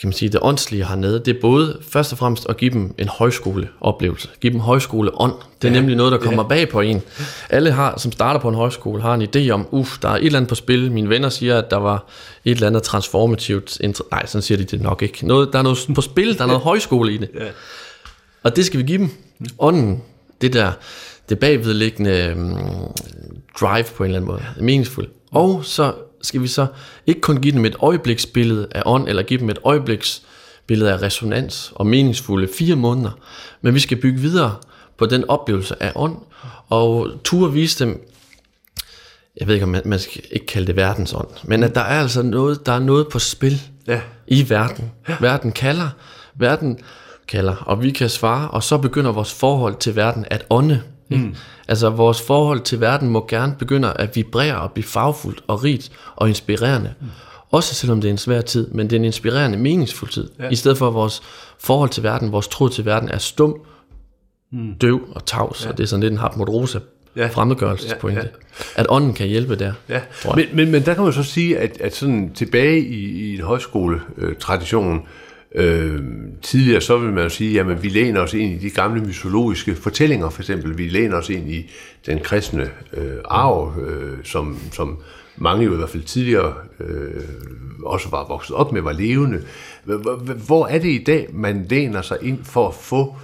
kan 0.00 0.08
man 0.08 0.12
sige, 0.12 0.28
det 0.28 0.40
åndslige 0.42 0.84
hernede, 0.84 1.18
det 1.18 1.36
er 1.36 1.40
både 1.40 1.78
først 1.88 2.12
og 2.12 2.18
fremmest 2.18 2.46
at 2.48 2.56
give 2.56 2.70
dem 2.70 2.94
en 2.98 3.08
højskoleoplevelse, 3.08 4.28
give 4.40 4.52
dem 4.52 4.60
højskoleånd. 4.60 5.32
Det 5.62 5.68
er 5.68 5.72
ja, 5.72 5.80
nemlig 5.80 5.96
noget, 5.96 6.12
der 6.12 6.18
kommer 6.18 6.42
ja. 6.42 6.48
bag 6.48 6.68
på 6.68 6.80
en. 6.80 7.02
Alle 7.50 7.72
har, 7.72 7.98
som 7.98 8.12
starter 8.12 8.40
på 8.40 8.48
en 8.48 8.54
højskole, 8.54 9.02
har 9.02 9.14
en 9.14 9.22
idé 9.22 9.50
om, 9.50 9.66
uff, 9.70 9.98
der 9.98 10.08
er 10.08 10.16
et 10.16 10.26
eller 10.26 10.38
andet 10.38 10.48
på 10.48 10.54
spil. 10.54 10.92
Mine 10.92 11.08
venner 11.08 11.28
siger, 11.28 11.58
at 11.58 11.70
der 11.70 11.76
var 11.76 12.06
et 12.44 12.50
eller 12.50 12.66
andet 12.66 12.82
transformativt. 12.82 13.78
Nej, 14.10 14.26
sådan 14.26 14.42
siger 14.42 14.58
de 14.58 14.64
det 14.64 14.80
nok 14.80 15.02
ikke. 15.02 15.26
Noget, 15.26 15.48
der 15.52 15.58
er 15.58 15.62
noget 15.62 15.78
på 15.94 16.00
spil, 16.00 16.38
der 16.38 16.42
er 16.42 16.46
noget 16.46 16.62
højskole 16.62 17.14
i 17.14 17.16
det. 17.16 17.30
Ja. 17.34 17.44
Og 18.42 18.56
det 18.56 18.66
skal 18.66 18.80
vi 18.80 18.84
give 18.84 18.98
dem. 18.98 19.10
Ånden, 19.58 20.02
det 20.40 20.52
der, 20.52 20.72
det 21.28 21.38
bagvedliggende 21.38 22.34
um, 22.36 22.92
drive 23.60 23.84
på 23.96 24.04
en 24.04 24.10
eller 24.10 24.18
anden 24.18 24.30
måde, 24.30 24.42
meningsfuldt. 24.60 25.10
Og 25.32 25.64
så 25.64 25.94
skal 26.22 26.42
vi 26.42 26.48
så 26.48 26.66
ikke 27.06 27.20
kun 27.20 27.40
give 27.40 27.52
dem 27.52 27.64
et 27.64 27.76
øjebliksbillede 27.78 28.68
af 28.70 28.82
ånd, 28.86 29.08
eller 29.08 29.22
give 29.22 29.40
dem 29.40 29.50
et 29.50 29.58
øjebliksbillede 29.64 30.92
af 30.92 31.02
resonans 31.02 31.72
og 31.74 31.86
meningsfulde 31.86 32.48
fire 32.58 32.76
måneder, 32.76 33.10
men 33.60 33.74
vi 33.74 33.80
skal 33.80 34.00
bygge 34.00 34.20
videre 34.20 34.54
på 34.98 35.06
den 35.06 35.24
oplevelse 35.28 35.82
af 35.82 35.92
ånd, 35.94 36.16
og 36.68 37.10
turde 37.24 37.52
vise 37.52 37.84
dem, 37.84 38.10
jeg 39.40 39.46
ved 39.46 39.54
ikke, 39.54 39.64
om 39.64 39.70
man, 39.70 39.82
man 39.84 39.98
skal 39.98 40.22
ikke 40.30 40.46
kalde 40.46 40.66
det 40.66 40.76
verdensånd, 40.76 41.28
men 41.44 41.62
at 41.62 41.74
der 41.74 41.80
er 41.80 42.00
altså 42.00 42.22
noget, 42.22 42.66
der 42.66 42.72
er 42.72 42.78
noget 42.78 43.08
på 43.08 43.18
spil 43.18 43.62
ja. 43.86 44.00
i 44.26 44.50
verden. 44.50 44.90
Ja. 45.08 45.16
Verden 45.20 45.52
kalder, 45.52 45.88
verden 46.34 46.78
kalder, 47.28 47.56
og 47.56 47.82
vi 47.82 47.90
kan 47.90 48.08
svare, 48.08 48.50
og 48.50 48.62
så 48.62 48.78
begynder 48.78 49.12
vores 49.12 49.34
forhold 49.34 49.76
til 49.76 49.96
verden 49.96 50.24
at 50.30 50.46
ånde. 50.50 50.82
Mm. 51.08 51.34
Altså 51.68 51.90
vores 51.90 52.22
forhold 52.22 52.60
til 52.60 52.80
verden 52.80 53.08
må 53.10 53.26
gerne 53.28 53.56
begynde 53.58 53.92
at 53.92 54.16
vibrere 54.16 54.60
og 54.60 54.72
blive 54.72 54.84
farvefuldt 54.84 55.40
og 55.46 55.64
rigt 55.64 55.92
og 56.16 56.28
inspirerende. 56.28 56.94
Mm. 57.00 57.06
Også 57.50 57.74
selvom 57.74 58.00
det 58.00 58.08
er 58.08 58.12
en 58.12 58.18
svær 58.18 58.40
tid, 58.40 58.68
men 58.68 58.90
det 58.90 58.96
er 58.96 59.00
en 59.00 59.04
inspirerende, 59.04 59.58
meningsfuld 59.58 60.10
tid. 60.10 60.30
Ja. 60.38 60.48
I 60.48 60.54
stedet 60.54 60.78
for 60.78 60.88
at 60.88 60.94
vores 60.94 61.22
forhold 61.58 61.90
til 61.90 62.02
verden, 62.02 62.32
vores 62.32 62.48
tro 62.48 62.68
til 62.68 62.84
verden 62.84 63.08
er 63.08 63.18
stum, 63.18 63.60
mm. 64.52 64.74
døv 64.74 65.00
og 65.10 65.26
tavs, 65.26 65.64
ja. 65.64 65.70
og 65.70 65.78
det 65.78 65.82
er 65.84 65.88
sådan 65.88 66.00
lidt 66.00 66.12
en 66.12 66.20
mod 66.36 66.48
rosa 66.48 66.78
ja. 67.16 67.26
fremmedgørelsespointe. 67.26 68.20
Ja, 68.20 68.26
ja. 68.26 68.80
At 68.80 68.86
ånden 68.88 69.14
kan 69.14 69.26
hjælpe 69.26 69.56
der. 69.56 69.72
Ja. 69.88 70.00
Men, 70.36 70.46
men, 70.52 70.70
men 70.70 70.86
der 70.86 70.94
kan 70.94 71.04
man 71.04 71.12
så 71.12 71.22
sige, 71.22 71.58
at, 71.58 71.80
at 71.80 71.94
sådan 71.94 72.30
tilbage 72.34 72.80
i, 72.80 73.04
i 73.04 73.34
en 73.34 73.42
højskole-tradition, 73.42 74.96
øh, 74.96 75.02
Øh, 75.56 76.00
tidligere 76.42 76.80
så 76.80 76.98
vil 76.98 77.12
man 77.12 77.22
jo 77.22 77.28
sige, 77.28 77.60
at 77.60 77.82
vi 77.82 77.88
læner 77.88 78.20
os 78.20 78.34
ind 78.34 78.52
i 78.52 78.68
de 78.68 78.70
gamle 78.70 79.00
mytologiske 79.00 79.74
fortællinger, 79.74 80.30
for 80.30 80.42
eksempel. 80.42 80.78
Vi 80.78 80.88
læner 80.88 81.16
os 81.16 81.30
ind 81.30 81.50
i 81.50 81.70
den 82.06 82.18
kristne 82.18 82.70
øh, 82.92 83.16
arv, 83.24 83.80
øh, 83.80 84.18
som, 84.24 84.58
som 84.72 84.98
mange 85.36 85.64
jo 85.64 85.72
i 85.72 85.76
hvert 85.76 85.88
fald 85.90 86.02
tidligere 86.02 86.54
øh, 86.80 87.22
også 87.84 88.08
var 88.08 88.26
vokset 88.28 88.56
op 88.56 88.72
med, 88.72 88.82
var 88.82 88.92
levende. 88.92 89.42
Hvor 90.46 90.66
er 90.66 90.78
det 90.78 90.88
i 90.88 91.04
dag, 91.04 91.28
man 91.32 91.66
læner 91.70 92.02
sig 92.02 92.18
ind 92.22 92.44
for 92.44 92.68
at 92.68 92.74
få 92.74 93.16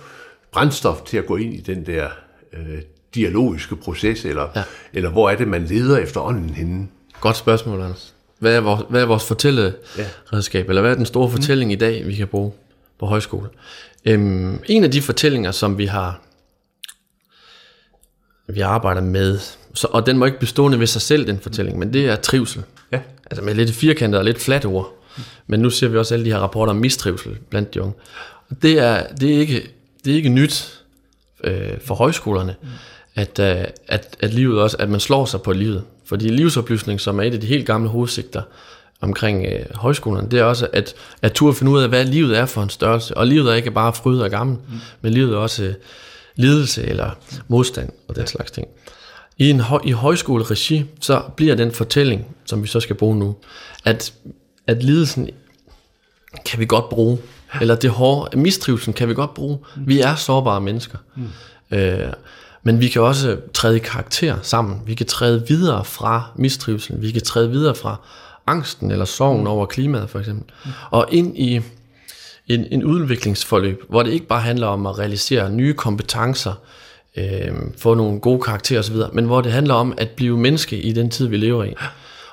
brændstof 0.52 1.02
til 1.02 1.16
at 1.16 1.26
gå 1.26 1.36
ind 1.36 1.54
i 1.54 1.60
den 1.60 1.86
der 1.86 2.08
øh, 2.52 2.78
dialogiske 3.14 3.76
proces, 3.76 4.24
eller, 4.24 4.48
ja. 4.56 4.62
eller 4.92 5.10
hvor 5.10 5.30
er 5.30 5.36
det, 5.36 5.48
man 5.48 5.64
leder 5.64 5.98
efter 5.98 6.20
ånden 6.20 6.50
henne? 6.50 6.88
Godt 7.20 7.36
spørgsmål, 7.36 7.80
Anders. 7.80 8.11
Hvad 8.42 8.56
er 8.56 8.60
vores, 8.60 8.82
hvad 8.88 9.02
er 9.02 9.06
vores 9.06 9.24
fortælleredskab, 9.24 10.64
ja. 10.64 10.68
eller 10.68 10.82
hvad 10.82 10.90
er 10.90 10.94
den 10.94 11.06
store 11.06 11.26
mm. 11.26 11.32
fortælling 11.32 11.68
mm. 11.68 11.72
i 11.72 11.76
dag, 11.76 12.06
vi 12.06 12.14
kan 12.14 12.28
bruge 12.28 12.52
på 12.98 13.06
højskole? 13.06 13.48
Øhm, 14.04 14.62
en 14.66 14.84
af 14.84 14.90
de 14.90 15.02
fortællinger, 15.02 15.50
som 15.50 15.78
vi 15.78 15.86
har 15.86 16.20
vi 18.48 18.60
arbejder 18.60 19.00
med, 19.00 19.38
så, 19.74 19.88
og 19.90 20.06
den 20.06 20.18
må 20.18 20.24
ikke 20.24 20.38
bestående 20.38 20.80
ved 20.80 20.86
sig 20.86 21.02
selv, 21.02 21.26
den 21.26 21.38
fortælling, 21.38 21.78
men 21.78 21.92
det 21.92 22.08
er 22.08 22.16
trivsel. 22.16 22.62
Ja. 22.92 23.00
Altså 23.30 23.44
med 23.44 23.54
lidt 23.54 23.70
firkantet 23.70 24.18
og 24.18 24.24
lidt 24.24 24.40
flat 24.40 24.64
ord. 24.64 25.04
Men 25.46 25.60
nu 25.60 25.70
ser 25.70 25.88
vi 25.88 25.98
også 25.98 26.14
alle 26.14 26.26
de 26.26 26.30
her 26.30 26.38
rapporter 26.38 26.72
om 26.72 26.76
mistrivsel 26.76 27.38
blandt 27.50 27.74
de 27.74 27.82
unge. 27.82 27.94
Og 28.50 28.62
det 28.62 28.78
er, 28.78 29.06
det 29.06 29.34
er, 29.34 29.38
ikke, 29.38 29.70
det 30.04 30.12
er 30.12 30.16
ikke 30.16 30.28
nyt 30.28 30.82
øh, 31.44 31.80
for 31.84 31.94
højskolerne, 31.94 32.54
mm. 32.62 32.68
at, 33.14 33.38
øh, 33.38 33.64
at, 33.88 34.16
at 34.20 34.34
livet 34.34 34.60
også, 34.60 34.76
at 34.80 34.90
man 34.90 35.00
slår 35.00 35.24
sig 35.24 35.42
på 35.42 35.52
livet. 35.52 35.84
Fordi 36.04 36.28
livsoplysning, 36.28 37.00
som 37.00 37.18
er 37.18 37.22
et 37.22 37.34
af 37.34 37.40
de 37.40 37.46
helt 37.46 37.66
gamle 37.66 37.88
hovedsigter 37.88 38.42
omkring 39.00 39.46
øh, 39.46 39.66
højskolerne, 39.74 40.28
det 40.28 40.38
er 40.38 40.44
også 40.44 40.68
at, 40.72 40.94
at 41.22 41.32
turde 41.32 41.54
finde 41.54 41.72
ud 41.72 41.82
af, 41.82 41.88
hvad 41.88 42.04
livet 42.04 42.38
er 42.38 42.46
for 42.46 42.62
en 42.62 42.70
størrelse. 42.70 43.16
Og 43.16 43.26
livet 43.26 43.50
er 43.50 43.54
ikke 43.54 43.70
bare 43.70 43.92
fryd 43.92 44.18
og 44.18 44.30
gammel, 44.30 44.56
mm. 44.56 44.74
men 45.00 45.12
livet 45.12 45.34
er 45.34 45.38
også 45.38 45.62
øh, 45.62 45.74
lidelse 46.36 46.86
eller 46.86 47.10
modstand 47.48 47.90
og 48.08 48.16
den 48.16 48.26
slags 48.26 48.50
ting. 48.50 48.68
I 49.38 49.50
en 49.50 49.62
i 49.84 49.90
højskoleregi, 49.90 50.84
så 51.00 51.22
bliver 51.36 51.54
den 51.54 51.72
fortælling, 51.72 52.26
som 52.44 52.62
vi 52.62 52.68
så 52.68 52.80
skal 52.80 52.96
bruge 52.96 53.16
nu, 53.16 53.36
at, 53.84 54.12
at 54.66 54.82
lidelsen 54.82 55.30
kan 56.46 56.60
vi 56.60 56.66
godt 56.66 56.88
bruge. 56.88 57.18
Eller 57.60 57.74
det 57.74 57.90
hårde, 57.90 58.38
mistrivelsen 58.38 58.92
kan 58.92 59.08
vi 59.08 59.14
godt 59.14 59.34
bruge. 59.34 59.58
Vi 59.76 60.00
er 60.00 60.14
sårbare 60.14 60.60
mennesker. 60.60 60.98
Mm. 61.16 61.76
Øh, 61.76 62.12
men 62.62 62.80
vi 62.80 62.88
kan 62.88 63.02
også 63.02 63.36
træde 63.54 63.76
i 63.76 63.78
karakter 63.78 64.36
sammen. 64.42 64.80
Vi 64.86 64.94
kan 64.94 65.06
træde 65.06 65.44
videre 65.48 65.84
fra 65.84 66.30
mistrivelsen. 66.36 67.02
Vi 67.02 67.10
kan 67.10 67.22
træde 67.22 67.50
videre 67.50 67.74
fra 67.74 67.96
angsten 68.46 68.90
eller 68.90 69.04
sorgen 69.04 69.46
over 69.46 69.66
klimaet 69.66 70.10
for 70.10 70.18
eksempel. 70.18 70.54
Og 70.90 71.08
ind 71.10 71.38
i 71.38 71.60
en, 72.48 72.66
en 72.70 72.84
udviklingsforløb, 72.84 73.82
hvor 73.88 74.02
det 74.02 74.12
ikke 74.12 74.26
bare 74.26 74.40
handler 74.40 74.66
om 74.66 74.86
at 74.86 74.98
realisere 74.98 75.50
nye 75.50 75.74
kompetencer, 75.74 76.52
øh, 77.16 77.52
få 77.78 77.94
nogle 77.94 78.20
gode 78.20 78.42
karakterer 78.42 78.80
osv., 78.80 78.96
men 79.12 79.24
hvor 79.24 79.40
det 79.40 79.52
handler 79.52 79.74
om 79.74 79.94
at 79.96 80.10
blive 80.10 80.38
menneske 80.38 80.80
i 80.80 80.92
den 80.92 81.10
tid, 81.10 81.26
vi 81.26 81.36
lever 81.36 81.64
i. 81.64 81.74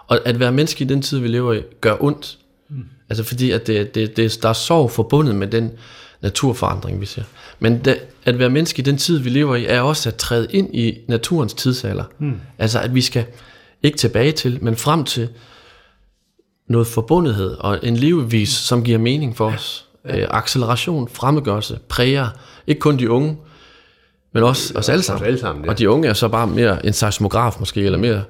Og 0.08 0.20
at 0.26 0.40
være 0.40 0.52
menneske 0.52 0.84
i 0.84 0.88
den 0.88 1.02
tid, 1.02 1.20
vi 1.20 1.28
lever 1.28 1.54
i, 1.54 1.62
gør 1.82 2.04
ondt. 2.04 2.38
Mm. 2.70 2.84
Altså 3.10 3.24
fordi, 3.24 3.52
at 3.52 3.68
det, 3.68 3.96
det, 3.96 4.18
det, 4.18 4.40
der 4.44 4.50
er 4.50 4.54
sorg 4.54 4.92
forbundet 4.92 5.36
med 5.36 5.48
den 5.48 5.72
naturforandring, 6.22 7.02
vi 7.02 7.06
ser. 7.06 7.24
Men 7.60 7.86
det, 7.86 8.00
at 8.26 8.40
være 8.40 8.50
menneske 8.50 8.80
i 8.80 8.84
den 8.84 8.98
tid, 8.98 9.18
vi 9.18 9.30
lever 9.30 9.56
i, 9.56 9.66
er 9.66 9.82
også 9.82 10.10
at 10.10 10.16
træde 10.16 10.48
ind 10.50 10.76
i 10.76 10.98
naturens 11.08 11.54
tidsalder. 11.54 12.04
Mm. 12.20 12.40
Altså 12.58 12.80
at 12.80 12.96
vi 12.96 13.02
skal 13.02 13.26
ikke 13.84 13.98
tilbage 13.98 14.32
til, 14.32 14.60
men 14.62 14.76
frem 14.76 15.04
til 15.04 15.30
noget 16.68 16.88
forbundethed 16.88 17.56
og 17.60 17.80
en 17.84 17.96
levevis, 17.96 18.50
som 18.50 18.84
giver 18.84 18.98
mening 18.98 19.38
for 19.38 19.46
os. 19.46 19.86
Ja. 20.06 20.18
Øh, 20.18 20.28
acceleration, 20.32 21.10
fremmedgørelse, 21.10 21.80
præger 21.90 22.28
ikke 22.68 22.80
kun 22.80 23.00
de 23.00 23.10
unge, 23.10 23.38
men 24.34 24.44
også 24.44 24.74
os 24.76 24.90
alle 24.90 25.04
sammen. 25.04 25.22
Os 25.22 25.28
alle 25.28 25.40
sammen 25.40 25.66
ja. 25.66 25.70
Og 25.72 25.80
de 25.80 25.90
unge 25.90 26.08
er 26.08 26.14
så 26.14 26.28
bare 26.28 26.48
mere 26.48 26.86
en 26.86 26.94
seismograf 26.94 27.56
måske, 27.60 27.82
eller 27.82 28.00
mere 28.00 28.24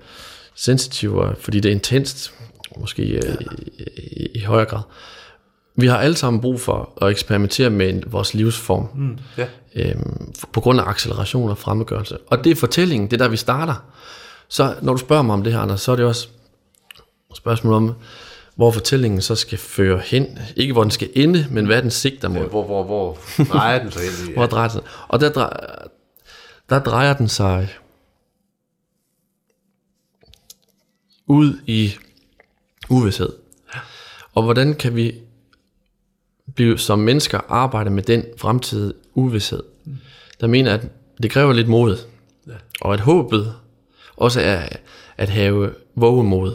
sensitive, 0.55 1.35
fordi 1.39 1.59
det 1.59 1.69
er 1.69 1.73
intenst, 1.73 2.33
måske 2.77 3.05
ja. 3.05 3.19
i, 3.19 3.45
i, 3.97 4.27
i 4.35 4.43
højere 4.43 4.65
grad. 4.65 4.81
Vi 5.79 5.87
har 5.87 5.97
alle 5.97 6.15
sammen 6.15 6.41
brug 6.41 6.61
for 6.61 6.93
at 7.01 7.09
eksperimentere 7.11 7.69
med 7.69 8.01
vores 8.07 8.33
livsform, 8.33 8.87
mm, 8.95 9.17
ja. 9.37 9.47
øhm, 9.75 10.33
på 10.53 10.61
grund 10.61 10.79
af 10.79 10.83
acceleration 10.83 11.49
og 11.49 11.57
fremmedgørelse. 11.57 12.17
Og 12.27 12.43
det 12.43 12.51
er 12.51 12.55
fortællingen, 12.55 13.11
det 13.11 13.21
er 13.21 13.25
der, 13.25 13.31
vi 13.31 13.37
starter. 13.37 13.75
Så 14.47 14.75
når 14.81 14.93
du 14.93 14.99
spørger 14.99 15.23
mig 15.23 15.33
om 15.33 15.43
det 15.43 15.53
her, 15.53 15.59
Anders, 15.59 15.81
så 15.81 15.91
er 15.91 15.95
det 15.95 16.05
også 16.05 16.27
et 17.31 17.37
spørgsmål 17.37 17.73
om, 17.73 17.93
hvor 18.55 18.71
fortællingen 18.71 19.21
så 19.21 19.35
skal 19.35 19.57
føre 19.57 20.01
hen. 20.05 20.39
Ikke 20.55 20.73
hvor 20.73 20.83
den 20.83 20.91
skal 20.91 21.09
ende, 21.15 21.47
men 21.51 21.65
hvad 21.65 21.81
den 21.81 21.91
sigter 21.91 22.27
mod. 22.27 22.37
Ja, 22.37 22.47
hvor, 22.47 22.63
hvor, 22.65 22.83
hvor 22.83 23.17
drejer 23.51 23.83
den 23.83 23.91
sig 23.91 24.01
i? 24.03 24.29
Ja. 24.29 24.33
Hvor 24.37 24.45
drejer 24.45 24.67
den 24.67 24.73
sig? 24.73 24.81
Og 25.07 25.19
der, 25.19 25.49
der 26.69 26.79
drejer 26.79 27.13
den 27.13 27.27
sig 27.27 27.69
ud 31.27 31.59
i 31.67 31.93
uvidshed. 32.89 33.29
Og 34.33 34.43
hvordan 34.43 34.73
kan 34.73 34.95
vi 34.95 35.15
blive 36.59 36.77
som 36.77 36.99
mennesker 36.99 37.39
arbejde 37.49 37.89
med 37.89 38.03
den 38.03 38.25
fremtidige 38.37 38.93
uvidshed? 39.13 39.63
Der 40.41 40.47
mener 40.47 40.73
at 40.73 40.87
det 41.23 41.31
kræver 41.31 41.53
lidt 41.53 41.67
mod. 41.67 41.97
Og 42.81 42.93
at 42.93 42.99
håbet 42.99 43.53
også 44.17 44.41
er 44.41 44.67
at 45.17 45.29
have 45.29 45.73
vågemod. 45.95 46.53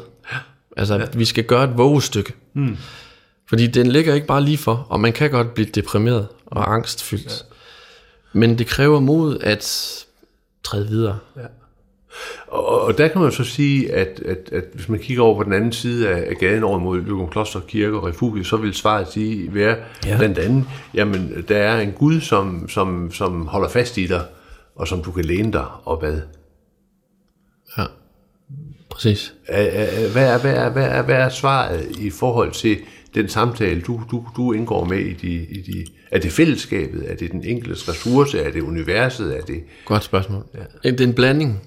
Altså, 0.76 0.94
ja. 0.94 1.05
vi 1.14 1.24
skal 1.24 1.44
gøre 1.44 1.64
et 1.64 1.78
vågestykke. 1.78 2.32
Mm. 2.52 2.76
Fordi 3.48 3.66
den 3.66 3.86
ligger 3.86 4.14
ikke 4.14 4.26
bare 4.26 4.42
lige 4.42 4.59
for, 4.59 4.86
og 4.88 5.00
man 5.00 5.12
kan 5.12 5.30
godt 5.30 5.55
blive 5.55 5.68
deprimeret 5.74 6.26
og 6.46 6.74
angstfyldt. 6.74 7.44
Ja. 8.34 8.38
Men 8.38 8.59
det 8.59 8.66
kræver 8.66 9.00
mod 9.00 9.38
at 9.40 9.64
træde 10.64 10.88
videre. 10.88 11.18
Ja. 11.36 11.46
Og, 12.46 12.80
og 12.80 12.98
der 12.98 13.08
kan 13.08 13.20
man 13.20 13.32
så 13.32 13.44
sige, 13.44 13.92
at, 13.92 14.22
at, 14.26 14.48
at 14.52 14.64
hvis 14.74 14.88
man 14.88 14.98
kigger 14.98 15.22
over 15.22 15.36
på 15.36 15.42
den 15.42 15.52
anden 15.52 15.72
side 15.72 16.08
af, 16.08 16.30
af 16.30 16.36
gaden 16.36 16.62
over 16.62 16.78
mod 16.78 17.00
Løgum 17.02 17.28
Kloster 17.28 17.60
Kirke 17.60 17.96
og 17.96 18.06
Refugie, 18.06 18.44
så 18.44 18.56
vil 18.56 18.74
svaret 18.74 19.08
sige, 19.08 19.54
være 19.54 19.76
ja. 20.06 20.16
blandt 20.18 20.38
andet, 20.38 20.64
jamen 20.94 21.44
der 21.48 21.56
er 21.56 21.80
en 21.80 21.92
Gud, 21.92 22.20
som, 22.20 22.68
som, 22.68 23.12
som 23.12 23.46
holder 23.46 23.68
fast 23.68 23.98
i 23.98 24.06
dig, 24.06 24.24
og 24.76 24.88
som 24.88 25.02
du 25.02 25.10
kan 25.10 25.24
læne 25.24 25.52
dig 25.52 25.64
opad. 25.84 26.20
Ja. 27.78 27.84
Præcis. 28.90 29.34
Hvad 29.48 29.66
er, 29.66 30.12
hvad, 30.12 30.34
er, 30.34 30.38
hvad, 30.38 30.54
er, 30.54 30.70
hvad, 30.70 30.84
er, 30.84 31.02
hvad 31.02 31.16
er 31.16 31.28
svaret 31.28 31.96
i 32.00 32.10
forhold 32.10 32.52
til 32.52 32.78
den 33.14 33.28
samtale, 33.28 33.80
du, 33.80 34.00
du, 34.10 34.24
du 34.36 34.52
indgår 34.52 34.84
med 34.84 34.98
i 34.98 35.12
de, 35.12 35.32
i 35.32 35.60
de... 35.60 35.86
Er 36.10 36.18
det 36.18 36.32
fællesskabet? 36.32 37.10
Er 37.10 37.16
det 37.16 37.32
den 37.32 37.44
enkeltes 37.44 37.88
ressource? 37.88 38.40
Er 38.40 38.50
det 38.52 38.60
universet? 38.60 39.36
Er 39.36 39.40
det... 39.40 39.62
Godt 39.84 40.04
spørgsmål. 40.04 40.44
Ja. 40.84 40.90
Det 40.90 41.00
er 41.00 41.06
en 41.06 41.14
blanding. 41.14 41.60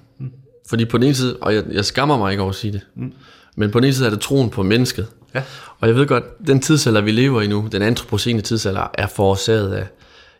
Fordi 0.69 0.85
på 0.85 0.97
den 0.97 1.03
ene 1.03 1.15
side, 1.15 1.37
og 1.41 1.55
jeg, 1.55 1.63
jeg 1.71 1.85
skammer 1.85 2.17
mig 2.17 2.31
ikke 2.31 2.41
over 2.41 2.49
at 2.49 2.55
sige 2.55 2.73
det, 2.73 2.81
mm. 2.95 3.13
men 3.55 3.71
på 3.71 3.79
den 3.79 3.83
ene 3.85 3.93
side 3.93 4.05
er 4.05 4.09
det 4.09 4.19
troen 4.19 4.49
på 4.49 4.63
mennesket. 4.63 5.07
Ja. 5.35 5.43
Og 5.79 5.87
jeg 5.87 5.95
ved 5.95 6.07
godt, 6.07 6.47
den 6.47 6.59
tidsalder, 6.59 7.01
vi 7.01 7.11
lever 7.11 7.41
i 7.41 7.47
nu, 7.47 7.69
den 7.71 7.81
antropocene 7.81 8.41
tidsalder, 8.41 8.91
er 8.93 9.07
forårsaget 9.07 9.73
af 9.73 9.87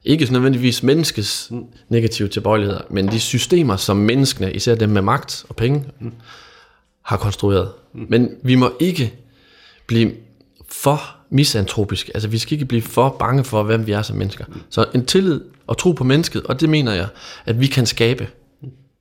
ikke 0.03 0.33
nødvendigvis 0.33 0.83
menneskets 0.83 1.47
mm. 1.51 1.63
negative 1.89 2.27
tilbøjeligheder, 2.27 2.81
men 2.89 3.07
de 3.07 3.19
systemer, 3.19 3.75
som 3.75 3.97
menneskene, 3.97 4.53
især 4.53 4.75
dem 4.75 4.89
med 4.89 5.01
magt 5.01 5.45
og 5.49 5.55
penge, 5.55 5.85
mm 5.99 6.11
har 7.07 7.17
konstrueret. 7.17 7.71
Mm. 7.93 8.05
Men 8.09 8.29
vi 8.43 8.55
må 8.55 8.71
ikke 8.79 9.13
blive 9.87 10.11
for 10.69 11.01
misantropiske. 11.29 12.11
Altså 12.13 12.29
vi 12.29 12.37
skal 12.37 12.53
ikke 12.53 12.65
blive 12.65 12.81
for 12.81 13.15
bange 13.19 13.43
for, 13.43 13.63
hvem 13.63 13.87
vi 13.87 13.91
er 13.91 14.01
som 14.01 14.17
mennesker. 14.17 14.45
Mm. 14.47 14.61
Så 14.69 14.85
en 14.95 15.05
tillid 15.05 15.41
og 15.67 15.77
tro 15.77 15.91
på 15.91 16.03
mennesket, 16.03 16.43
og 16.43 16.61
det 16.61 16.69
mener 16.69 16.93
jeg, 16.93 17.07
at 17.45 17.59
vi 17.59 17.67
kan 17.67 17.85
skabe. 17.85 18.27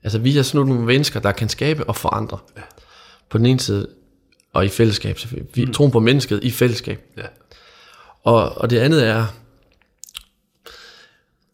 Altså 0.06 0.18
vi 0.18 0.38
er 0.38 0.42
sådan 0.42 0.66
nogle 0.66 0.82
mennesker, 0.82 1.20
der 1.20 1.32
kan 1.32 1.48
skabe 1.48 1.84
og 1.84 1.96
forandre. 1.96 2.38
Ja. 2.56 2.62
På 3.30 3.38
den 3.38 3.46
ene 3.46 3.60
side, 3.60 3.88
og 4.52 4.64
i 4.64 4.68
fællesskab 4.68 5.18
selvfølgelig. 5.18 5.56
Vi 5.56 5.64
mm. 5.64 5.72
tror 5.72 5.88
på 5.88 6.00
mennesket 6.00 6.44
i 6.44 6.50
fællesskab. 6.50 7.00
Ja. 7.16 7.26
Og, 8.22 8.58
og 8.58 8.70
det 8.70 8.78
andet 8.78 9.06
er, 9.06 9.26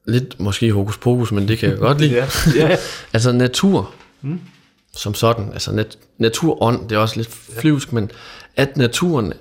lidt 0.06 0.40
måske 0.40 0.72
hokus 0.72 0.98
pokus, 0.98 1.32
men 1.32 1.48
det 1.48 1.58
kan 1.58 1.70
jeg 1.70 1.78
godt 1.78 2.00
lide. 2.00 2.14
ja. 2.16 2.28
Ja. 2.56 2.76
altså 3.14 3.32
natur. 3.32 3.94
Mm 4.22 4.40
som 4.96 5.14
sådan. 5.14 5.52
Altså 5.52 5.72
nat, 5.72 5.98
naturånd, 6.18 6.88
det 6.88 6.96
er 6.96 7.00
også 7.00 7.16
lidt 7.16 7.28
flyvsk, 7.28 7.92
men 7.92 8.10
at 8.56 8.76
naturen 8.76 9.32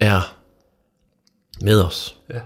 er 0.00 0.36
med 1.60 1.82
os. 1.82 2.16
Ja. 2.30 2.40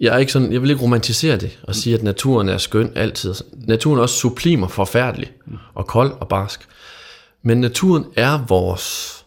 Jeg, 0.00 0.14
er 0.14 0.18
ikke 0.18 0.32
sådan, 0.32 0.52
jeg 0.52 0.62
vil 0.62 0.70
ikke 0.70 0.82
romantisere 0.82 1.36
det 1.36 1.58
og 1.62 1.74
sige, 1.74 1.94
at 1.94 2.02
naturen 2.02 2.48
er 2.48 2.58
skøn 2.58 2.92
altid. 2.94 3.34
Naturen 3.52 3.98
er 3.98 4.02
også 4.02 4.16
sublim 4.16 4.62
og 4.62 4.70
forfærdelig, 4.70 5.32
og 5.74 5.86
kold 5.86 6.12
og 6.20 6.28
barsk. 6.28 6.68
Men 7.42 7.60
naturen 7.60 8.04
er 8.16 8.46
vores, 8.46 9.24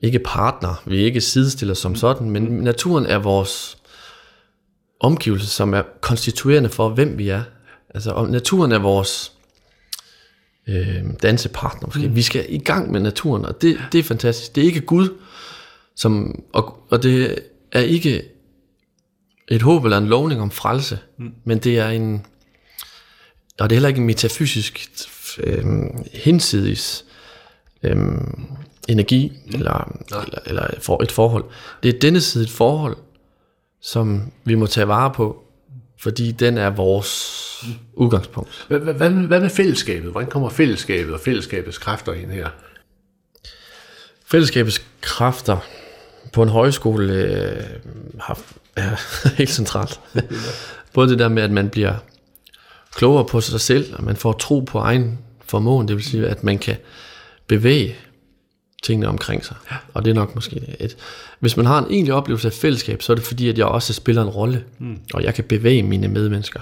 ikke 0.00 0.18
partner, 0.18 0.82
vi 0.86 1.00
er 1.00 1.04
ikke 1.04 1.20
sidestiller 1.20 1.74
som 1.74 1.94
sådan, 1.94 2.30
men 2.30 2.42
naturen 2.42 3.06
er 3.06 3.18
vores 3.18 3.78
omgivelse, 5.00 5.46
som 5.46 5.74
er 5.74 5.82
konstituerende 6.00 6.68
for, 6.68 6.88
hvem 6.88 7.18
vi 7.18 7.28
er. 7.28 7.42
Altså, 7.94 8.10
og 8.10 8.28
naturen 8.28 8.72
er 8.72 8.78
vores 8.78 9.32
øh, 10.68 11.04
dansepartner 11.22 11.86
måske. 11.86 12.08
Mm. 12.08 12.16
Vi 12.16 12.22
skal 12.22 12.46
i 12.48 12.58
gang 12.58 12.92
med 12.92 13.00
naturen, 13.00 13.44
og 13.44 13.62
det, 13.62 13.78
det 13.92 13.98
er 13.98 14.02
fantastisk. 14.02 14.54
Det 14.54 14.62
er 14.62 14.66
ikke 14.66 14.80
Gud, 14.80 15.08
som, 15.96 16.42
og, 16.52 16.86
og 16.90 17.02
det 17.02 17.38
er 17.72 17.80
ikke 17.80 18.31
et 19.54 19.62
håb 19.62 19.84
eller 19.84 19.98
en 19.98 20.06
lovning 20.06 20.40
om 20.40 20.50
frelse, 20.50 20.98
mm. 21.18 21.32
men 21.44 21.58
det 21.58 21.78
er 21.78 21.88
en, 21.88 22.26
og 23.60 23.70
det 23.70 23.74
er 23.74 23.76
heller 23.76 23.88
ikke 23.88 24.00
en 24.00 24.06
metafysisk 24.06 24.88
øh, 25.38 25.64
hinsides 26.12 27.04
øh, 27.82 27.96
energi, 28.88 29.32
mm. 29.46 29.54
eller, 29.54 29.98
eller, 30.10 30.38
eller 30.46 30.66
for 30.80 31.02
et 31.02 31.12
forhold. 31.12 31.44
Det 31.82 31.94
er 31.94 31.98
denne 31.98 32.20
side 32.20 32.44
et 32.44 32.50
forhold, 32.50 32.96
som 33.80 34.32
vi 34.44 34.54
må 34.54 34.66
tage 34.66 34.88
vare 34.88 35.10
på, 35.10 35.44
fordi 35.98 36.32
den 36.32 36.58
er 36.58 36.70
vores 36.70 37.42
udgangspunkt. 37.92 38.64
Hvad, 38.68 38.78
hvad, 38.78 39.10
hvad 39.10 39.40
med 39.40 39.50
fællesskabet? 39.50 40.10
Hvordan 40.10 40.30
kommer 40.30 40.48
fællesskabet 40.48 41.14
og 41.14 41.20
fællesskabets 41.20 41.78
kræfter 41.78 42.12
ind 42.12 42.30
her? 42.30 42.48
Fællesskabets 44.26 44.86
kræfter 45.00 45.58
på 46.32 46.42
en 46.42 46.48
højskole 46.48 47.12
øh, 47.12 47.62
har, 48.20 48.40
er 48.76 48.96
helt 49.38 49.50
centralt. 49.50 50.00
Både 50.92 51.08
det 51.08 51.18
der 51.18 51.28
med, 51.28 51.42
at 51.42 51.50
man 51.50 51.68
bliver 51.68 51.94
klogere 52.94 53.24
på 53.24 53.40
sig 53.40 53.60
selv, 53.60 53.94
og 53.94 54.04
man 54.04 54.16
får 54.16 54.32
tro 54.32 54.60
på 54.60 54.78
egen 54.78 55.18
formåen, 55.46 55.88
det 55.88 55.96
vil 55.96 56.04
sige, 56.04 56.26
at 56.26 56.44
man 56.44 56.58
kan 56.58 56.76
bevæge 57.46 57.96
tingene 58.82 59.08
omkring 59.08 59.44
sig. 59.44 59.56
Ja. 59.70 59.76
Og 59.94 60.04
det 60.04 60.10
er 60.10 60.14
nok 60.14 60.34
måske 60.34 60.76
et... 60.80 60.96
Hvis 61.40 61.56
man 61.56 61.66
har 61.66 61.78
en 61.78 61.86
egentlig 61.90 62.14
oplevelse 62.14 62.48
af 62.48 62.52
fællesskab, 62.52 63.02
så 63.02 63.12
er 63.12 63.14
det 63.14 63.24
fordi, 63.24 63.48
at 63.48 63.58
jeg 63.58 63.66
også 63.66 63.92
spiller 63.92 64.22
en 64.22 64.28
rolle, 64.28 64.64
mm. 64.78 64.98
og 65.14 65.22
jeg 65.22 65.34
kan 65.34 65.44
bevæge 65.44 65.82
mine 65.82 66.08
medmennesker. 66.08 66.60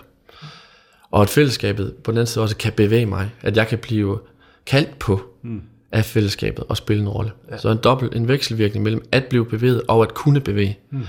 Og 1.11 1.23
at 1.23 1.29
fællesskabet 1.29 1.95
på 2.05 2.11
den 2.11 2.19
anden 2.19 2.27
side 2.27 2.43
også 2.43 2.57
kan 2.57 2.73
bevæge 2.73 3.07
mig, 3.07 3.31
at 3.43 3.57
jeg 3.57 3.69
kan 3.69 3.79
blive 3.79 4.19
kaldt 4.67 4.99
på 4.99 5.23
mm. 5.43 5.63
af 5.93 6.05
fællesskabet 6.05 6.65
og 6.69 6.77
spille 6.77 7.03
en 7.03 7.09
rolle. 7.09 7.33
Ja. 7.51 7.59
Så 7.59 7.71
en 7.71 7.79
dobbelt, 7.79 8.15
en 8.15 8.29
vekselvirkning 8.29 8.83
mellem 8.83 9.05
at 9.13 9.25
blive 9.25 9.47
bevæget 9.47 9.83
og 9.89 10.03
at 10.03 10.15
kunne 10.15 10.41
bevæge 10.41 10.79
mm. 10.91 11.07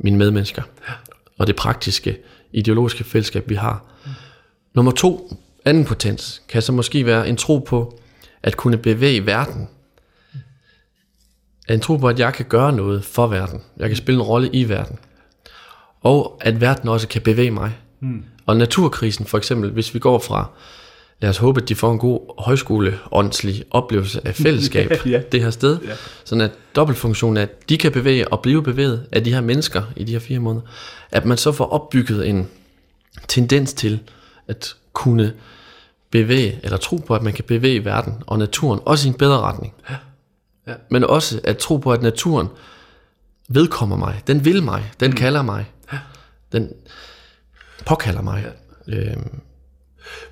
Mine 0.00 0.18
medmennesker. 0.18 0.62
Og 1.38 1.46
det 1.46 1.56
praktiske, 1.56 2.18
ideologiske 2.52 3.04
fællesskab, 3.04 3.48
vi 3.48 3.54
har. 3.54 3.84
Mm. 4.04 4.10
Nummer 4.74 4.92
to, 4.92 5.36
anden 5.64 5.84
potens, 5.84 6.42
kan 6.48 6.62
så 6.62 6.72
måske 6.72 7.06
være 7.06 7.28
en 7.28 7.36
tro 7.36 7.58
på 7.58 8.00
at 8.42 8.56
kunne 8.56 8.76
bevæge 8.76 9.26
verden 9.26 9.68
en 11.74 11.80
tro 11.80 11.96
på, 11.96 12.08
at 12.08 12.18
jeg 12.18 12.34
kan 12.34 12.46
gøre 12.48 12.72
noget 12.72 13.04
for 13.04 13.26
verden. 13.26 13.62
Jeg 13.76 13.88
kan 13.88 13.96
spille 13.96 14.20
en 14.20 14.26
rolle 14.26 14.50
i 14.52 14.68
verden. 14.68 14.98
Og 16.00 16.38
at 16.40 16.60
verden 16.60 16.88
også 16.88 17.08
kan 17.08 17.22
bevæge 17.22 17.50
mig. 17.50 17.72
Mm. 18.00 18.24
Og 18.46 18.56
naturkrisen 18.56 19.26
for 19.26 19.38
eksempel, 19.38 19.70
hvis 19.70 19.94
vi 19.94 19.98
går 19.98 20.18
fra, 20.18 20.50
lad 21.20 21.30
os 21.30 21.36
håbe, 21.36 21.62
at 21.62 21.68
de 21.68 21.74
får 21.74 21.92
en 21.92 21.98
god 21.98 22.42
højskoleåndslig 22.42 23.64
oplevelse 23.70 24.20
af 24.26 24.34
fællesskab 24.34 24.90
Ja, 25.06 25.10
ja. 25.10 25.22
det 25.32 25.42
her 25.42 25.50
sted. 25.50 25.78
Ja. 25.86 25.92
Sådan 26.24 26.40
at 26.42 26.50
dobbeltfunktionen 26.76 27.36
er, 27.36 27.42
at 27.42 27.68
de 27.68 27.78
kan 27.78 27.92
bevæge 27.92 28.28
og 28.28 28.40
blive 28.40 28.62
bevæget 28.62 29.06
af 29.12 29.24
de 29.24 29.32
her 29.32 29.40
mennesker 29.40 29.82
i 29.96 30.04
de 30.04 30.12
her 30.12 30.18
fire 30.18 30.38
måneder. 30.38 30.66
At 31.10 31.24
man 31.24 31.38
så 31.38 31.52
får 31.52 31.66
opbygget 31.66 32.28
en 32.28 32.48
tendens 33.28 33.72
til 33.72 34.00
at 34.48 34.74
kunne 34.92 35.32
bevæge, 36.10 36.60
eller 36.62 36.76
tro 36.76 36.96
på, 36.96 37.14
at 37.14 37.22
man 37.22 37.32
kan 37.32 37.44
bevæge 37.44 37.84
verden 37.84 38.14
og 38.26 38.38
naturen, 38.38 38.80
også 38.84 39.08
i 39.08 39.10
en 39.10 39.14
bedre 39.14 39.40
retning. 39.40 39.74
Ja. 39.90 39.96
Ja. 40.66 40.74
Men 40.90 41.04
også 41.04 41.40
at 41.44 41.58
tro 41.58 41.76
på, 41.76 41.92
at 41.92 42.02
naturen 42.02 42.48
vedkommer 43.48 43.96
mig. 43.96 44.22
Den 44.26 44.44
vil 44.44 44.62
mig. 44.62 44.92
Den 45.00 45.10
mm. 45.10 45.16
kalder 45.16 45.42
mig. 45.42 45.70
Den 46.52 46.72
påkalder 47.86 48.22
mig. 48.22 48.46
Ja. 48.88 48.94
Øhm, 48.94 49.40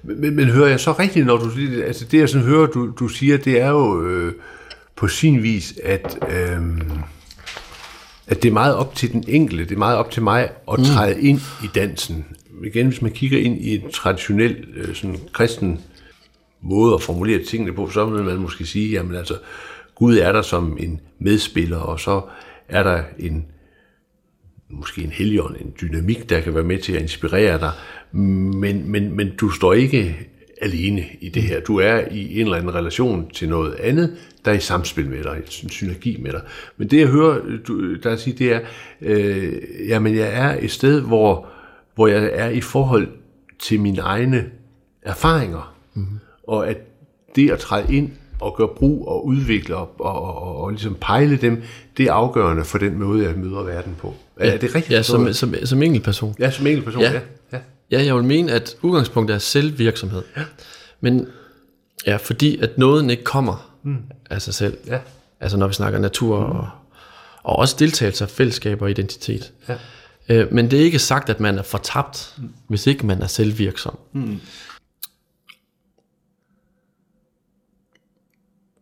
Men, 0.03 0.37
men 0.37 0.47
hører 0.47 0.69
jeg 0.69 0.81
så 0.81 0.93
rigtigt, 0.93 1.27
når 1.27 1.37
du 1.37 1.51
siger? 1.51 1.85
Altså 1.85 2.05
det, 2.05 2.19
jeg 2.19 2.29
sådan 2.29 2.47
hører, 2.47 2.67
du, 2.67 2.91
du 2.91 3.09
siger, 3.09 3.37
det 3.37 3.61
er 3.61 3.69
jo 3.69 4.03
øh, 4.03 4.33
på 4.97 5.09
sin 5.09 5.43
vis, 5.43 5.75
at, 5.85 6.19
øh, 6.31 6.61
at 8.27 8.43
det 8.43 8.49
er 8.49 8.53
meget 8.53 8.75
op 8.75 8.95
til 8.95 9.13
den 9.13 9.25
enkelte, 9.29 9.65
det 9.65 9.75
er 9.75 9.79
meget 9.79 9.97
op 9.97 10.11
til 10.11 10.23
mig 10.23 10.51
at 10.73 10.79
træde 10.85 11.15
mm. 11.15 11.27
ind 11.27 11.41
i 11.65 11.67
dansen. 11.75 12.25
Igen, 12.65 12.87
hvis 12.87 13.03
man 13.03 13.13
kigger 13.13 13.39
ind 13.39 13.61
i 13.61 13.75
en 13.75 13.91
traditionel 13.91 14.65
øh, 14.77 14.95
sådan 14.95 15.21
kristen 15.33 15.81
måde 16.61 16.95
at 16.95 17.03
formulere 17.03 17.45
tingene 17.45 17.73
på, 17.73 17.91
så 17.91 18.05
vil 18.05 18.25
man 18.25 18.37
måske 18.37 18.67
sige, 18.67 18.91
jamen 18.91 19.15
altså, 19.17 19.35
Gud 19.95 20.17
er 20.17 20.33
der 20.33 20.43
som 20.43 20.77
en 20.81 21.01
medspiller, 21.19 21.79
og 21.79 22.01
så 22.01 22.23
er 22.69 22.83
der 22.83 23.03
en 23.19 23.47
måske 24.71 25.03
en 25.03 25.11
helgen, 25.11 25.57
en 25.61 25.75
dynamik, 25.81 26.31
der 26.31 26.41
kan 26.41 26.55
være 26.55 26.65
med 26.65 26.79
til 26.79 26.93
at 26.93 27.03
inspirere 27.03 27.59
dig, 27.61 27.73
men, 28.13 28.91
men, 28.91 29.17
men 29.17 29.33
du 29.37 29.51
står 29.51 29.73
ikke 29.73 30.17
alene 30.63 31.05
i 31.21 31.29
det 31.29 31.43
her. 31.43 31.61
Du 31.61 31.79
er 31.79 32.01
i 32.11 32.41
en 32.41 32.47
eller 32.47 32.57
anden 32.57 32.75
relation 32.75 33.31
til 33.31 33.49
noget 33.49 33.75
andet, 33.75 34.17
der 34.45 34.51
er 34.51 34.57
i 34.57 34.61
samspil 34.61 35.09
med 35.09 35.23
dig, 35.23 35.43
en 35.63 35.71
synergi 35.71 36.17
med 36.23 36.33
dig. 36.33 36.41
Men 36.77 36.89
det 36.89 36.99
jeg 37.01 37.09
hører 37.09 37.41
du, 37.69 37.95
der 37.95 38.17
sige, 38.17 38.39
det 38.39 38.53
er, 38.53 38.61
øh, 39.01 39.53
jamen 39.89 40.17
jeg 40.17 40.29
er 40.33 40.57
et 40.61 40.71
sted, 40.71 41.01
hvor, 41.01 41.47
hvor 41.95 42.07
jeg 42.07 42.31
er 42.33 42.49
i 42.49 42.61
forhold 42.61 43.09
til 43.59 43.81
mine 43.81 44.01
egne 44.01 44.45
erfaringer, 45.03 45.75
mm-hmm. 45.95 46.19
og 46.47 46.69
at 46.69 46.77
det 47.37 47.51
at 47.51 47.59
træde 47.59 47.95
ind 47.95 48.11
og 48.41 48.57
gøre 48.57 48.69
brug 48.77 49.09
og 49.09 49.27
udvikle 49.27 49.77
og, 49.77 50.01
og, 50.01 50.23
og, 50.23 50.57
og, 50.57 50.71
ligesom 50.71 50.97
pejle 51.01 51.37
dem, 51.37 51.63
det 51.97 52.07
er 52.07 52.13
afgørende 52.13 52.65
for 52.65 52.79
den 52.79 52.99
måde, 52.99 53.25
jeg 53.25 53.37
møder 53.37 53.63
verden 53.63 53.95
på. 53.99 54.15
Er 54.37 54.59
det 54.59 54.75
rigtigt? 54.75 54.91
ja, 54.91 55.03
som, 55.03 55.33
som, 55.33 55.55
som 55.65 55.83
enkeltperson. 55.83 56.35
ja, 56.39 56.51
som 56.51 56.67
enkeltperson, 56.67 57.03
Ja. 57.03 57.13
ja. 57.13 57.21
ja. 57.53 57.59
Ja, 57.91 58.05
jeg 58.05 58.15
vil 58.15 58.25
mene, 58.25 58.53
at 58.53 58.77
udgangspunktet 58.83 59.35
er 59.35 59.39
selvvirksomhed. 59.39 60.23
Ja. 60.37 60.45
Men 61.01 61.29
ja, 62.07 62.17
fordi 62.17 62.59
at 62.59 62.79
noget 62.79 63.11
ikke 63.11 63.25
kommer 63.25 63.79
mm. 63.83 63.97
af 64.31 64.43
sig 64.43 64.55
selv. 64.55 64.79
Ja. 64.87 64.99
Altså 65.41 65.57
når 65.57 65.67
vi 65.67 65.75
snakker 65.75 65.99
natur 65.99 66.47
mm. 66.47 66.53
og, 66.53 66.69
og 67.43 67.57
også 67.57 67.77
deltagelse 67.79 68.25
af 68.25 68.31
fællesskab 68.31 68.83
og 68.83 68.91
identitet. 68.91 69.53
Ja. 69.69 69.77
Øh, 70.29 70.53
men 70.53 70.71
det 70.71 70.81
er 70.81 70.85
ikke 70.85 70.99
sagt, 70.99 71.31
at 71.31 71.41
man 71.41 71.59
er 71.59 71.63
fortabt, 71.63 72.35
mm. 72.39 72.53
hvis 72.69 72.87
ikke 72.87 73.07
man 73.07 73.23
er 73.23 73.27
selvvirksom. 73.27 73.99
Mm. 74.13 74.41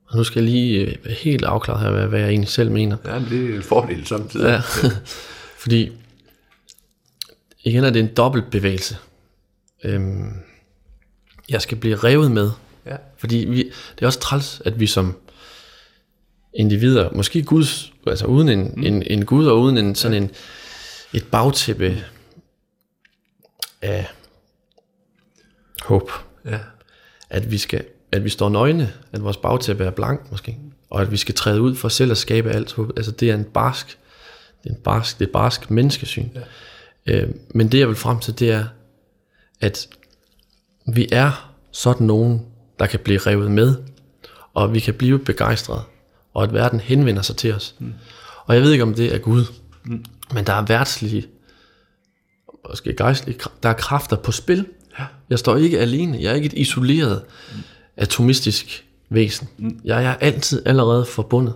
Og 0.08 0.16
nu 0.16 0.24
skal 0.24 0.42
jeg 0.42 0.52
lige 0.52 0.80
øh, 0.80 1.10
helt 1.10 1.44
afklaret 1.44 1.80
her, 1.80 1.90
hvad, 1.90 2.06
hvad 2.06 2.20
jeg 2.20 2.28
egentlig 2.28 2.48
selv 2.48 2.70
mener. 2.70 2.96
Ja, 3.04 3.18
men 3.18 3.28
det 3.30 3.50
er 3.50 3.56
en 3.56 3.62
fordel 3.62 4.06
samtidig. 4.06 4.46
Ja. 4.46 4.60
Fordi 5.62 5.92
igen 7.66 7.84
er 7.84 7.90
det 7.90 8.00
en 8.00 8.14
dobbelt 8.14 8.50
bevægelse. 8.50 8.96
Øhm, 9.84 10.32
jeg 11.48 11.62
skal 11.62 11.78
blive 11.78 11.96
revet 11.96 12.30
med. 12.30 12.50
Ja. 12.86 12.96
Fordi 13.16 13.36
vi, 13.36 13.62
det 13.94 14.02
er 14.02 14.06
også 14.06 14.20
træls, 14.20 14.62
at 14.64 14.80
vi 14.80 14.86
som 14.86 15.16
individer, 16.54 17.10
måske 17.12 17.42
Guds, 17.42 17.92
altså 18.06 18.26
uden 18.26 18.48
en, 18.48 18.72
mm. 18.76 18.82
en, 18.82 19.02
en 19.02 19.24
Gud 19.24 19.46
og 19.46 19.60
uden 19.60 19.78
en 19.78 19.94
sådan 19.94 20.22
en, 20.22 20.30
et 21.14 21.24
bagtæppe 21.30 22.04
af 23.82 24.06
håb, 25.82 26.10
Ja. 26.44 26.58
at 27.30 27.50
vi 27.50 27.58
skal 27.58 27.84
at 28.12 28.24
vi 28.24 28.28
står 28.28 28.48
nøgne, 28.48 28.92
at 29.12 29.22
vores 29.22 29.36
bagtæppe 29.36 29.84
er 29.84 29.90
blank 29.90 30.30
måske, 30.30 30.58
og 30.90 31.02
at 31.02 31.10
vi 31.10 31.16
skal 31.16 31.34
træde 31.34 31.60
ud 31.60 31.74
for 31.74 31.88
selv 31.88 32.10
at 32.10 32.18
skabe 32.18 32.50
alt 32.50 32.72
håb. 32.72 32.92
Altså 32.96 33.12
det 33.12 33.30
er 33.30 33.34
en 33.34 33.44
barsk, 33.44 33.98
det 34.64 34.70
er 34.70 34.74
en 34.74 34.80
barsk, 34.80 35.18
det 35.18 35.28
er 35.28 35.32
barsk 35.32 35.70
menneskesyn. 35.70 36.28
Ja. 36.34 36.40
Øh, 37.06 37.28
men 37.54 37.72
det 37.72 37.78
jeg 37.78 37.88
vil 37.88 37.96
frem 37.96 38.18
til, 38.18 38.38
det 38.38 38.50
er, 38.50 38.64
at 39.60 39.88
vi 40.94 41.08
er 41.12 41.54
sådan 41.72 42.06
nogen, 42.06 42.46
der 42.78 42.86
kan 42.86 43.00
blive 43.00 43.18
revet 43.18 43.50
med, 43.50 43.74
og 44.54 44.74
vi 44.74 44.80
kan 44.80 44.94
blive 44.94 45.18
begejstrede, 45.18 45.82
og 46.34 46.42
at 46.42 46.52
verden 46.52 46.80
henvender 46.80 47.22
sig 47.22 47.36
til 47.36 47.54
os. 47.54 47.74
Mm. 47.78 47.92
Og 48.44 48.54
jeg 48.54 48.62
ved 48.62 48.72
ikke, 48.72 48.84
om 48.84 48.94
det 48.94 49.14
er 49.14 49.18
Gud, 49.18 49.44
mm. 49.84 50.04
men 50.34 50.46
der 50.46 50.52
er 50.52 50.62
værtslige, 50.62 51.26
måske 52.68 52.96
gejstlige, 52.96 53.38
der 53.62 53.68
er 53.68 53.72
kræfter 53.72 54.16
på 54.16 54.32
spil. 54.32 54.66
Ja. 54.98 55.04
Jeg 55.30 55.38
står 55.38 55.56
ikke 55.56 55.78
alene, 55.78 56.18
jeg 56.20 56.30
er 56.30 56.34
ikke 56.34 56.46
et 56.46 56.52
isoleret, 56.52 57.22
mm. 57.52 57.58
atomistisk 57.96 58.86
væsen. 59.08 59.48
Mm. 59.58 59.80
Jeg 59.84 60.04
er 60.04 60.14
altid 60.14 60.62
allerede 60.66 61.04
forbundet. 61.04 61.54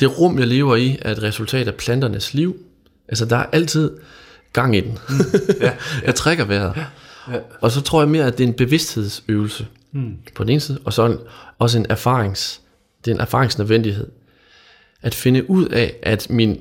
Det 0.00 0.18
rum, 0.18 0.38
jeg 0.38 0.46
lever 0.46 0.76
i, 0.76 0.98
er 1.02 1.12
et 1.12 1.22
resultat 1.22 1.68
af 1.68 1.74
planternes 1.74 2.34
liv. 2.34 2.56
Altså, 3.08 3.24
der 3.24 3.36
er 3.36 3.46
altid 3.52 3.90
gang 4.52 4.76
i 4.76 4.80
den. 4.80 4.98
Mm. 5.08 5.14
Ja, 5.60 5.64
ja. 5.66 5.72
jeg 6.04 6.14
trækker 6.14 6.44
vejret. 6.44 6.72
Ja. 6.76 6.84
Ja. 7.30 7.38
Og 7.60 7.70
så 7.70 7.80
tror 7.80 8.00
jeg 8.00 8.08
mere, 8.08 8.24
at 8.24 8.38
det 8.38 8.44
er 8.44 8.48
en 8.48 8.54
bevidsthedsøvelse 8.54 9.66
mm. 9.92 10.16
på 10.34 10.44
den 10.44 10.50
ene 10.50 10.60
side, 10.60 10.78
og 10.84 10.92
så 10.92 11.06
en, 11.06 11.18
også 11.58 11.78
en 11.78 11.86
erfarings, 11.88 12.60
det 13.04 13.10
er 13.10 13.14
en 13.14 13.20
erfaringsnødvendighed. 13.20 14.08
At 15.02 15.14
finde 15.14 15.50
ud 15.50 15.66
af, 15.66 15.94
at, 16.02 16.30
min, 16.30 16.60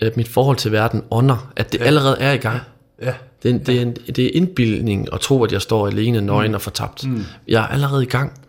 at 0.00 0.16
mit 0.16 0.28
forhold 0.28 0.56
til 0.56 0.72
verden 0.72 1.02
ånder, 1.10 1.52
at 1.56 1.72
det 1.72 1.80
ja. 1.80 1.84
allerede 1.84 2.16
er 2.20 2.32
i 2.32 2.36
gang. 2.36 2.60
Ja. 3.02 3.14
Det 3.42 3.54
er, 3.54 3.58
det, 3.58 3.76
er 3.76 3.82
en, 3.82 3.92
det 3.92 4.18
er 4.18 4.30
indbildning 4.34 5.12
at 5.12 5.20
tro, 5.20 5.44
at 5.44 5.52
jeg 5.52 5.62
står 5.62 5.86
alene, 5.86 6.20
nøgen 6.20 6.50
mm. 6.50 6.54
og 6.54 6.60
fortabt. 6.60 7.06
Mm. 7.06 7.24
Jeg 7.48 7.62
er 7.62 7.66
allerede 7.66 8.02
i 8.02 8.06
gang. 8.06 8.40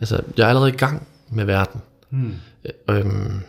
Altså, 0.00 0.20
jeg 0.36 0.44
er 0.44 0.48
allerede 0.48 0.70
i 0.70 0.76
gang 0.76 1.06
med 1.30 1.44
verden. 1.44 1.80
Mm. 2.10 2.34
Øhm, 2.90 3.40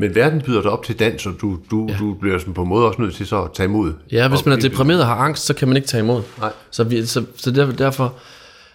Men 0.00 0.14
verden 0.14 0.40
byder 0.40 0.62
dig 0.62 0.70
op 0.70 0.84
til 0.84 0.98
dans, 0.98 1.26
og 1.26 1.34
du, 1.40 1.58
du, 1.70 1.86
ja. 1.88 1.96
du 1.98 2.14
bliver 2.14 2.38
sådan 2.38 2.54
på 2.54 2.62
en 2.62 2.68
måde 2.68 2.86
også 2.86 3.02
nødt 3.02 3.14
til 3.14 3.26
så 3.26 3.42
at 3.42 3.50
tage 3.54 3.64
imod. 3.64 3.92
Ja, 4.12 4.28
hvis 4.28 4.46
man 4.46 4.58
er 4.58 4.60
deprimeret 4.60 5.00
og 5.00 5.06
har 5.06 5.14
angst, 5.14 5.46
så 5.46 5.54
kan 5.54 5.68
man 5.68 5.76
ikke 5.76 5.88
tage 5.88 6.02
imod. 6.02 6.22
Nej. 6.38 6.52
Så, 6.70 6.84
vi, 6.84 7.06
så, 7.06 7.24
så 7.36 7.50
derfor, 7.50 7.72
derfor, 7.72 8.14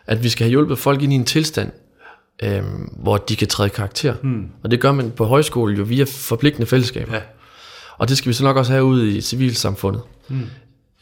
at 0.08 0.24
vi 0.24 0.30
skal 0.30 0.44
have 0.44 0.50
hjulpet 0.50 0.80
folk 0.80 1.02
ind 1.02 1.14
i 1.14 1.16
en 1.16 1.26
tilstand, 1.26 1.72
øhm, 2.44 2.90
hvor 2.98 3.18
de 3.18 3.36
kan 3.36 3.48
træde 3.48 3.70
karakter. 3.70 4.14
Hmm. 4.22 4.48
Og 4.64 4.72
det 4.72 4.82
gør 4.82 4.92
man 4.92 5.12
på 5.12 5.26
højskole 5.26 5.78
jo 5.78 5.84
via 5.84 6.06
forpligtende 6.08 6.68
fællesskaber. 6.68 7.16
Ja. 7.16 7.22
Og 7.98 8.10
det 8.10 8.18
skal 8.18 8.30
vi 8.30 8.34
så 8.34 8.44
nok 8.44 8.58
også 8.58 8.72
have 8.72 8.84
ude 8.84 9.18
i 9.18 9.22
civilsamfundet. 9.22 10.02
Hmm. 10.28 10.46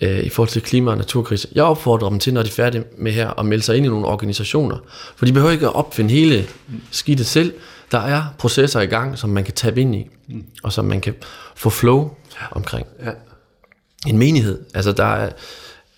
Øh, 0.02 0.24
I 0.24 0.30
forhold 0.30 0.50
til 0.50 0.62
klima- 0.62 0.92
og 0.92 0.98
naturkrise. 0.98 1.48
Jeg 1.56 1.64
opfordrer 1.64 2.10
dem 2.10 2.20
til, 2.20 2.34
når 2.34 2.44
de 2.44 2.48
er 2.48 2.54
færdige 2.54 2.84
med 2.98 3.12
her, 3.12 3.40
at 3.40 3.46
melde 3.46 3.64
sig 3.64 3.78
ind 3.78 3.86
i 3.86 3.90
nogle 3.90 4.06
organisationer. 4.06 4.78
For 5.16 5.26
de 5.26 5.34
behøver 5.34 5.52
ikke 5.52 5.68
at 5.68 5.76
opfinde 5.76 6.12
hele 6.12 6.46
skidtet 6.92 7.26
selv. 7.26 7.54
Der 7.94 8.00
er 8.00 8.24
processer 8.38 8.82
i 8.82 8.86
gang, 8.86 9.18
som 9.18 9.30
man 9.30 9.44
kan 9.44 9.54
tabe 9.54 9.82
ind 9.82 9.96
i, 9.96 10.10
mm. 10.30 10.44
og 10.64 10.74
som 10.74 10.86
man 10.86 11.02
kan 11.02 11.14
få 11.56 11.70
flow 11.70 12.10
omkring 12.52 12.88
Ja. 13.06 13.12
en 14.08 14.18
menighed. 14.18 14.60
Altså 14.74 14.92
der 14.92 15.04
er 15.06 15.30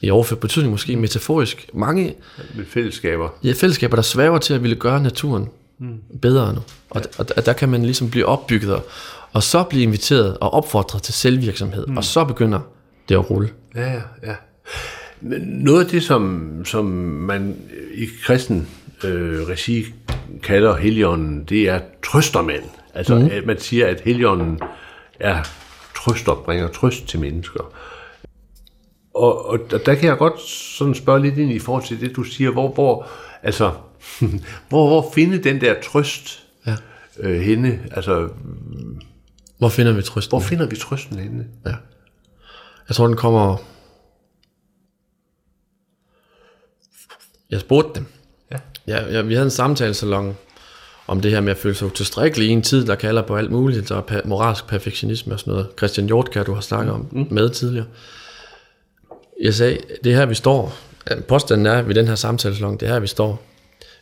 i 0.01 0.09
overført 0.09 0.39
betydning 0.39 0.71
måske 0.71 0.95
metaforisk 0.95 1.69
mange 1.73 2.15
Med 2.55 2.65
fællesskaber. 2.65 3.29
ja, 3.43 3.53
fællesskaber, 3.53 3.95
der 3.95 4.01
svæver 4.03 4.37
til 4.37 4.53
at 4.53 4.61
ville 4.63 4.75
gøre 4.75 5.03
naturen 5.03 5.49
mm. 5.79 5.97
bedre 6.21 6.53
nu. 6.53 6.59
Og, 6.89 7.01
ja. 7.01 7.07
og, 7.17 7.25
og 7.37 7.45
der 7.45 7.53
kan 7.53 7.69
man 7.69 7.81
ligesom 7.83 8.09
blive 8.09 8.25
opbygget 8.25 8.73
og, 8.75 8.85
og 9.33 9.43
så 9.43 9.63
blive 9.63 9.83
inviteret 9.83 10.37
og 10.37 10.53
opfordret 10.53 11.03
til 11.03 11.13
selvvirksomhed. 11.13 11.87
Mm. 11.87 11.97
Og 11.97 12.03
så 12.03 12.23
begynder 12.25 12.59
det 13.09 13.15
at 13.15 13.29
rulle. 13.29 13.49
Ja, 13.75 13.93
ja, 13.93 14.01
ja. 14.23 14.35
Noget 15.41 15.83
af 15.83 15.89
det, 15.89 16.03
som, 16.03 16.51
som 16.65 16.85
man 16.85 17.57
i 17.93 18.05
kristen 18.23 18.67
øh, 19.03 19.47
regi 19.47 19.85
kalder 20.43 20.75
helligånden, 20.75 21.43
det 21.43 21.69
er 21.69 21.79
trøstermand. 22.05 22.63
Altså, 22.93 23.15
mm. 23.15 23.29
at 23.31 23.45
man 23.45 23.59
siger, 23.59 23.87
at 23.87 24.01
helligånden 24.01 24.59
er 25.19 25.43
trøster, 25.95 26.35
bringer 26.45 26.67
trøst 26.67 27.07
til 27.07 27.19
mennesker. 27.19 27.73
Og, 29.13 29.45
og 29.45 29.59
der 29.71 29.77
der 29.77 29.95
kan 29.95 30.09
jeg 30.09 30.17
godt 30.17 30.41
sådan 30.41 30.95
spørge 30.95 31.21
lidt 31.21 31.37
ind 31.37 31.51
i 31.51 31.59
forhold 31.59 31.83
til 31.83 32.01
det, 32.01 32.15
du 32.15 32.23
siger, 32.23 32.51
hvor, 32.51 32.71
hvor 32.73 33.07
altså, 33.43 33.71
hvor, 34.69 34.87
hvor 34.87 35.11
finde 35.15 35.43
den 35.43 35.61
der 35.61 35.81
trøst 35.81 36.41
Ja. 36.65 36.75
øh, 37.19 37.41
henne? 37.41 37.79
Altså, 37.91 38.29
Hvor 39.57 39.69
finder 39.69 39.93
vi 39.93 40.01
trøsten? 40.01 40.31
hvor 40.31 40.39
finder 40.47 40.65
vi 40.67 40.75
trøsten 40.75 41.19
henne? 41.19 41.47
Ja. 41.65 41.73
Jeg 42.89 42.95
tror, 42.95 43.07
den 43.07 43.15
kommer... 43.15 43.57
Jeg 47.49 47.59
spurgte 47.59 47.99
dem. 47.99 48.05
Ja. 48.87 49.03
Ja, 49.11 49.21
vi 49.21 49.33
havde 49.33 49.45
en 49.45 49.51
samtalesalon, 49.51 50.37
om 51.07 51.21
det 51.21 51.31
her 51.31 51.41
med 51.41 51.51
at 51.51 51.57
føle 51.57 51.75
sig 51.75 51.87
utilstrækkelig 51.87 52.47
i 52.47 52.51
en 52.51 52.61
tid, 52.61 52.85
der 52.85 52.95
kalder 52.95 53.21
på 53.21 53.35
alt 53.35 53.51
muligt, 53.51 53.91
og 53.91 54.03
pa- 54.11 54.27
moralsk 54.27 54.67
perfektionisme 54.67 55.33
og 55.33 55.39
sådan 55.39 55.51
noget. 55.51 55.67
Christian 55.77 56.07
Hjortkær, 56.07 56.43
du 56.43 56.53
har 56.53 56.61
snakket 56.61 56.93
om 56.93 57.07
mm. 57.11 57.27
med 57.31 57.49
tidligere. 57.49 57.85
Jeg 59.41 59.53
sagde, 59.53 59.77
det 60.03 60.11
er 60.11 60.15
her, 60.15 60.25
vi 60.25 60.35
står. 60.35 60.77
Påstanden 61.27 61.65
er 61.65 61.81
ved 61.81 61.95
den 61.95 62.07
her 62.07 62.15
samtaleslong, 62.15 62.79
det 62.79 62.87
er 62.87 62.93
her, 62.93 62.99
vi 62.99 63.07
står. 63.07 63.43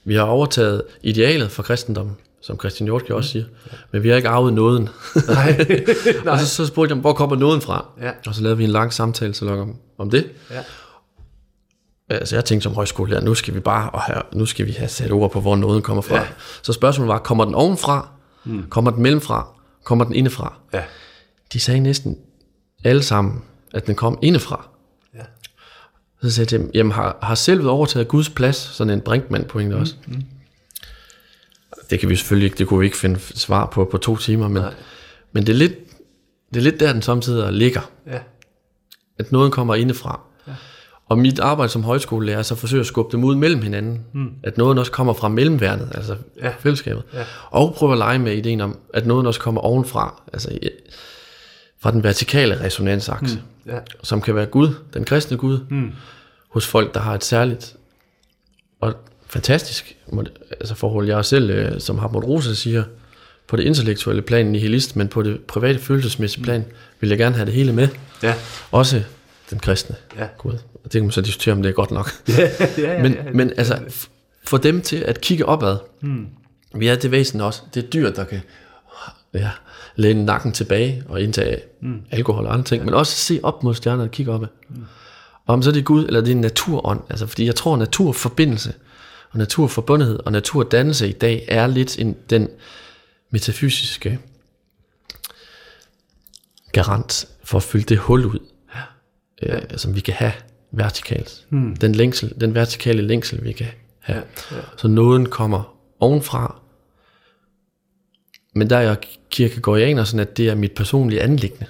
Vi 0.03 0.15
har 0.15 0.23
overtaget 0.23 0.81
idealet 1.01 1.51
for 1.51 1.63
kristendommen, 1.63 2.15
som 2.41 2.59
Christian 2.59 2.85
Hjortkær 2.85 3.13
også 3.13 3.29
siger, 3.29 3.45
men 3.91 4.03
vi 4.03 4.09
har 4.09 4.15
ikke 4.15 4.29
arvet 4.29 4.53
nåden. 4.53 4.89
Nej. 5.27 5.65
og 6.31 6.39
så, 6.39 6.45
så 6.47 6.65
spurgte 6.65 6.93
jeg, 6.93 7.01
hvor 7.01 7.13
kommer 7.13 7.35
nåden 7.35 7.61
fra? 7.61 7.85
Ja. 8.01 8.11
Og 8.27 8.35
så 8.35 8.41
lavede 8.41 8.57
vi 8.57 8.63
en 8.63 8.69
lang 8.69 8.93
samtale 8.93 9.33
så 9.33 9.45
om, 9.45 9.75
om 9.97 10.09
det. 10.09 10.25
Ja. 10.51 10.59
Altså 12.09 12.35
jeg 12.35 12.45
tænkte 12.45 12.63
som 12.63 12.73
højskolelærer, 12.73 13.21
nu 13.21 13.33
skal 13.33 13.53
vi 13.53 13.59
bare 13.59 13.89
og 13.89 14.01
have, 14.01 14.21
nu 14.33 14.45
skal 14.45 14.67
vi 14.67 14.71
have 14.71 14.87
sat 14.89 15.11
ord 15.11 15.31
på, 15.31 15.41
hvor 15.41 15.55
nåden 15.55 15.81
kommer 15.81 16.01
fra. 16.01 16.15
Ja. 16.15 16.27
Så 16.61 16.73
spørgsmålet 16.73 17.07
var, 17.07 17.19
kommer 17.19 17.45
den 17.45 17.55
ovenfra? 17.55 18.09
Hmm. 18.43 18.69
Kommer 18.69 18.91
den 18.91 19.03
mellemfra? 19.03 19.47
Kommer 19.83 20.05
den 20.05 20.15
indefra? 20.15 20.53
Ja. 20.73 20.83
De 21.53 21.59
sagde 21.59 21.79
næsten 21.79 22.17
alle 22.83 23.03
sammen, 23.03 23.43
at 23.73 23.87
den 23.87 23.95
kom 23.95 24.19
indefra. 24.21 24.69
Ja. 25.15 25.23
Så 26.21 26.31
sagde 26.31 26.41
jeg 26.41 26.47
til 26.47 26.59
dem, 26.59 26.71
jamen 26.73 26.91
har, 26.91 27.17
har 27.21 27.35
selvet 27.35 27.67
overtaget 27.67 28.07
Guds 28.07 28.29
plads, 28.29 28.55
sådan 28.55 28.93
en 28.93 29.01
Brinkmann 29.01 29.45
pointe 29.45 29.73
også. 29.73 29.95
Mm. 30.07 30.23
Det 31.89 31.99
kan 31.99 32.09
vi 32.09 32.15
selvfølgelig 32.15 32.45
ikke, 32.45 32.57
det 32.57 32.67
kunne 32.67 32.79
vi 32.79 32.85
ikke 32.85 32.97
finde 32.97 33.19
svar 33.19 33.65
på 33.65 33.85
på 33.85 33.97
to 33.97 34.17
timer, 34.17 34.47
men, 34.47 34.63
men 35.31 35.45
det, 35.45 35.53
er 35.53 35.57
lidt, 35.57 35.73
det 36.49 36.59
er 36.59 36.63
lidt 36.63 36.79
der, 36.79 36.93
den 36.93 37.01
samtidig 37.01 37.53
ligger. 37.53 37.81
Ja. 38.07 38.19
At 39.19 39.31
noget 39.31 39.51
kommer 39.51 39.75
indefra. 39.75 40.19
Og 41.07 41.17
mit 41.19 41.39
arbejde 41.39 41.71
som 41.71 41.83
højskolelærer 41.83 42.37
er 42.37 42.41
så 42.43 42.53
at 42.53 42.57
forsøge 42.57 42.79
at 42.79 42.85
skubbe 42.85 43.11
dem 43.11 43.23
ud 43.23 43.35
mellem 43.35 43.61
hinanden. 43.61 44.01
Mm. 44.13 44.31
At 44.43 44.57
noget 44.57 44.79
også 44.79 44.91
kommer 44.91 45.13
fra 45.13 45.27
mellemværnet, 45.27 45.91
altså 45.95 46.15
Ja. 46.41 46.51
fællesskabet. 46.59 47.03
Ja. 47.13 47.23
Og 47.49 47.73
prøve 47.73 47.91
at 47.91 47.97
lege 47.97 48.19
med 48.19 48.33
ideen 48.33 48.61
om, 48.61 48.77
at 48.93 49.05
noget 49.05 49.27
også 49.27 49.39
kommer 49.39 49.61
ovenfra. 49.61 50.21
Altså 50.33 50.59
fra 51.81 51.91
den 51.91 52.03
vertikale 52.03 52.61
resonansakse. 52.63 53.35
Mm. 53.65 53.71
Ja. 53.71 53.79
Som 54.03 54.21
kan 54.21 54.35
være 54.35 54.45
Gud, 54.45 54.69
den 54.93 55.03
kristne 55.05 55.37
Gud. 55.37 55.59
Mm. 55.69 55.91
Hos 56.49 56.67
folk, 56.67 56.93
der 56.93 56.99
har 56.99 57.15
et 57.15 57.23
særligt 57.23 57.75
og 58.81 58.93
fantastisk 59.27 59.95
altså 60.51 60.75
forhold. 60.75 61.07
Jeg 61.07 61.25
selv, 61.25 61.49
øh, 61.49 61.79
som 61.81 61.97
Hartmut 61.99 62.23
Rosa 62.23 62.53
siger, 62.53 62.83
på 63.47 63.55
det 63.55 63.63
intellektuelle 63.63 64.21
plan 64.21 64.45
nihilist, 64.45 64.95
men 64.95 65.07
på 65.07 65.21
det 65.23 65.41
private 65.41 65.79
følelsesmæssige 65.79 66.43
plan, 66.43 66.65
vil 66.99 67.09
jeg 67.09 67.17
gerne 67.17 67.35
have 67.35 67.45
det 67.45 67.53
hele 67.53 67.73
med. 67.73 67.87
Ja. 68.23 68.33
Også 68.71 69.03
den 69.49 69.59
kristne 69.59 69.95
Ja. 70.17 70.27
Gud. 70.37 70.53
Og 70.83 70.93
det 70.93 70.99
kan 70.99 71.03
man 71.03 71.11
så 71.11 71.21
diskutere, 71.21 71.53
om 71.53 71.61
det 71.61 71.69
er 71.69 71.73
godt 71.73 71.91
nok. 71.91 72.11
ja, 72.27 72.49
ja, 72.77 73.01
men, 73.01 73.17
men 73.33 73.51
altså, 73.57 73.79
få 74.43 74.57
dem 74.57 74.81
til 74.81 74.97
at 74.97 75.21
kigge 75.21 75.45
opad. 75.45 75.77
Hmm. 76.01 76.27
Vi 76.75 76.87
er 76.87 76.95
det 76.95 77.11
væsen 77.11 77.41
også. 77.41 77.61
Det 77.73 77.83
er 77.83 77.87
dyr, 77.87 78.11
der 78.11 78.23
kan 78.23 78.41
ja, 79.33 79.49
læne 79.95 80.25
nakken 80.25 80.51
tilbage 80.51 81.03
og 81.09 81.21
indtage 81.21 81.61
hmm. 81.81 82.01
alkohol 82.11 82.45
og 82.45 82.53
andre 82.53 82.65
ting, 82.65 82.81
ja. 82.81 82.85
men 82.85 82.93
også 82.93 83.13
se 83.15 83.39
op 83.43 83.63
mod 83.63 83.75
stjernerne 83.75 84.03
og 84.03 84.11
kigge 84.11 84.31
opad. 84.31 84.47
Hmm. 84.69 84.83
Om 85.47 85.61
så 85.61 85.69
er 85.69 85.73
det 85.73 85.85
Gud, 85.85 86.05
eller 86.05 86.21
det 86.21 86.31
er 86.31 86.35
naturånd. 86.35 87.01
Altså, 87.09 87.27
fordi 87.27 87.45
jeg 87.45 87.55
tror, 87.55 87.77
naturforbindelse 87.77 88.73
og 89.31 89.37
naturforbundethed 89.37 90.19
og 90.25 90.31
naturdannelse 90.31 91.09
i 91.09 91.11
dag 91.11 91.45
er 91.47 91.67
lidt 91.67 91.99
en, 91.99 92.15
den 92.29 92.49
metafysiske 93.29 94.19
garant 96.71 97.27
for 97.43 97.57
at 97.57 97.63
fylde 97.63 97.85
det 97.85 97.97
hul 97.97 98.25
ud, 98.25 98.39
ja. 99.41 99.55
øh, 99.55 99.61
som 99.77 99.95
vi 99.95 99.99
kan 99.99 100.13
have 100.13 100.33
vertikalt. 100.73 101.45
Hmm. 101.49 101.75
Den, 101.75 101.95
længsel, 101.95 102.33
den 102.41 102.55
vertikale 102.55 103.01
længsel, 103.01 103.43
vi 103.43 103.51
kan 103.51 103.67
have. 103.99 104.21
Ja. 104.51 104.55
Ja. 104.57 104.61
Så 104.77 104.87
nåden 104.87 105.25
kommer 105.25 105.77
ovenfra, 105.99 106.61
men 108.55 108.69
der 108.69 108.77
er 108.77 108.81
jeg 108.81 108.97
kirkegårdianer, 109.31 110.03
sådan 110.03 110.19
at 110.27 110.37
det 110.37 110.49
er 110.49 110.55
mit 110.55 110.71
personlige 110.71 111.21
anlæggende. 111.21 111.65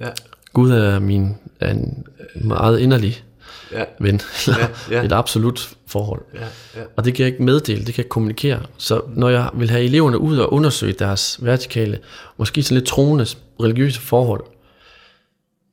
Ja. 0.00 0.08
Gud 0.52 0.70
er 0.70 0.98
min 0.98 1.34
er 1.60 1.70
en 1.70 2.06
meget 2.34 2.78
inderlig 2.78 3.24
Ja. 3.72 3.84
ven, 4.00 4.20
eller 4.46 4.60
Ja, 4.90 4.96
ja. 4.96 5.04
et 5.04 5.12
absolut 5.12 5.70
forhold. 5.86 6.22
Ja, 6.34 6.40
ja. 6.40 6.82
Og 6.96 7.04
det 7.04 7.14
kan 7.14 7.24
jeg 7.24 7.32
ikke 7.32 7.42
meddele, 7.44 7.84
det 7.84 7.94
kan 7.94 8.04
jeg 8.04 8.08
kommunikere. 8.08 8.62
Så 8.76 9.00
når 9.14 9.28
jeg 9.28 9.50
vil 9.54 9.70
have 9.70 9.82
eleverne 9.84 10.18
ud 10.18 10.38
og 10.38 10.52
undersøge 10.52 10.92
deres 10.92 11.38
vertikale, 11.44 11.98
måske 12.36 12.62
sådan 12.62 12.74
lidt 12.74 12.88
troende 12.88 13.26
religiøse 13.60 14.00
forhold 14.00 14.44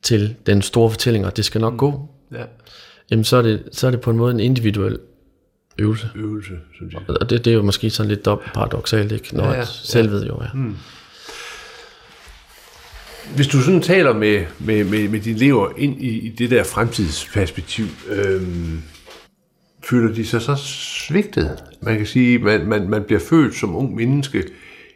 til 0.03 0.35
den 0.45 0.61
store 0.61 0.89
fortælling, 0.89 1.25
og 1.25 1.37
det 1.37 1.45
skal 1.45 1.61
nok 1.61 1.77
gå, 1.77 2.09
Ja. 2.31 2.43
jamen 3.11 3.23
så 3.23 3.37
er, 3.37 3.41
det, 3.41 3.63
så 3.71 3.87
er 3.87 3.91
det 3.91 4.01
på 4.01 4.11
en 4.11 4.17
måde 4.17 4.33
en 4.33 4.39
individuel 4.39 4.99
øvelse. 5.77 6.09
Øvelse, 6.15 6.51
synes 6.75 6.93
jeg. 6.93 7.01
Og 7.21 7.29
det, 7.29 7.45
det 7.45 7.51
er 7.51 7.55
jo 7.55 7.61
måske 7.61 7.89
sådan 7.89 8.09
lidt 8.09 8.25
dobbelt 8.25 8.53
paradoxalt, 8.53 9.11
ikke? 9.11 9.35
Når 9.35 9.43
Ja, 9.43 9.51
ja, 9.51 9.57
ja, 9.57 9.65
selvved 9.65 10.25
jo 10.25 10.35
er. 10.35 10.53
Mm. 10.53 10.75
Hvis 13.35 13.47
du 13.47 13.61
sådan 13.61 13.81
taler 13.81 14.13
med, 14.13 14.45
med, 14.59 14.83
med, 14.83 15.09
med 15.09 15.19
dine 15.19 15.35
elever 15.35 15.69
ind 15.77 16.01
i, 16.01 16.19
i 16.19 16.29
det 16.29 16.49
der 16.49 16.63
fremtidsperspektiv, 16.63 17.85
øhm, 18.09 18.81
føler 19.83 20.13
de 20.13 20.25
sig 20.25 20.41
så 20.41 20.55
svigtet? 21.07 21.63
Man 21.81 21.97
kan 21.97 22.05
sige, 22.05 22.39
man, 22.39 22.67
man, 22.67 22.89
man 22.89 23.03
bliver 23.03 23.19
født 23.19 23.55
som 23.55 23.75
ung 23.75 23.95
menneske 23.95 24.43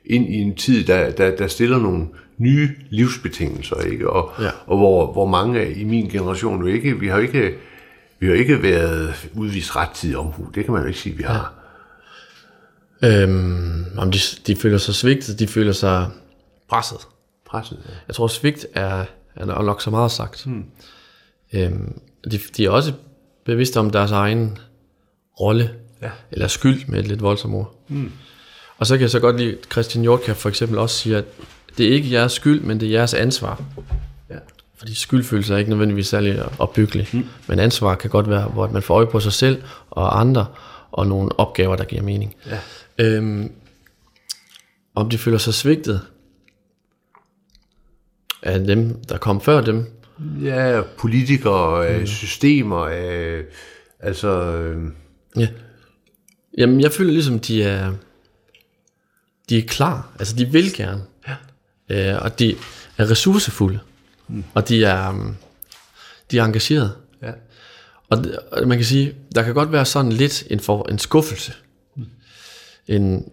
ind 0.06 0.30
i 0.30 0.38
en 0.38 0.56
tid, 0.56 0.84
der, 0.84 1.12
der, 1.12 1.36
der 1.36 1.48
stiller 1.48 1.80
nogle 1.80 2.08
nye 2.42 2.70
livsbetingelser, 2.90 3.76
ikke? 3.82 4.10
Og, 4.10 4.32
Ja. 4.40 4.50
og 4.66 4.78
hvor, 4.78 5.12
hvor 5.14 5.26
mange 5.28 5.74
i 5.74 5.84
min 5.84 6.10
generation 6.10 6.62
jo 6.62 6.66
ikke, 6.68 7.00
vi 7.00 7.08
har 7.08 7.16
jo 7.16 7.22
ikke, 7.22 7.54
vi 8.20 8.28
har 8.28 8.34
ikke 8.34 8.64
været 8.64 9.30
udvist 9.34 9.76
rettidig 9.76 10.18
omhu. 10.18 10.48
Det 10.56 10.64
kan 10.66 10.74
man 10.74 10.82
jo 10.82 10.88
ikke 10.88 11.00
sige, 11.00 11.18
vi 11.18 11.24
har. 11.24 11.54
Øhm, 13.04 13.86
om 13.98 14.12
de, 14.12 14.20
de 14.48 14.56
føler 14.56 14.78
sig 14.78 14.96
svigtet, 14.96 15.40
de 15.40 15.48
føler 15.48 15.72
sig 15.72 16.08
presset. 16.70 16.98
Presset, 17.50 17.80
ja. 17.90 17.94
Jeg 18.08 18.16
tror, 18.16 18.28
svigt 18.28 18.66
er, 18.74 19.06
er 19.36 19.46
nok 19.64 19.82
så 19.82 19.90
meget 19.90 20.12
sagt. 20.12 20.44
Hmm. 20.46 20.66
Øhm, 21.54 22.00
de, 22.32 22.40
de 22.58 22.66
er 22.66 22.70
også 22.70 22.94
bevidste 23.46 23.80
om 23.80 23.90
deres 23.90 24.12
egen 24.12 24.58
rolle, 25.40 25.72
Ja. 26.02 26.10
eller 26.32 26.48
skyld 26.48 26.88
med 26.88 27.00
et 27.00 27.08
lidt 27.08 27.22
voldsomt 27.22 27.54
ord. 27.54 27.76
Hmm. 27.88 28.12
Og 28.78 28.88
så 28.88 28.96
kan 28.96 29.02
jeg 29.02 29.10
så 29.10 29.20
godt 29.20 29.38
lide, 29.38 29.52
at 29.52 29.58
Christian 29.72 30.02
Hjortkær 30.02 30.34
for 30.34 30.50
eksempel 30.50 30.78
også 30.78 30.98
siger, 30.98 31.18
at 31.18 31.26
det 31.78 31.86
er 31.88 31.94
ikke 31.94 32.12
jeres 32.12 32.32
skyld, 32.32 32.62
men 32.62 32.80
det 32.80 32.88
er 32.88 32.92
jeres 32.92 33.14
ansvar. 33.14 33.64
Ja. 34.30 34.36
Fordi 34.78 34.96
skyldfølelse 34.96 35.54
er 35.54 35.58
ikke 35.58 35.70
nødvendigvis 35.70 36.08
særlig 36.08 36.60
opbyggelig. 36.60 37.08
Mm. 37.14 37.26
Men 37.48 37.60
ansvar 37.60 37.96
kan 37.96 38.10
godt 38.10 38.30
være, 38.30 38.48
hvor 38.48 38.68
man 38.68 38.82
får 38.82 38.96
øje 38.96 39.08
på 39.08 39.20
sig 39.20 39.34
selv 39.34 39.64
og 39.90 40.20
andre, 40.20 40.46
og 40.92 41.08
nogle 41.08 41.40
opgaver, 41.40 41.76
der 41.76 41.84
giver 41.84 42.02
mening. 42.02 42.36
Ja. 42.46 42.60
Øhm, 42.98 43.52
om 44.96 45.10
de 45.10 45.18
føler 45.18 45.38
sig 45.38 45.54
svigtet 45.54 46.02
af 48.44 48.60
dem, 48.60 49.04
der 49.04 49.18
kom 49.18 49.42
før 49.42 49.62
dem. 49.62 49.86
Ja, 50.44 50.82
politikere, 50.98 52.00
mm. 52.00 52.08
systemer, 52.08 52.82
øh, 52.82 53.44
altså... 54.00 54.30
Øh, 54.30 54.92
Ja. 55.38 55.48
Jamen, 56.58 56.82
jeg 56.82 56.92
føler 56.92 57.12
ligesom, 57.12 57.40
de 57.40 57.64
er, 57.64 57.94
de 59.50 59.58
er 59.58 59.62
klar. 59.68 60.12
Altså, 60.20 60.36
de 60.36 60.46
vil 60.46 60.74
gerne. 60.74 61.02
Ja. 61.28 61.36
Øh, 61.92 62.16
og 62.22 62.40
de 62.40 62.56
er 62.98 63.10
ressourcefulde. 63.10 63.80
Mm. 64.28 64.44
Og 64.54 64.70
de 64.70 64.84
er, 64.86 65.10
um, 65.10 65.36
de 66.32 66.38
er 66.40 66.44
engageret. 66.46 66.96
ja. 67.24 67.32
Og, 68.10 68.18
det- 68.18 68.40
og 68.52 68.68
man 68.68 68.78
kan 68.78 68.86
sige, 68.86 69.16
der 69.36 69.44
kan 69.44 69.54
godt 69.54 69.72
være 69.72 69.86
sådan 69.86 70.12
lidt 70.12 70.44
en, 70.50 70.60
for, 70.60 70.90
en 70.90 71.00
skuffelse. 71.00 71.54
En, 72.88 73.26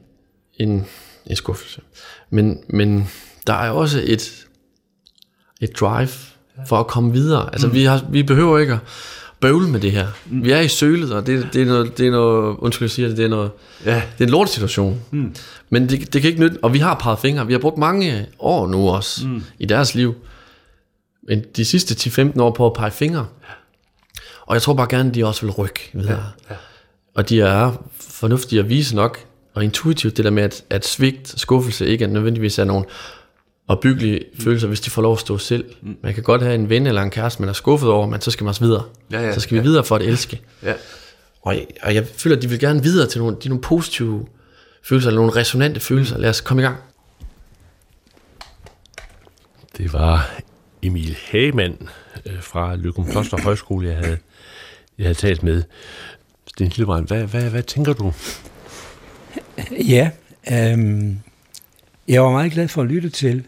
en, 0.56 0.86
en 1.26 1.36
skuffelse. 1.36 1.80
Men, 2.30 2.62
men 2.68 3.08
der 3.46 3.52
er 3.54 3.70
også 3.70 4.02
et, 4.04 4.46
et 5.60 5.80
drive 5.80 6.08
for 6.66 6.80
at 6.80 6.86
komme 6.86 7.12
videre. 7.12 7.48
Altså, 7.52 7.66
mm. 7.66 7.72
vi, 7.74 7.84
har, 7.84 8.06
vi 8.10 8.22
behøver 8.22 8.58
ikke 8.58 8.72
at 8.72 8.78
bøvle 9.40 9.68
med 9.68 9.80
det 9.80 9.92
her. 9.92 10.06
Mm. 10.26 10.44
Vi 10.44 10.50
er 10.50 10.60
i 10.60 10.68
sølet, 10.68 11.12
og 11.12 11.26
det, 11.26 11.48
det, 11.52 11.62
er 11.62 11.66
noget, 11.66 11.98
det 11.98 12.06
er 12.06 12.10
noget, 12.10 12.56
undskyld, 12.58 12.86
jeg 12.86 12.90
siger 12.90 13.08
det, 13.08 13.16
det 13.16 13.24
er 13.24 13.28
noget, 13.28 13.50
Ja. 13.84 13.94
det 13.94 14.24
er 14.24 14.24
en 14.24 14.30
lortesituation. 14.30 15.00
Mm. 15.10 15.34
Men 15.70 15.88
det, 15.88 16.12
det 16.12 16.22
kan 16.22 16.30
ikke 16.30 16.42
nytte, 16.42 16.58
og 16.62 16.72
vi 16.74 16.78
har 16.78 16.94
peget 16.94 17.18
fingre. 17.18 17.46
Vi 17.46 17.52
har 17.52 17.60
brugt 17.60 17.78
mange 17.78 18.26
år 18.38 18.66
nu 18.66 18.88
også 18.88 19.26
mm. 19.26 19.42
i 19.58 19.66
deres 19.66 19.94
liv. 19.94 20.14
Men 21.28 21.44
de 21.56 21.64
sidste 21.64 22.10
10-15 22.10 22.40
år 22.40 22.50
på 22.50 22.66
at 22.66 22.72
pege 22.72 22.90
fingre. 22.90 23.26
Og 24.46 24.54
jeg 24.54 24.62
tror 24.62 24.74
bare 24.74 24.86
gerne, 24.90 25.14
de 25.14 25.26
også 25.26 25.46
vil 25.46 25.50
rykke 25.50 25.90
videre. 25.92 26.24
Ja, 26.48 26.54
ja. 26.54 26.58
Og 27.14 27.28
de 27.28 27.40
er 27.40 27.84
fornuftige 28.00 28.60
og 28.60 28.68
vise 28.68 28.96
nok, 28.96 29.18
og 29.54 29.64
intuitivt 29.64 30.16
det 30.16 30.24
der 30.24 30.30
med, 30.30 30.42
at, 30.42 30.64
at 30.70 30.86
svigt, 30.86 31.40
skuffelse 31.40 31.86
ikke 31.86 32.04
er 32.04 32.08
nødvendigvis 32.08 32.58
er 32.58 32.64
nogen 32.64 32.84
opbyggelige 33.68 34.24
mm. 34.32 34.40
følelser, 34.40 34.68
hvis 34.68 34.80
de 34.80 34.90
får 34.90 35.02
lov 35.02 35.12
at 35.12 35.18
stå 35.18 35.38
selv. 35.38 35.64
Mm. 35.82 35.96
Man 36.02 36.14
kan 36.14 36.22
godt 36.22 36.42
have 36.42 36.54
en 36.54 36.68
ven 36.68 36.86
eller 36.86 37.02
en 37.02 37.10
kæreste, 37.10 37.42
man 37.42 37.48
er 37.48 37.52
skuffet 37.52 37.90
over, 37.90 38.06
men 38.06 38.20
så 38.20 38.30
skal 38.30 38.44
man 38.44 38.48
også 38.48 38.64
videre. 38.64 38.82
Ja, 39.12 39.20
ja, 39.20 39.34
så 39.34 39.40
skal 39.40 39.54
vi 39.54 39.58
ja. 39.58 39.62
videre 39.62 39.84
for 39.84 39.96
at 39.96 40.02
elske. 40.02 40.40
Ja. 40.62 40.74
Og 41.42 41.54
jeg, 41.54 41.66
og 41.82 41.94
jeg 41.94 42.06
føler, 42.06 42.36
at 42.36 42.42
de 42.42 42.48
vil 42.48 42.58
gerne 42.58 42.82
videre 42.82 43.08
til 43.08 43.20
nogle, 43.20 43.36
de 43.42 43.48
nogle 43.48 43.62
positive 43.62 44.26
følelser, 44.82 45.10
eller 45.10 45.20
nogle 45.20 45.36
resonante 45.36 45.80
følelser. 45.80 46.18
Lad 46.18 46.30
os 46.30 46.40
komme 46.40 46.62
i 46.62 46.66
gang. 46.66 46.76
Det 49.76 49.92
var 49.92 50.40
Emil 50.82 51.16
Hagemann 51.30 51.88
øh, 52.26 52.42
fra 52.42 52.76
Løgum 52.76 53.10
Kloster 53.10 53.42
Højskole, 53.42 53.88
jeg 53.88 53.96
havde, 53.96 54.18
jeg 54.98 55.04
havde 55.04 55.18
talt 55.18 55.42
med. 55.42 55.62
Sten 56.46 56.66
Hildebrand, 56.66 57.06
hvad, 57.06 57.24
hvad, 57.24 57.50
hvad 57.50 57.62
tænker 57.62 57.92
du? 57.92 58.12
Ja, 59.70 60.10
Øhm, 60.52 61.20
jeg 62.08 62.22
var 62.22 62.30
meget 62.30 62.52
glad 62.52 62.68
for 62.68 62.82
at 62.82 62.88
lytte 62.88 63.08
til 63.08 63.44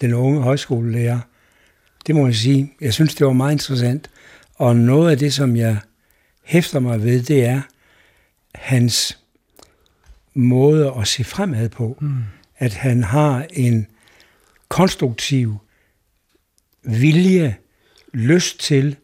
den 0.00 0.14
unge 0.14 0.40
højskolelærer. 0.40 1.20
Det 2.06 2.14
må 2.14 2.26
jeg 2.26 2.34
sige. 2.34 2.72
Jeg 2.80 2.92
synes, 2.92 3.14
det 3.14 3.26
var 3.26 3.32
meget 3.32 3.52
interessant. 3.52 4.10
Og 4.54 4.76
noget 4.76 5.10
af 5.10 5.18
det, 5.18 5.34
som 5.34 5.56
jeg 5.56 5.78
hæfter 6.44 6.80
mig 6.80 7.02
ved, 7.02 7.22
det 7.22 7.44
er 7.44 7.60
hans 8.54 9.18
måde 10.34 10.94
at 11.00 11.08
se 11.08 11.24
fremad 11.24 11.68
på. 11.68 11.96
Mm. 12.00 12.14
At 12.58 12.74
han 12.74 13.04
har 13.04 13.46
en 13.50 13.86
konstruktiv 14.68 15.58
vilje, 16.82 17.56
lyst 18.12 18.60
til, 18.60 18.96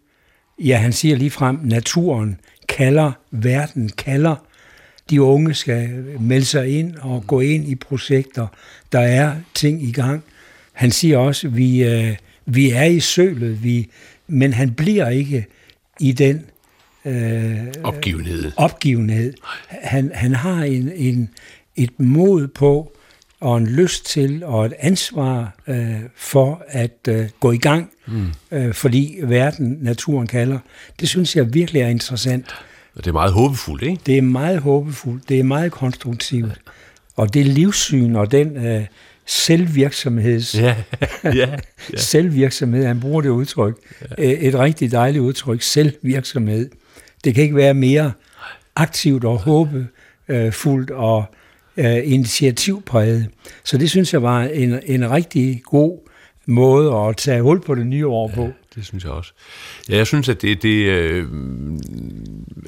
ja, 0.58 0.76
han 0.76 0.92
siger 0.92 1.16
lige 1.16 1.30
frem, 1.30 1.58
naturen 1.62 2.40
kalder, 2.68 3.12
verden 3.30 3.88
kalder, 3.88 4.36
de 5.10 5.22
unge 5.22 5.54
skal 5.54 5.88
melde 6.20 6.44
sig 6.44 6.78
ind 6.78 6.96
og 6.96 7.24
gå 7.26 7.40
ind 7.40 7.68
i 7.68 7.74
projekter. 7.74 8.46
Der 8.92 9.00
er 9.00 9.36
ting 9.54 9.82
i 9.82 9.92
gang. 9.92 10.24
Han 10.74 10.90
siger 10.90 11.18
også, 11.18 11.46
at 11.46 11.56
vi, 11.56 11.84
øh, 11.84 12.16
vi 12.46 12.70
er 12.70 12.84
i 12.84 13.00
sølet, 13.00 13.64
vi, 13.64 13.88
men 14.26 14.52
han 14.52 14.70
bliver 14.70 15.08
ikke 15.08 15.46
i 16.00 16.12
den 16.12 16.44
øh, 17.04 17.56
opgivenhed. 17.82 18.52
opgivenhed. 18.56 19.32
Han, 19.68 20.10
han 20.14 20.34
har 20.34 20.64
en, 20.64 20.92
en, 20.94 21.28
et 21.76 22.00
mod 22.00 22.48
på 22.48 22.92
og 23.40 23.58
en 23.58 23.66
lyst 23.66 24.06
til 24.06 24.44
og 24.44 24.66
et 24.66 24.72
ansvar 24.78 25.54
øh, 25.66 25.94
for 26.16 26.62
at 26.68 26.98
øh, 27.08 27.28
gå 27.40 27.52
i 27.52 27.56
gang, 27.56 27.90
mm. 28.06 28.26
øh, 28.50 28.74
fordi 28.74 29.18
verden, 29.22 29.78
naturen 29.80 30.26
kalder. 30.26 30.58
Det 31.00 31.08
synes 31.08 31.36
jeg 31.36 31.54
virkelig 31.54 31.82
er 31.82 31.88
interessant. 31.88 32.46
Og 32.94 33.04
det 33.04 33.10
er 33.10 33.12
meget 33.12 33.32
håbefuldt, 33.32 33.82
ikke? 33.82 34.00
Det 34.06 34.18
er 34.18 34.22
meget 34.22 34.58
håbefuldt, 34.58 35.28
det 35.28 35.38
er 35.38 35.42
meget 35.42 35.72
konstruktivt. 35.72 36.46
Ja. 36.46 36.70
Og 37.16 37.34
det 37.34 37.46
livssyn 37.46 38.16
og 38.16 38.32
den 38.32 38.66
øh, 38.66 38.84
selvvirksomheds... 39.26 40.54
Ja, 40.54 40.76
ja, 41.24 41.30
ja. 41.34 41.56
selvvirksomhed, 41.96 42.86
han 42.86 43.00
bruger 43.00 43.20
det 43.20 43.28
udtryk. 43.28 43.76
Ja. 44.18 44.36
Et 44.40 44.54
rigtig 44.54 44.92
dejligt 44.92 45.22
udtryk, 45.22 45.62
selvvirksomhed. 45.62 46.70
Det 47.24 47.34
kan 47.34 47.42
ikke 47.42 47.56
være 47.56 47.74
mere 47.74 48.12
aktivt 48.76 49.24
og 49.24 49.38
håbefuldt 49.38 50.90
og 50.90 51.24
øh, 51.76 52.12
initiativpræget. 52.12 53.28
Så 53.64 53.78
det 53.78 53.90
synes 53.90 54.12
jeg 54.12 54.22
var 54.22 54.42
en, 54.42 54.80
en 54.86 55.10
rigtig 55.10 55.62
god 55.64 56.08
måde 56.46 56.94
at 56.94 57.16
tage 57.16 57.42
hul 57.42 57.60
på 57.60 57.74
det 57.74 57.86
nye 57.86 58.06
år 58.06 58.28
på. 58.28 58.42
Ja, 58.42 58.50
det 58.74 58.86
synes 58.86 59.04
jeg 59.04 59.12
også. 59.12 59.32
Ja, 59.88 59.96
jeg 59.96 60.06
synes, 60.06 60.28
at 60.28 60.42
det, 60.42 60.62
det 60.62 60.84
øh, 60.84 61.26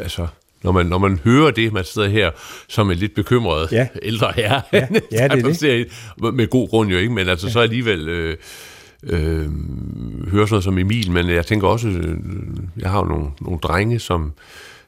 altså, 0.00 0.26
når 0.62 0.72
man, 0.72 0.86
når 0.86 0.98
man 0.98 1.20
hører 1.24 1.50
det, 1.50 1.72
man 1.72 1.84
sidder 1.84 2.08
her 2.08 2.30
som 2.68 2.90
en 2.90 2.96
lidt 2.96 3.14
bekymret 3.14 3.72
ja. 3.72 3.88
ældre 4.02 4.32
herre, 4.36 4.62
ja, 4.72 4.78
ja, 5.12 5.28
det 5.28 5.62
er 5.62 5.86
det. 6.22 6.34
med 6.34 6.50
god 6.50 6.68
grund 6.68 6.90
jo 6.90 6.98
ikke, 6.98 7.12
men 7.12 7.28
altså 7.28 7.46
ja. 7.46 7.52
så 7.52 7.60
alligevel... 7.60 8.08
Øh, 8.08 8.36
øh, 9.02 9.50
hører 10.30 10.46
sådan 10.46 10.48
noget 10.50 10.64
som 10.64 10.78
Emil, 10.78 11.10
men 11.10 11.30
jeg 11.30 11.46
tænker 11.46 11.68
også, 11.68 11.88
øh, 11.88 12.18
jeg 12.78 12.90
har 12.90 12.98
jo 12.98 13.04
nogle, 13.04 13.26
nogle 13.40 13.58
drenge, 13.58 13.98
som, 13.98 14.32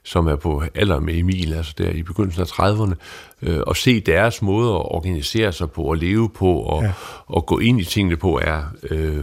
som 0.03 0.27
er 0.27 0.37
på 0.37 0.63
alder 0.75 1.01
med 1.01 1.19
Emil, 1.19 1.55
altså 1.55 1.75
der 1.79 1.91
i 1.91 2.03
begyndelsen 2.03 2.43
af 2.43 2.47
30'erne, 2.47 2.95
øh, 3.43 3.61
og 3.67 3.77
se 3.77 4.01
deres 4.01 4.43
måde 4.43 4.69
at 4.69 4.95
organisere 4.95 5.53
sig 5.53 5.71
på, 5.71 5.83
og 5.83 5.97
leve 5.97 6.31
på, 6.31 6.53
og, 6.53 6.83
ja. 6.83 6.93
og 7.27 7.47
gå 7.47 7.59
ind 7.59 7.81
i 7.81 7.85
tingene 7.85 8.17
på, 8.17 8.41
er... 8.43 8.63
Øh, 8.91 9.23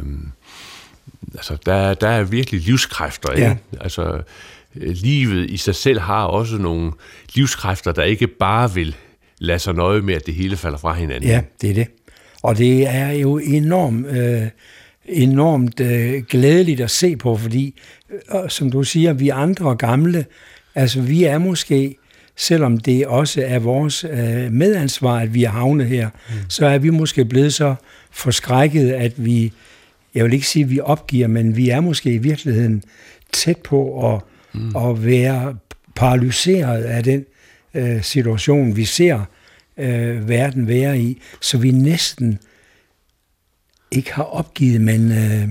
altså, 1.34 1.58
der, 1.66 1.93
der 1.93 2.08
er 2.08 2.24
virkelig 2.24 2.62
livskræfter, 2.62 3.30
ja. 3.38 3.50
ikke? 3.50 3.62
Altså, 3.82 4.04
øh, 4.04 4.24
livet 4.76 5.49
i 5.49 5.57
sig 5.57 5.76
selv 5.76 5.99
har 5.99 6.26
også 6.26 6.57
nogle 6.57 6.91
livskræfter, 7.36 7.91
der 7.91 8.03
ikke 8.03 8.28
bare 8.28 8.73
vil 8.73 8.95
lade 9.39 9.59
sig 9.59 9.73
nøje 9.73 10.01
med, 10.01 10.13
at 10.13 10.26
det 10.26 10.34
hele 10.34 10.57
falder 10.57 10.78
fra 10.78 10.93
hinanden. 10.93 11.30
Ja, 11.30 11.41
det 11.61 11.69
er 11.69 11.73
det. 11.73 11.88
Og 12.43 12.57
det 12.57 12.88
er 12.88 13.11
jo 13.11 13.38
enormt, 13.38 14.07
øh, 14.07 14.47
enormt 15.05 15.80
øh, 15.80 16.23
glædeligt 16.30 16.82
at 16.82 16.91
se 16.91 17.15
på, 17.15 17.38
fordi, 17.38 17.82
øh, 18.11 18.49
som 18.49 18.71
du 18.71 18.84
siger, 18.84 19.13
vi 19.13 19.30
andre 19.30 19.76
gamle, 19.76 20.26
altså 20.76 21.01
vi 21.01 21.23
er 21.23 21.38
måske, 21.38 21.95
selvom 22.36 22.78
det 22.78 23.07
også 23.07 23.43
er 23.45 23.59
vores 23.59 24.03
øh, 24.03 24.51
medansvar, 24.51 25.19
at 25.19 25.34
vi 25.34 25.43
er 25.43 25.49
havnet 25.49 25.88
her, 25.88 26.09
mm. 26.09 26.36
så 26.49 26.65
er 26.65 26.78
vi 26.78 26.89
måske 26.89 27.26
blevet 27.26 27.53
så 27.53 27.76
forskrækket, 28.11 28.91
at 28.91 29.26
vi, 29.26 29.53
jeg 30.15 30.23
vil 30.23 30.34
ikke 30.34 30.47
sige, 30.47 30.63
at 30.63 30.69
vi 30.69 30.80
opgiver, 30.80 31.28
men 31.28 31.57
vi 31.57 31.69
er 31.69 31.80
måske 31.80 32.13
i 32.13 32.17
virkeligheden 32.17 32.84
tæt 33.34 33.57
på 33.57 34.13
at, 34.13 34.21
mm. 34.56 34.76
at 34.76 35.06
være 35.06 35.56
paralyseret 35.95 36.84
af 36.84 37.03
den 37.03 37.26
øh, 37.74 38.03
situation, 38.03 38.76
vi 38.76 38.86
ser 38.86 39.20
øh, 39.78 40.30
verden 40.30 40.68
være 40.68 40.99
i, 40.99 41.22
så 41.41 41.58
vi 41.58 41.72
næsten 41.72 42.39
ikke 43.91 44.14
har 44.14 44.24
opgivet, 44.24 44.82
men 44.82 45.12
øh, 45.12 45.47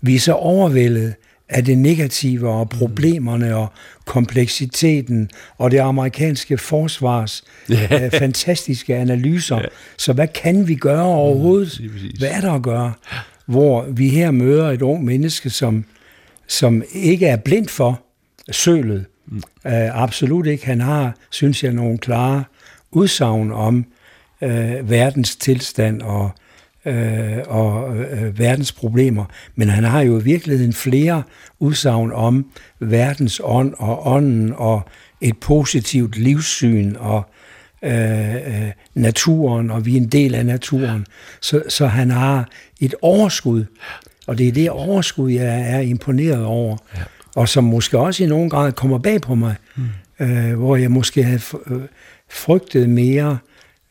vi 0.00 0.14
er 0.14 0.20
så 0.20 0.32
overvældet 0.32 1.14
af 1.48 1.64
det 1.64 1.78
negative 1.78 2.48
og 2.48 2.68
problemerne 2.68 3.56
og 3.56 3.72
kompleksiteten 4.04 5.30
og 5.58 5.70
det 5.70 5.78
amerikanske 5.78 6.58
forsvars 6.58 7.44
ja. 7.68 8.04
øh, 8.04 8.10
fantastiske 8.10 8.96
analyser. 8.96 9.56
Ja. 9.56 9.64
Så 9.96 10.12
hvad 10.12 10.28
kan 10.28 10.68
vi 10.68 10.74
gøre 10.74 11.04
overhovedet? 11.04 11.80
Mm, 11.80 12.18
hvad 12.18 12.28
er 12.30 12.40
der 12.40 12.52
at 12.52 12.62
gøre? 12.62 12.92
Hvor 13.46 13.86
vi 13.90 14.08
her 14.08 14.30
møder 14.30 14.70
et 14.70 14.82
ung 14.82 15.04
menneske, 15.04 15.50
som, 15.50 15.84
som 16.48 16.82
ikke 16.94 17.26
er 17.26 17.36
blind 17.36 17.68
for 17.68 18.02
sølet. 18.50 19.04
Mm. 19.26 19.42
Uh, 19.64 20.02
absolut 20.02 20.46
ikke. 20.46 20.66
Han 20.66 20.80
har, 20.80 21.14
synes 21.30 21.64
jeg, 21.64 21.72
nogle 21.72 21.98
klare 21.98 22.44
udsagn 22.90 23.52
om 23.52 23.86
uh, 24.40 24.90
verdens 24.90 25.36
tilstand 25.36 26.02
og 26.02 26.30
øh, 26.84 27.38
og 27.46 27.96
øh, 27.96 28.38
verdens 28.38 28.72
problemer, 28.72 29.24
men 29.54 29.68
han 29.68 29.84
har 29.84 30.00
jo 30.00 30.20
i 30.20 30.22
virkeligheden 30.22 30.72
flere 30.72 31.22
udsagn 31.58 32.12
om 32.12 32.46
verdens 32.80 33.40
ånd 33.44 33.74
og 33.78 34.06
ånden 34.06 34.52
og 34.56 34.82
et 35.20 35.38
positivt 35.38 36.18
livssyn 36.18 36.96
og 36.98 37.26
øh, 37.82 38.34
øh, 38.34 38.70
naturen, 38.94 39.70
og 39.70 39.86
vi 39.86 39.92
er 39.96 40.00
en 40.00 40.08
del 40.08 40.34
af 40.34 40.46
naturen. 40.46 41.06
Så, 41.40 41.62
så 41.68 41.86
han 41.86 42.10
har 42.10 42.48
et 42.80 42.94
overskud, 43.02 43.64
og 44.26 44.38
det 44.38 44.48
er 44.48 44.52
det 44.52 44.70
overskud, 44.70 45.30
jeg 45.30 45.60
er 45.70 45.80
imponeret 45.80 46.44
over. 46.44 46.76
Og 47.36 47.48
som 47.48 47.64
måske 47.64 47.98
også 47.98 48.24
i 48.24 48.26
nogen 48.26 48.50
grad 48.50 48.72
kommer 48.72 48.98
bag 48.98 49.20
på 49.20 49.34
mig, 49.34 49.54
mm. 49.76 50.26
øh, 50.26 50.58
hvor 50.58 50.76
jeg 50.76 50.90
måske 50.90 51.22
havde 51.22 51.40
øh, 51.66 51.80
frygtet 52.30 52.88
mere, 52.88 53.38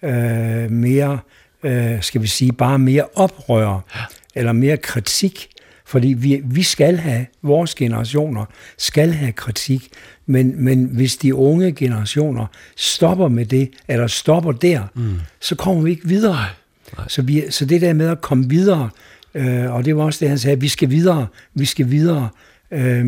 øh, 0.03 0.71
mere 0.71 1.19
øh, 1.63 2.01
skal 2.01 2.21
vi 2.21 2.27
sige, 2.27 2.51
bare 2.51 2.79
mere 2.79 3.05
oprør 3.15 3.85
ja. 3.95 4.01
eller 4.35 4.51
mere 4.51 4.77
kritik. 4.77 5.47
Fordi 5.85 6.07
vi, 6.07 6.41
vi 6.45 6.63
skal 6.63 6.97
have, 6.97 7.25
vores 7.41 7.75
generationer 7.75 8.45
skal 8.77 9.11
have 9.11 9.31
kritik, 9.31 9.89
men, 10.25 10.63
men 10.63 10.85
hvis 10.85 11.17
de 11.17 11.35
unge 11.35 11.71
generationer 11.71 12.45
stopper 12.75 13.27
med 13.27 13.45
det, 13.45 13.69
eller 13.87 14.07
stopper 14.07 14.51
der, 14.51 14.81
mm. 14.95 15.19
så 15.39 15.55
kommer 15.55 15.81
vi 15.81 15.91
ikke 15.91 16.07
videre. 16.07 16.33
Nej. 16.33 16.49
Nej. 16.97 17.07
Så, 17.07 17.21
vi, 17.21 17.43
så 17.49 17.65
det 17.65 17.81
der 17.81 17.93
med 17.93 18.07
at 18.07 18.21
komme 18.21 18.49
videre, 18.49 18.89
øh, 19.33 19.73
og 19.73 19.85
det 19.85 19.95
var 19.95 20.03
også 20.03 20.19
det, 20.19 20.29
han 20.29 20.39
sagde, 20.39 20.59
vi 20.59 20.67
skal 20.67 20.89
videre, 20.89 21.27
vi 21.53 21.65
skal 21.65 21.91
videre, 21.91 22.29
øh, 22.71 23.05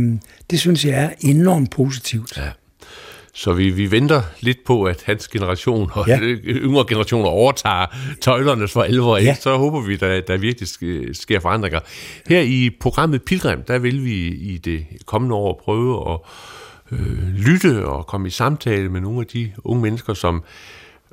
det 0.50 0.60
synes 0.60 0.86
jeg 0.86 1.04
er 1.04 1.10
enormt 1.20 1.72
positivt. 1.72 2.38
Ja. 2.38 2.50
Så 3.36 3.54
vi, 3.54 3.70
vi 3.70 3.92
venter 3.92 4.22
lidt 4.40 4.58
på, 4.66 4.84
at 4.84 5.04
hans 5.06 5.28
generation 5.28 5.90
og 5.94 6.08
ja. 6.08 6.20
yngre 6.68 6.86
generationer 6.88 7.30
overtager 7.30 7.86
tøjlerne 8.22 8.68
for 8.68 8.84
alvor. 8.84 9.18
Ja. 9.18 9.36
Så 9.36 9.58
håber 9.58 9.82
vi, 9.82 9.94
at 9.94 10.28
der 10.28 10.38
virkelig 10.38 10.68
sker 11.16 11.40
forandringer. 11.40 11.80
Her 12.28 12.42
i 12.42 12.70
programmet 12.80 13.24
Pilgrim, 13.24 13.64
der 13.64 13.80
vil 13.80 14.06
vi 14.06 14.28
i 14.28 14.58
det 14.58 14.86
kommende 15.06 15.36
år 15.36 15.62
prøve 15.64 16.14
at 16.14 16.20
øh, 16.92 17.36
lytte 17.36 17.86
og 17.86 18.08
komme 18.08 18.28
i 18.28 18.32
samtale 18.32 18.90
med 18.90 19.02
nogle 19.02 19.20
af 19.20 19.26
de 19.26 19.52
unge 19.64 19.82
mennesker, 19.82 20.14
som 20.14 20.44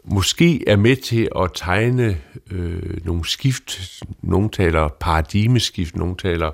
måske 0.05 0.69
er 0.69 0.77
med 0.77 0.97
til 0.97 1.29
at 1.37 1.51
tegne 1.55 2.19
øh, 2.51 3.05
nogle 3.05 3.25
skift. 3.25 3.81
Nogle 4.23 4.51
taler 4.51 4.89
paradigmeskift, 4.89 5.97
nogle 5.97 6.17
taler 6.17 6.51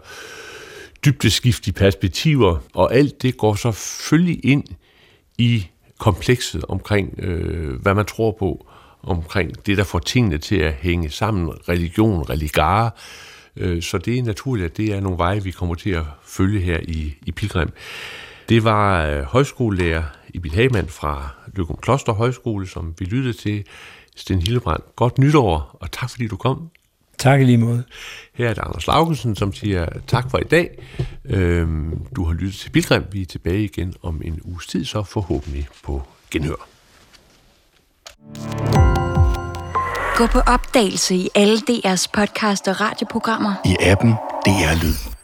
dybdeskift 1.04 1.66
i 1.66 1.72
perspektiver, 1.72 2.58
og 2.74 2.94
alt 2.94 3.22
det 3.22 3.36
går 3.36 3.54
så 3.54 3.72
selvfølgelig 3.72 4.44
ind 4.44 4.64
i 5.38 5.66
komplekset 5.98 6.64
omkring, 6.68 7.14
øh, 7.18 7.82
hvad 7.82 7.94
man 7.94 8.04
tror 8.04 8.36
på, 8.38 8.66
omkring 9.02 9.66
det, 9.66 9.78
der 9.78 9.84
får 9.84 9.98
tingene 9.98 10.38
til 10.38 10.56
at 10.56 10.72
hænge 10.72 11.10
sammen, 11.10 11.50
religion, 11.68 12.30
religare. 12.30 12.90
Øh, 13.56 13.82
så 13.82 13.98
det 13.98 14.18
er 14.18 14.22
naturligt, 14.22 14.70
at 14.70 14.76
det 14.76 14.94
er 14.94 15.00
nogle 15.00 15.18
veje, 15.18 15.42
vi 15.42 15.50
kommer 15.50 15.74
til 15.74 15.90
at 15.90 16.04
følge 16.24 16.60
her 16.60 16.80
i, 16.82 17.14
i 17.26 17.32
Pilgrim. 17.32 17.68
Det 18.48 18.64
var 18.64 19.06
øh, 19.06 19.22
højskolelærer 19.22 20.02
Ibil 20.34 20.54
Hagemann 20.54 20.88
fra 20.88 21.28
Løgum 21.54 21.78
Kloster 21.82 22.12
Højskole, 22.12 22.68
som 22.68 22.94
vi 22.98 23.04
lyttede 23.04 23.36
til. 23.36 23.64
Sten 24.16 24.42
Hillebrand, 24.42 24.82
godt 24.96 25.18
nytår, 25.18 25.76
og 25.80 25.92
tak 25.92 26.10
fordi 26.10 26.28
du 26.28 26.36
kom. 26.36 26.70
Tak 27.18 27.40
i 27.40 27.44
lige 27.44 27.58
måde. 27.58 27.84
Her 28.36 28.48
er 28.48 28.54
det 28.54 28.62
Anders 28.62 28.86
Laugensen, 28.86 29.36
som 29.36 29.52
siger 29.52 29.86
tak 30.06 30.30
for 30.30 30.38
i 30.38 30.44
dag. 30.44 30.82
Øhm, 31.24 32.06
du 32.16 32.24
har 32.24 32.32
lyttet 32.32 32.54
til 32.60 32.70
Bilgrim. 32.70 33.04
Vi 33.12 33.22
er 33.22 33.26
tilbage 33.26 33.64
igen 33.64 33.94
om 34.02 34.20
en 34.24 34.40
uges 34.44 34.66
tid, 34.66 34.84
så 34.84 35.02
forhåbentlig 35.02 35.68
på 35.84 36.02
genhør. 36.30 36.68
Gå 40.16 40.26
på 40.26 40.38
opdagelse 40.38 41.14
i 41.14 41.28
alle 41.34 41.58
DR's 41.70 42.06
podcast 42.12 42.68
og 42.68 42.80
radioprogrammer. 42.80 43.54
I 43.64 43.76
appen 43.80 44.10
DR 44.46 44.84
Lyd. 44.84 45.15